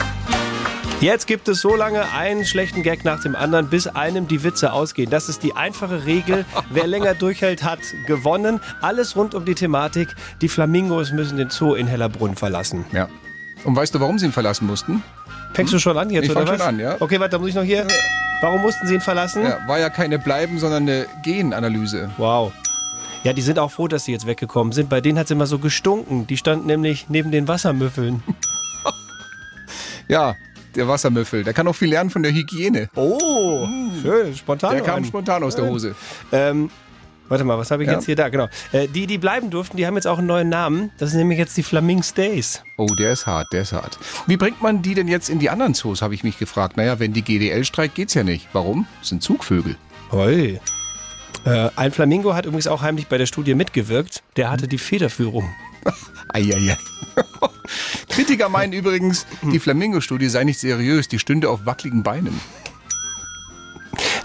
Jetzt 1.01 1.27
gibt 1.27 1.49
es 1.49 1.63
so 1.63 1.75
lange 1.75 2.05
einen 2.13 2.45
schlechten 2.45 2.83
Gag 2.83 3.07
nach 3.07 3.23
dem 3.23 3.35
anderen, 3.35 3.71
bis 3.71 3.87
einem 3.87 4.29
die 4.29 4.45
Witze 4.45 4.75
ausgehen. 4.75 5.09
Das 5.09 5.31
ist 5.31 5.43
die 5.43 5.57
einfache 5.57 6.05
Regel. 6.05 6.45
Wer 6.71 6.87
länger 6.87 7.15
durchhält, 7.15 7.63
hat 7.65 7.79
gewonnen. 8.07 8.61
Alles 8.83 9.17
rund 9.17 9.35
um 9.35 9.47
die 9.47 9.55
Thematik. 9.55 10.15
Die 10.43 10.49
Flamingos 10.49 11.13
müssen 11.13 11.39
den 11.39 11.49
Zoo 11.49 11.73
in 11.73 11.87
Hellerbrunn 11.87 12.37
verlassen. 12.37 12.85
Ja. 12.93 13.09
Und 13.65 13.75
weißt 13.75 13.95
du, 13.95 14.01
warum 14.01 14.19
sie 14.19 14.27
ihn 14.27 14.33
verlassen 14.33 14.67
mussten? 14.67 15.03
Fängst 15.55 15.73
du 15.73 15.79
schon 15.79 15.97
an 15.97 16.11
jetzt, 16.11 16.27
Ich 16.27 16.31
oder 16.33 16.43
was? 16.43 16.59
schon 16.59 16.61
an, 16.61 16.79
ja. 16.79 16.97
Okay, 17.01 17.19
warte, 17.21 17.31
da 17.31 17.39
muss 17.39 17.49
ich 17.49 17.55
noch 17.55 17.63
hier. 17.63 17.87
Warum 18.43 18.61
mussten 18.61 18.87
sie 18.87 18.97
ihn 18.97 19.01
verlassen? 19.01 19.45
Ja, 19.45 19.67
war 19.67 19.79
ja 19.79 19.89
keine 19.89 20.19
Bleiben, 20.19 20.59
sondern 20.59 20.83
eine 20.83 21.07
Genanalyse. 21.25 22.11
Wow. 22.19 22.53
Ja, 23.23 23.33
die 23.35 23.43
sind 23.43 23.59
auch 23.59 23.71
froh, 23.71 23.87
dass 23.87 24.05
sie 24.07 24.13
jetzt 24.13 24.27
weggekommen 24.27 24.73
sind. 24.73 24.89
Bei 24.89 25.01
denen 25.01 25.19
hat 25.19 25.27
es 25.27 25.31
immer 25.31 25.47
so 25.47 25.59
gestunken. 25.59 26.27
Die 26.27 26.37
standen 26.39 26.67
nämlich 26.67 27.07
neben 27.09 27.31
den 27.31 27.49
Wassermüffeln. 27.49 28.23
Ja, 30.09 30.35
der 30.75 30.89
Wassermüffel. 30.89 31.45
Der 31.45 31.53
kann 31.55 31.69
auch 31.69 31.73
viel 31.77 31.89
lernen 31.91 32.11
von 32.11 32.25
der 32.25 32.33
Hygiene. 32.33 32.89
Oh, 32.97 33.65
schön, 34.03 34.35
spontan. 34.35 34.73
Der 34.73 34.81
kam 34.81 34.95
rein. 34.97 35.05
spontan 35.05 35.45
aus 35.45 35.55
der 35.55 35.67
Hose. 35.67 35.95
Ähm, 36.33 36.69
warte 37.29 37.45
mal, 37.45 37.57
was 37.57 37.71
habe 37.71 37.85
ich 37.85 37.89
Ja. 37.89 37.95
jetzt 37.95 38.07
hier 38.07 38.17
da? 38.17 38.29
Genau. 38.29 38.49
Äh, 38.73 38.89
die, 38.89 39.07
die 39.07 39.19
bleiben 39.19 39.51
durften, 39.51 39.77
die 39.77 39.87
haben 39.87 39.95
jetzt 39.95 40.09
auch 40.09 40.19
einen 40.19 40.27
neuen 40.27 40.49
Namen. 40.49 40.91
Das 40.99 41.11
sind 41.11 41.21
nämlich 41.21 41.39
jetzt 41.39 41.57
die 41.57 41.63
Flamings 41.63 42.13
Days. 42.13 42.65
Oh, 42.77 42.87
der 42.99 43.13
ist 43.13 43.29
hart, 43.29 43.53
der 43.53 43.63
ist 43.63 43.73
hart. 43.73 44.01
Wie 44.27 44.37
bringt 44.37 44.61
man 44.63 44.83
die 44.83 44.95
denn 44.97 45.07
jetzt 45.07 45.31
in 45.31 45.39
die 45.39 45.49
anderen 45.49 45.75
Zoos, 45.75 46.03
habe 46.03 46.15
ich 46.15 46.25
mich 46.25 46.39
gefragt. 46.41 46.77
Naja, 46.77 46.99
wenn 46.99 47.13
die 47.13 47.23
GDL 47.23 47.65
streikt, 47.65 47.95
geht's 47.95 48.15
ja 48.15 48.25
nicht. 48.25 48.49
Warum? 48.53 48.87
Das 48.99 49.11
sind 49.11 49.23
Zugvögel. 49.23 49.77
Hoi. 50.11 50.59
Äh, 51.45 51.71
ein 51.77 51.93
Flamingo 51.93 52.35
hat 52.35 52.47
übrigens 52.47 52.67
auch 52.67 52.83
heimlich 52.83 53.07
bei 53.09 53.19
der 53.19 53.27
Studie 53.27 53.55
mitgewirkt. 53.55 54.23
Der 54.37 54.51
hatte 54.51 54.69
die 54.69 54.79
Federführung. 54.79 55.49
Eieiei. 56.29 56.77
Kritiker 58.09 58.49
meinen 58.49 58.73
übrigens, 58.73 59.27
die 59.43 59.59
Flamingo-Studie 59.59 60.29
sei 60.29 60.45
nicht 60.45 60.59
seriös, 60.59 61.09
die 61.09 61.19
stünde 61.19 61.49
auf 61.49 61.65
wackeligen 61.65 62.03
Beinen. 62.03 62.41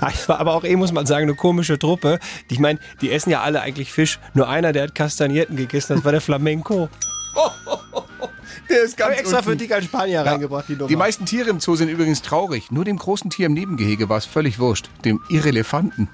Es 0.01 0.27
war 0.27 0.39
aber 0.39 0.53
auch 0.53 0.63
eh, 0.63 0.75
muss 0.75 0.91
man 0.91 1.05
sagen, 1.05 1.23
eine 1.23 1.35
komische 1.35 1.79
Truppe. 1.79 2.19
Ich 2.49 2.59
meine, 2.59 2.79
die 3.01 3.11
essen 3.11 3.29
ja 3.29 3.41
alle 3.41 3.61
eigentlich 3.61 3.91
Fisch. 3.91 4.19
Nur 4.33 4.49
einer, 4.49 4.73
der 4.73 4.83
hat 4.83 4.95
Kastanierten 4.95 5.55
gegessen, 5.55 5.95
das 5.95 6.05
war 6.05 6.11
der 6.11 6.21
Flamenco. 6.21 6.89
Der 8.67 8.81
ist 8.81 8.97
ganz 8.97 9.19
extra 9.19 9.37
unten. 9.37 9.49
für 9.51 9.55
dich 9.57 9.71
als 9.71 9.85
Spanier 9.85 10.21
reingebracht, 10.21 10.67
die 10.67 10.73
Nummer. 10.73 10.87
Die 10.87 10.95
meisten 10.95 11.27
Tiere 11.27 11.51
im 11.51 11.59
Zoo 11.59 11.75
sind 11.75 11.87
übrigens 11.87 12.23
traurig. 12.23 12.71
Nur 12.71 12.83
dem 12.83 12.97
großen 12.97 13.29
Tier 13.29 13.45
im 13.45 13.53
Nebengehege 13.53 14.09
war 14.09 14.17
es 14.17 14.25
völlig 14.25 14.57
wurscht. 14.57 14.89
Dem 15.05 15.21
Irrelefanten. 15.29 16.09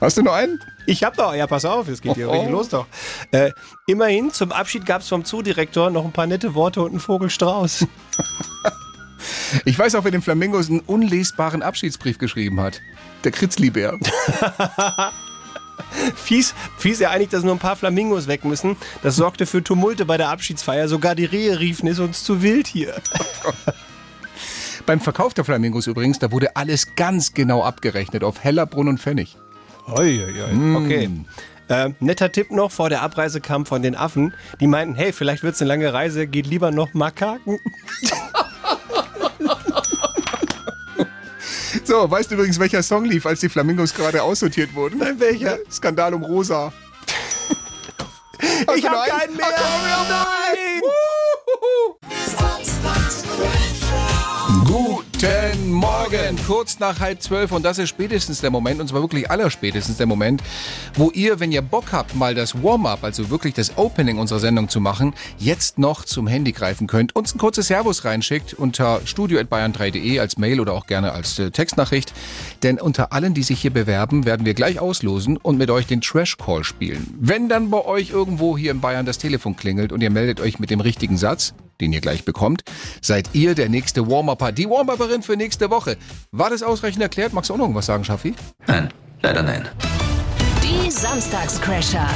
Hast 0.00 0.18
du 0.18 0.22
noch 0.22 0.34
einen? 0.34 0.60
Ich 0.86 1.02
hab 1.02 1.16
noch, 1.16 1.34
ja, 1.34 1.46
pass 1.46 1.64
auf, 1.64 1.88
es 1.88 2.00
geht 2.00 2.14
hier 2.14 2.30
richtig 2.30 2.48
oh. 2.48 2.52
los 2.52 2.68
doch. 2.68 2.86
Äh, 3.32 3.50
immerhin, 3.86 4.30
zum 4.32 4.52
Abschied 4.52 4.84
gab 4.84 5.00
es 5.00 5.08
vom 5.08 5.24
Zoodirektor 5.24 5.90
noch 5.90 6.04
ein 6.04 6.12
paar 6.12 6.26
nette 6.26 6.54
Worte 6.54 6.82
und 6.82 6.90
einen 6.90 7.00
Vogelstrauß. 7.00 7.86
Ich 9.64 9.78
weiß 9.78 9.94
auch, 9.94 10.04
wer 10.04 10.10
den 10.10 10.22
Flamingos 10.22 10.68
einen 10.68 10.80
unlesbaren 10.80 11.62
Abschiedsbrief 11.62 12.18
geschrieben 12.18 12.60
hat. 12.60 12.80
Der 13.24 13.32
Kritzlibär. 13.32 13.98
Fies, 16.14 16.54
fies 16.78 17.00
ja 17.00 17.10
eigentlich, 17.10 17.30
dass 17.30 17.42
nur 17.42 17.54
ein 17.54 17.58
paar 17.58 17.76
Flamingos 17.76 18.28
weg 18.28 18.44
müssen. 18.44 18.76
Das 19.02 19.16
sorgte 19.16 19.46
für 19.46 19.62
Tumulte 19.62 20.04
bei 20.04 20.16
der 20.16 20.28
Abschiedsfeier. 20.28 20.88
Sogar 20.88 21.14
die 21.14 21.24
Rehe 21.24 21.58
riefen, 21.58 21.88
ist 21.88 21.98
uns 21.98 22.24
zu 22.24 22.42
wild 22.42 22.66
hier. 22.66 22.94
Beim 24.86 25.00
Verkauf 25.00 25.34
der 25.34 25.44
Flamingos 25.44 25.86
übrigens, 25.86 26.18
da 26.18 26.30
wurde 26.32 26.56
alles 26.56 26.94
ganz 26.94 27.34
genau 27.34 27.62
abgerechnet 27.62 28.24
auf 28.24 28.42
Hellerbrunn 28.42 28.88
und 28.88 29.00
Pfennig. 29.00 29.36
Oi, 29.88 30.24
oi, 30.24 30.42
oi. 30.42 30.76
Okay. 30.84 31.10
Äh, 31.68 31.90
netter 32.00 32.30
Tipp 32.30 32.50
noch, 32.50 32.70
vor 32.70 32.88
der 32.88 33.02
Abreise 33.02 33.40
kam 33.40 33.66
von 33.66 33.82
den 33.82 33.94
Affen. 33.94 34.34
Die 34.60 34.66
meinten, 34.66 34.94
hey, 34.94 35.12
vielleicht 35.12 35.42
wird's 35.42 35.60
eine 35.60 35.68
lange 35.68 35.92
Reise, 35.92 36.26
geht 36.26 36.46
lieber 36.46 36.70
noch 36.70 36.94
Makaken. 36.94 37.58
So, 41.84 42.10
weißt 42.10 42.30
du 42.30 42.34
übrigens, 42.34 42.58
welcher 42.58 42.82
Song 42.82 43.04
lief, 43.04 43.26
als 43.26 43.38
die 43.38 43.48
Flamingos 43.48 43.94
gerade 43.94 44.20
aussortiert 44.20 44.74
wurden? 44.74 44.98
Nein, 44.98 45.20
welcher? 45.20 45.58
Skandal 45.70 46.14
um 46.14 46.24
Rosa. 46.24 46.72
Ich 48.74 48.84
hab 48.84 49.02
einen? 49.02 49.18
keinen 49.18 49.36
mehr! 49.36 49.46
Nein! 50.08 50.55
Guten 55.18 55.70
Morgen, 55.70 56.36
kurz 56.46 56.78
nach 56.78 57.00
halb 57.00 57.22
zwölf 57.22 57.50
und 57.50 57.62
das 57.62 57.78
ist 57.78 57.88
spätestens 57.88 58.42
der 58.42 58.50
Moment, 58.50 58.82
und 58.82 58.88
zwar 58.88 59.00
wirklich 59.00 59.30
allerspätestens 59.30 59.96
der 59.96 60.04
Moment, 60.04 60.42
wo 60.92 61.10
ihr, 61.10 61.40
wenn 61.40 61.50
ihr 61.52 61.62
Bock 61.62 61.84
habt, 61.92 62.14
mal 62.14 62.34
das 62.34 62.62
Warm-up, 62.62 63.02
also 63.02 63.30
wirklich 63.30 63.54
das 63.54 63.78
Opening 63.78 64.18
unserer 64.18 64.40
Sendung 64.40 64.68
zu 64.68 64.78
machen, 64.78 65.14
jetzt 65.38 65.78
noch 65.78 66.04
zum 66.04 66.26
Handy 66.26 66.52
greifen 66.52 66.86
könnt, 66.86 67.16
uns 67.16 67.34
ein 67.34 67.38
kurzes 67.38 67.68
Servus 67.68 68.04
reinschickt 68.04 68.52
unter 68.52 69.00
studio.bayern3.de 69.06 70.20
als 70.20 70.36
Mail 70.36 70.60
oder 70.60 70.74
auch 70.74 70.86
gerne 70.86 71.12
als 71.12 71.38
äh, 71.38 71.50
Textnachricht, 71.50 72.12
denn 72.62 72.78
unter 72.78 73.14
allen, 73.14 73.32
die 73.32 73.42
sich 73.42 73.58
hier 73.58 73.72
bewerben, 73.72 74.26
werden 74.26 74.44
wir 74.44 74.52
gleich 74.52 74.80
auslosen 74.80 75.38
und 75.38 75.56
mit 75.56 75.70
euch 75.70 75.86
den 75.86 76.02
Trash 76.02 76.36
Call 76.36 76.62
spielen. 76.62 77.14
Wenn 77.18 77.48
dann 77.48 77.70
bei 77.70 77.82
euch 77.82 78.10
irgendwo 78.10 78.58
hier 78.58 78.70
in 78.70 78.82
Bayern 78.82 79.06
das 79.06 79.16
Telefon 79.16 79.56
klingelt 79.56 79.92
und 79.92 80.02
ihr 80.02 80.10
meldet 80.10 80.40
euch 80.40 80.58
mit 80.58 80.68
dem 80.68 80.80
richtigen 80.80 81.16
Satz, 81.16 81.54
den 81.80 81.92
ihr 81.92 82.00
gleich 82.00 82.24
bekommt, 82.24 82.62
seid 83.00 83.30
ihr 83.32 83.54
der 83.54 83.68
nächste 83.68 84.08
Warm-Upper, 84.08 84.52
die 84.52 84.68
Warm-Upperin 84.68 85.22
für 85.22 85.36
nächste 85.36 85.70
Woche. 85.70 85.96
War 86.30 86.50
das 86.50 86.62
ausreichend 86.62 87.02
erklärt? 87.02 87.32
Magst 87.32 87.50
du 87.50 87.54
auch 87.54 87.58
noch 87.58 87.64
irgendwas 87.64 87.86
sagen, 87.86 88.04
Schaffi? 88.04 88.34
Nein, 88.66 88.92
leider 89.22 89.42
nein. 89.42 89.68
Die 90.62 90.90
Samstagscrasher. 90.90 92.08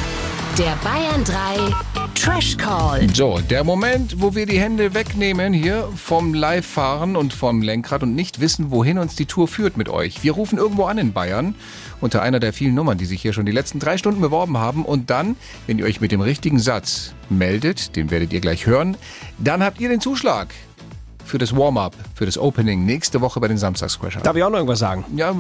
Der 0.59 0.77
Bayern 0.83 1.25
3 1.25 1.75
Trash 2.15 2.57
Call. 2.57 3.09
So, 3.15 3.39
der 3.39 3.65
Moment, 3.65 4.21
wo 4.21 4.35
wir 4.35 4.45
die 4.45 4.59
Hände 4.59 4.93
wegnehmen 4.95 5.55
hier 5.55 5.89
vom 5.97 6.35
Live-Fahren 6.35 7.17
und 7.17 7.33
vom 7.33 7.63
Lenkrad 7.63 8.03
und 8.03 8.15
nicht 8.15 8.41
wissen, 8.41 8.71
wohin 8.71 8.99
uns 8.99 9.17
die 9.17 9.27
Tour 9.27 9.49
führt 9.49 9.77
mit 9.77 9.89
euch. 9.89 10.23
Wir 10.23 10.33
rufen 10.33 10.59
irgendwo 10.59 10.85
an 10.85 10.99
in 10.99 11.13
Bayern 11.13 11.55
unter 12.01 12.21
einer 12.21 12.41
der 12.41 12.53
vielen 12.53 12.75
Nummern, 12.75 12.99
die 12.99 13.07
sich 13.07 13.23
hier 13.23 13.33
schon 13.33 13.47
die 13.47 13.53
letzten 13.53 13.79
drei 13.79 13.97
Stunden 13.97 14.21
beworben 14.21 14.59
haben. 14.59 14.85
Und 14.85 15.09
dann, 15.09 15.37
wenn 15.67 15.79
ihr 15.79 15.87
euch 15.87 16.01
mit 16.01 16.13
dem 16.13 16.21
richtigen 16.21 16.59
Satz 16.59 17.15
meldet, 17.31 17.97
den 17.97 18.11
werdet 18.11 18.33
ihr 18.33 18.41
gleich 18.41 18.67
hören, 18.67 18.97
dann 19.39 19.63
habt 19.63 19.81
ihr 19.81 19.89
den 19.89 20.01
Zuschlag 20.01 20.49
für 21.31 21.39
das 21.39 21.57
Warm-up, 21.57 21.95
für 22.15 22.27
das 22.27 22.37
Opening 22.37 22.85
nächste 22.85 23.21
Woche 23.21 23.41
bei 23.41 23.49
den 23.49 23.57
Samstagscrashern. 23.57 24.23
Darf 24.23 24.37
ich 24.37 24.43
auch 24.43 24.51
noch 24.51 24.59
irgendwas 24.59 24.81
sagen? 24.81 25.05
Ja, 25.17 25.35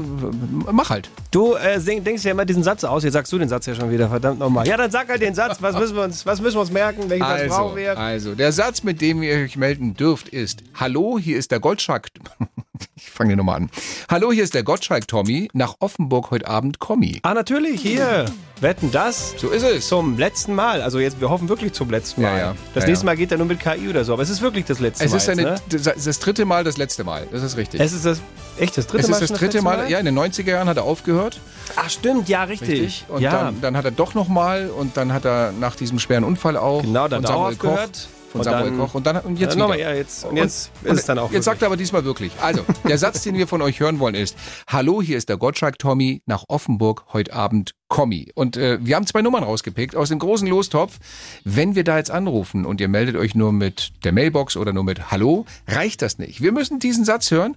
mach 0.70 0.90
halt. 0.90 1.10
Du 1.30 1.54
äh, 1.54 1.78
denkst 1.80 2.24
ja 2.24 2.30
immer 2.30 2.44
diesen 2.44 2.62
Satz 2.62 2.84
aus. 2.84 3.02
Jetzt 3.02 3.14
sagst 3.14 3.32
du 3.32 3.38
den 3.38 3.48
Satz 3.48 3.66
ja 3.66 3.74
schon 3.74 3.90
wieder, 3.90 4.08
verdammt 4.08 4.38
nochmal. 4.38 4.66
Ja, 4.66 4.76
dann 4.76 4.90
sag 4.90 5.08
halt 5.08 5.20
den 5.20 5.34
Satz. 5.34 5.60
Was 5.60 5.76
müssen 5.76 5.96
wir 5.96 6.04
uns, 6.04 6.24
was 6.24 6.40
müssen 6.40 6.56
wir 6.56 6.60
uns 6.60 6.70
merken? 6.70 7.10
Welchen 7.10 7.24
Satz 7.26 7.40
Also, 7.42 7.56
brauchen 7.56 7.76
wir? 7.76 7.98
also, 7.98 8.34
der 8.34 8.52
Satz, 8.52 8.82
mit 8.84 9.00
dem 9.00 9.22
ihr 9.22 9.34
euch 9.34 9.56
melden 9.56 9.94
dürft, 9.94 10.28
ist 10.28 10.62
Hallo, 10.74 11.18
hier 11.18 11.36
ist 11.36 11.50
der 11.50 11.60
Goldschalk. 11.60 12.08
Ich 13.02 13.10
fange 13.10 13.34
nochmal 13.34 13.56
an. 13.56 13.70
Hallo, 14.10 14.30
hier 14.30 14.44
ist 14.44 14.52
der 14.54 14.62
Gottschalk 14.62 15.08
Tommy. 15.08 15.48
Nach 15.54 15.74
Offenburg 15.80 16.30
heute 16.30 16.46
Abend 16.46 16.80
Kommi. 16.80 17.18
Ah, 17.22 17.32
natürlich, 17.32 17.80
hier. 17.80 18.26
Wetten 18.60 18.90
das? 18.90 19.34
So 19.38 19.48
ist 19.48 19.62
es. 19.62 19.88
Zum 19.88 20.18
letzten 20.18 20.54
Mal. 20.54 20.82
Also 20.82 20.98
jetzt, 20.98 21.18
wir 21.18 21.30
hoffen 21.30 21.48
wirklich 21.48 21.72
zum 21.72 21.88
letzten 21.90 22.20
Mal. 22.22 22.32
Ja, 22.32 22.38
ja. 22.38 22.54
Das 22.74 22.84
Ja, 22.84 22.88
nächste. 22.90 23.06
Mal 23.06 23.16
geht 23.16 23.32
er 23.32 23.38
nur 23.38 23.46
mit 23.46 23.58
KI 23.58 23.88
oder 23.88 24.04
so. 24.04 24.12
Aber 24.12 24.22
es 24.22 24.28
ist 24.28 24.42
wirklich 24.42 24.66
das 24.66 24.80
letzte 24.80 25.04
Es 25.04 25.12
Mal. 25.12 25.16
ist 25.16 25.28
eine, 25.30 25.42
jetzt, 25.42 25.72
ne? 25.86 25.94
das, 26.04 26.18
dritte 26.18 26.44
Mal, 26.44 26.62
das 26.62 26.76
letzte 26.76 27.02
Mal. 27.04 27.26
Das 27.32 27.42
ist 27.42 27.56
richtig. 27.56 27.80
Es 27.80 27.92
ist 27.94 28.04
das, 28.04 28.20
echt 28.58 28.76
das 28.76 28.86
dritte 28.86 29.04
es 29.04 29.08
Mal 29.08 29.14
ist 29.16 29.30
das 29.30 29.38
dritte 29.38 29.58
letzte 29.58 29.62
Mal. 29.62 29.90
Ja, 29.90 29.98
in 29.98 30.04
den 30.04 30.18
90er 30.18 30.50
Jahren 30.50 30.68
hat 30.68 30.76
er 30.76 30.84
aufgehört. 30.84 31.40
Ach, 31.76 31.88
stimmt, 31.88 32.28
ja, 32.28 32.44
richtig. 32.44 33.06
Und 33.08 33.22
ja. 33.22 33.30
dann, 33.32 33.60
dann 33.62 33.76
hat 33.78 33.86
er 33.86 33.92
doch 33.92 34.12
nochmal 34.12 34.68
und 34.68 34.96
dann 34.98 35.12
hat 35.14 35.24
er 35.24 35.52
nach 35.52 35.74
diesem 35.74 35.98
schweren 35.98 36.24
Unfall 36.24 36.58
auch 36.58 36.82
Genau, 36.82 37.08
dann 37.08 37.22
hat 37.22 37.30
er 37.30 37.36
auch 37.36 37.44
Koch, 37.44 37.52
aufgehört. 37.52 38.08
Von 38.30 38.40
Und 38.40 38.44
Samuel 38.44 38.70
dann- 38.70 38.78
Koch 38.78 38.94
und 38.94 39.06
dann 39.06 39.16
und 39.18 39.38
jetzt 39.38 39.54
Ja, 39.54 39.58
nochmal, 39.58 39.78
wieder. 39.78 39.90
ja, 39.90 39.96
jetzt- 39.96 40.24
und 40.24 40.36
jetzt 40.36 40.70
ist 40.84 40.98
es 41.00 41.04
dann 41.04 41.18
auch 41.18 41.32
Jetzt 41.32 41.44
sagt 41.44 41.62
er 41.62 41.66
aber 41.66 41.76
diesmal 41.76 42.04
wirklich. 42.04 42.32
Also, 42.40 42.64
der 42.88 42.96
Satz, 42.96 43.22
den 43.22 43.34
wir 43.36 43.46
von 43.48 43.60
euch 43.60 43.80
hören 43.80 43.98
wollen 43.98 44.14
ist, 44.14 44.36
Hallo, 44.68 45.02
hier 45.02 45.16
ist 45.18 45.28
der 45.28 45.36
Gottschalk 45.36 45.78
Tommy 45.78 46.22
nach 46.26 46.44
Offenburg 46.48 47.04
heute 47.12 47.32
Abend 47.32 47.74
Kommi. 47.88 48.30
Und 48.36 48.56
äh, 48.56 48.78
wir 48.80 48.94
haben 48.94 49.06
zwei 49.06 49.20
Nummern 49.20 49.42
rausgepickt 49.42 49.96
aus 49.96 50.10
dem 50.10 50.20
großen 50.20 50.46
Lostopf. 50.46 50.98
Wenn 51.44 51.74
wir 51.74 51.82
da 51.82 51.96
jetzt 51.98 52.12
anrufen 52.12 52.64
und 52.64 52.80
ihr 52.80 52.86
meldet 52.88 53.16
euch 53.16 53.34
nur 53.34 53.52
mit 53.52 53.90
der 54.04 54.12
Mailbox 54.12 54.56
oder 54.56 54.72
nur 54.72 54.84
mit 54.84 55.10
Hallo, 55.10 55.44
reicht 55.66 56.00
das 56.02 56.18
nicht. 56.18 56.40
Wir 56.40 56.52
müssen 56.52 56.78
diesen 56.78 57.04
Satz 57.04 57.30
hören 57.32 57.56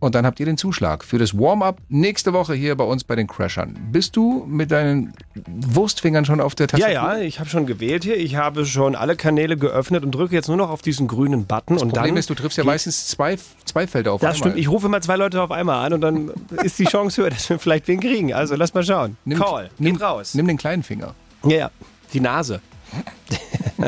und 0.00 0.14
dann 0.14 0.24
habt 0.26 0.38
ihr 0.40 0.46
den 0.46 0.56
Zuschlag 0.56 1.02
für 1.04 1.18
das 1.18 1.36
Warm-up 1.36 1.78
nächste 1.88 2.32
Woche 2.32 2.54
hier 2.54 2.76
bei 2.76 2.84
uns 2.84 3.04
bei 3.04 3.16
den 3.16 3.26
Crashern. 3.26 3.76
Bist 3.90 4.16
du 4.16 4.44
mit 4.46 4.70
deinen 4.70 5.12
Wurstfingern 5.46 6.24
schon 6.24 6.40
auf 6.40 6.54
der 6.54 6.68
Tastatur? 6.68 6.94
Ja, 6.94 7.16
ja, 7.16 7.22
ich 7.22 7.40
habe 7.40 7.48
schon 7.50 7.66
gewählt 7.66 8.04
hier. 8.04 8.16
Ich 8.16 8.36
habe 8.36 8.64
schon 8.64 8.94
alle 8.94 9.16
Kanäle 9.16 9.56
geöffnet 9.56 10.04
und 10.04 10.12
drücke 10.12 10.34
jetzt 10.34 10.48
nur 10.48 10.56
noch 10.56 10.70
auf 10.70 10.82
diesen 10.82 11.08
grünen 11.08 11.46
Button. 11.46 11.74
Das 11.74 11.82
und 11.82 11.88
Problem 11.90 12.14
dann 12.14 12.16
ist, 12.18 12.30
du 12.30 12.34
triffst 12.34 12.56
ja 12.58 12.64
meistens 12.64 13.08
zwei, 13.08 13.36
zwei 13.64 13.86
Felder 13.86 14.12
auf 14.12 14.20
Das 14.20 14.36
einmal. 14.36 14.50
stimmt. 14.50 14.58
Ich 14.58 14.68
rufe 14.70 14.86
immer 14.86 15.00
zwei 15.00 15.16
Leute 15.16 15.42
auf 15.42 15.50
einmal 15.50 15.84
an 15.86 15.92
und 15.94 16.00
dann 16.00 16.30
ist 16.62 16.78
die 16.78 16.84
Chance 16.84 17.22
höher, 17.22 17.30
dass 17.38 17.48
wir 17.50 17.58
vielleicht 17.58 17.88
wen 17.88 18.00
kriegen. 18.00 18.32
Also 18.32 18.54
lass 18.54 18.74
mal 18.74 18.84
schauen. 18.84 19.16
Nimm, 19.24 19.38
Call. 19.38 19.70
nimm, 19.78 19.94
Geht 19.94 20.02
raus. 20.02 20.34
Nimm 20.34 20.46
den 20.46 20.58
kleinen 20.58 20.82
Finger. 20.82 21.14
Ja, 21.44 21.56
ja. 21.56 21.70
Die 22.12 22.20
Nase. 22.20 22.60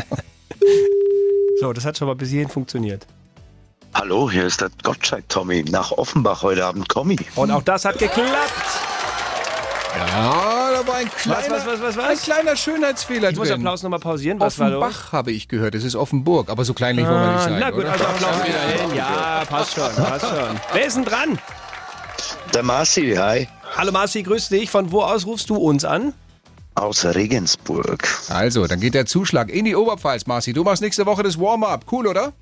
so, 1.61 1.73
das 1.73 1.85
hat 1.85 1.97
schon 1.97 2.09
mal 2.09 2.15
bis 2.15 2.31
hierhin 2.31 2.49
funktioniert. 2.49 3.07
Hallo, 4.01 4.31
hier 4.31 4.47
ist 4.47 4.63
der 4.63 4.71
Gottschalk 4.83 5.29
Tommy 5.29 5.63
nach 5.71 5.93
Offenbach 5.93 6.43
heute 6.43 6.65
Abend 6.65 6.89
Kommi. 6.89 7.19
Und 7.35 7.51
auch 7.51 7.63
das 7.63 7.85
hat 7.85 7.99
geklappt. 7.99 8.31
Ja, 9.95 10.71
da 10.73 10.87
war 10.87 10.95
ein 10.95 11.11
kleiner, 11.11 11.51
was, 11.51 11.67
was, 11.67 11.83
was, 11.83 11.97
was? 11.99 12.05
Ein 12.07 12.17
kleiner 12.17 12.57
Schönheitsfehler 12.57 13.29
Ich 13.29 13.37
muss 13.37 13.49
drin. 13.49 13.59
Applaus 13.61 13.83
nochmal 13.83 13.99
pausieren. 13.99 14.41
Was 14.41 14.59
war 14.59 14.71
los? 14.71 14.83
Offenbach 14.83 15.13
habe 15.13 15.33
ich 15.33 15.49
gehört. 15.49 15.75
Es 15.75 15.85
ist 15.85 15.97
Offenburg, 15.97 16.49
aber 16.49 16.65
so 16.65 16.73
kleinlich 16.73 17.05
wollen 17.07 17.21
wir 17.21 17.27
nicht 17.33 17.41
Ah, 17.41 17.45
sein. 17.45 17.59
na 17.61 17.69
gut, 17.71 17.81
oder? 17.81 17.93
also 17.93 18.05
Applaus 18.07 18.37
wieder 18.43 18.61
hin. 18.61 18.97
Ja, 18.97 19.43
passt 19.47 19.75
schon, 19.75 19.95
passt 19.95 20.27
schon. 20.27 20.61
Wer 20.73 20.87
ist 20.87 20.97
denn 20.97 21.05
dran? 21.05 21.39
Der 22.55 22.63
Marci, 22.63 23.15
hi. 23.19 23.49
Hallo 23.77 23.93
Marci, 23.93 24.23
grüß 24.23 24.49
dich. 24.49 24.71
Von 24.71 24.93
wo 24.93 25.03
aus 25.03 25.27
rufst 25.27 25.51
du 25.51 25.57
uns 25.57 25.85
an? 25.85 26.15
Aus 26.75 27.05
Regensburg. 27.05 28.09
Also, 28.31 28.67
dann 28.67 28.81
geht 28.81 28.95
der 28.95 29.05
Zuschlag 29.05 29.51
in 29.51 29.67
die 29.67 29.77
Oberpfalz, 29.77 30.27
Marci. 30.27 30.55
Du 30.55 30.65
machst 30.65 30.81
nächste 30.81 31.05
Woche 31.05 31.23
das 31.23 31.39
Warm-up. 31.39 31.85
Cool, 31.93 32.07
oder? 32.07 32.33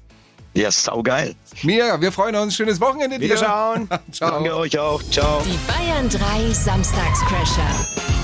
Ja, 0.55 0.71
saugeil. 0.71 1.35
Mia, 1.63 2.01
wir 2.01 2.13
freuen 2.13 2.35
uns. 2.37 2.57
Schönes 2.57 2.81
Wochenende 2.81 3.19
dir. 3.19 3.25
Wiederschauen. 3.25 3.89
Ciao. 4.13 4.31
Danke 4.31 4.57
euch 4.57 4.79
auch. 4.79 5.03
Ciao. 5.11 5.43
Die 5.45 5.59
Bayern 5.67 6.09
3 6.09 6.53
Samstagscrasher. 6.53 8.18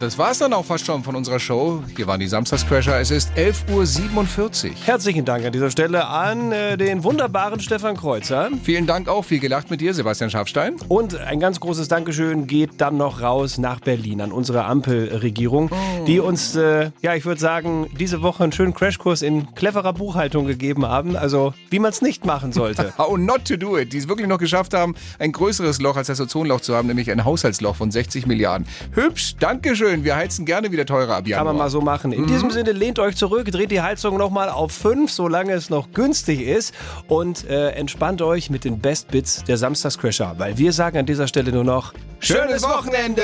Das 0.00 0.16
war's 0.16 0.38
dann 0.38 0.54
auch 0.54 0.64
fast 0.64 0.86
schon 0.86 1.04
von 1.04 1.14
unserer 1.14 1.38
Show. 1.38 1.84
Hier 1.94 2.06
waren 2.06 2.20
die 2.20 2.26
Samstagscrasher. 2.26 2.98
Es 2.98 3.10
ist 3.10 3.30
11.47 3.36 4.70
Uhr. 4.70 4.74
Herzlichen 4.86 5.26
Dank 5.26 5.44
an 5.44 5.52
dieser 5.52 5.70
Stelle 5.70 6.06
an 6.06 6.52
äh, 6.52 6.78
den 6.78 7.04
wunderbaren 7.04 7.60
Stefan 7.60 7.98
Kreuzer. 7.98 8.48
Vielen 8.62 8.86
Dank 8.86 9.08
auch. 9.08 9.26
Viel 9.26 9.40
gelacht 9.40 9.70
mit 9.70 9.82
dir, 9.82 9.92
Sebastian 9.92 10.30
Schafstein. 10.30 10.76
Und 10.88 11.16
ein 11.16 11.38
ganz 11.38 11.60
großes 11.60 11.88
Dankeschön 11.88 12.46
geht 12.46 12.80
dann 12.80 12.96
noch 12.96 13.20
raus 13.20 13.58
nach 13.58 13.80
Berlin 13.80 14.22
an 14.22 14.32
unsere 14.32 14.64
Ampelregierung, 14.64 15.70
die 16.06 16.18
uns, 16.18 16.56
äh, 16.56 16.92
ja, 17.02 17.14
ich 17.14 17.26
würde 17.26 17.38
sagen, 17.42 17.90
diese 17.98 18.22
Woche 18.22 18.42
einen 18.42 18.52
schönen 18.52 18.72
Crashkurs 18.72 19.20
in 19.20 19.54
cleverer 19.54 19.92
Buchhaltung 19.92 20.46
gegeben 20.46 20.86
haben. 20.86 21.14
Also, 21.14 21.52
wie 21.68 21.78
man 21.78 21.90
es 21.90 22.00
nicht 22.00 22.24
machen 22.24 22.52
sollte. 22.52 22.94
How 22.96 23.18
not 23.18 23.44
to 23.44 23.58
do 23.58 23.76
it. 23.76 23.92
Die 23.92 23.98
es 23.98 24.08
wirklich 24.08 24.28
noch 24.28 24.38
geschafft 24.38 24.72
haben, 24.72 24.94
ein 25.18 25.32
größeres 25.32 25.78
Loch 25.82 25.98
als 25.98 26.06
das 26.06 26.22
Ozonloch 26.22 26.62
zu 26.62 26.74
haben, 26.74 26.88
nämlich 26.88 27.10
ein 27.10 27.26
Haushaltsloch 27.26 27.76
von 27.76 27.90
60 27.90 28.26
Milliarden. 28.26 28.66
Hübsch, 28.94 29.36
Dankeschön. 29.38 29.89
Wir 29.98 30.16
heizen 30.16 30.44
gerne 30.46 30.70
wieder 30.72 30.86
teurer 30.86 31.16
ab 31.16 31.24
Kann 31.24 31.30
Januar. 31.30 31.44
man 31.52 31.56
mal 31.56 31.70
so 31.70 31.80
machen. 31.80 32.12
In 32.12 32.26
diesem 32.26 32.50
Sinne, 32.50 32.72
lehnt 32.72 32.98
euch 32.98 33.16
zurück, 33.16 33.50
dreht 33.50 33.70
die 33.70 33.80
Heizung 33.80 34.16
nochmal 34.16 34.48
auf 34.48 34.72
5, 34.72 35.10
solange 35.10 35.52
es 35.52 35.70
noch 35.70 35.92
günstig 35.92 36.40
ist. 36.42 36.74
Und 37.08 37.48
äh, 37.48 37.70
entspannt 37.70 38.22
euch 38.22 38.50
mit 38.50 38.64
den 38.64 38.78
Best 38.78 39.08
Bits 39.08 39.44
der 39.44 39.56
Samstagscrasher. 39.56 40.34
Weil 40.38 40.56
wir 40.58 40.72
sagen 40.72 40.98
an 40.98 41.06
dieser 41.06 41.26
Stelle 41.28 41.52
nur 41.52 41.64
noch 41.64 41.92
Schönes 42.20 42.62
Wochenende! 42.62 43.22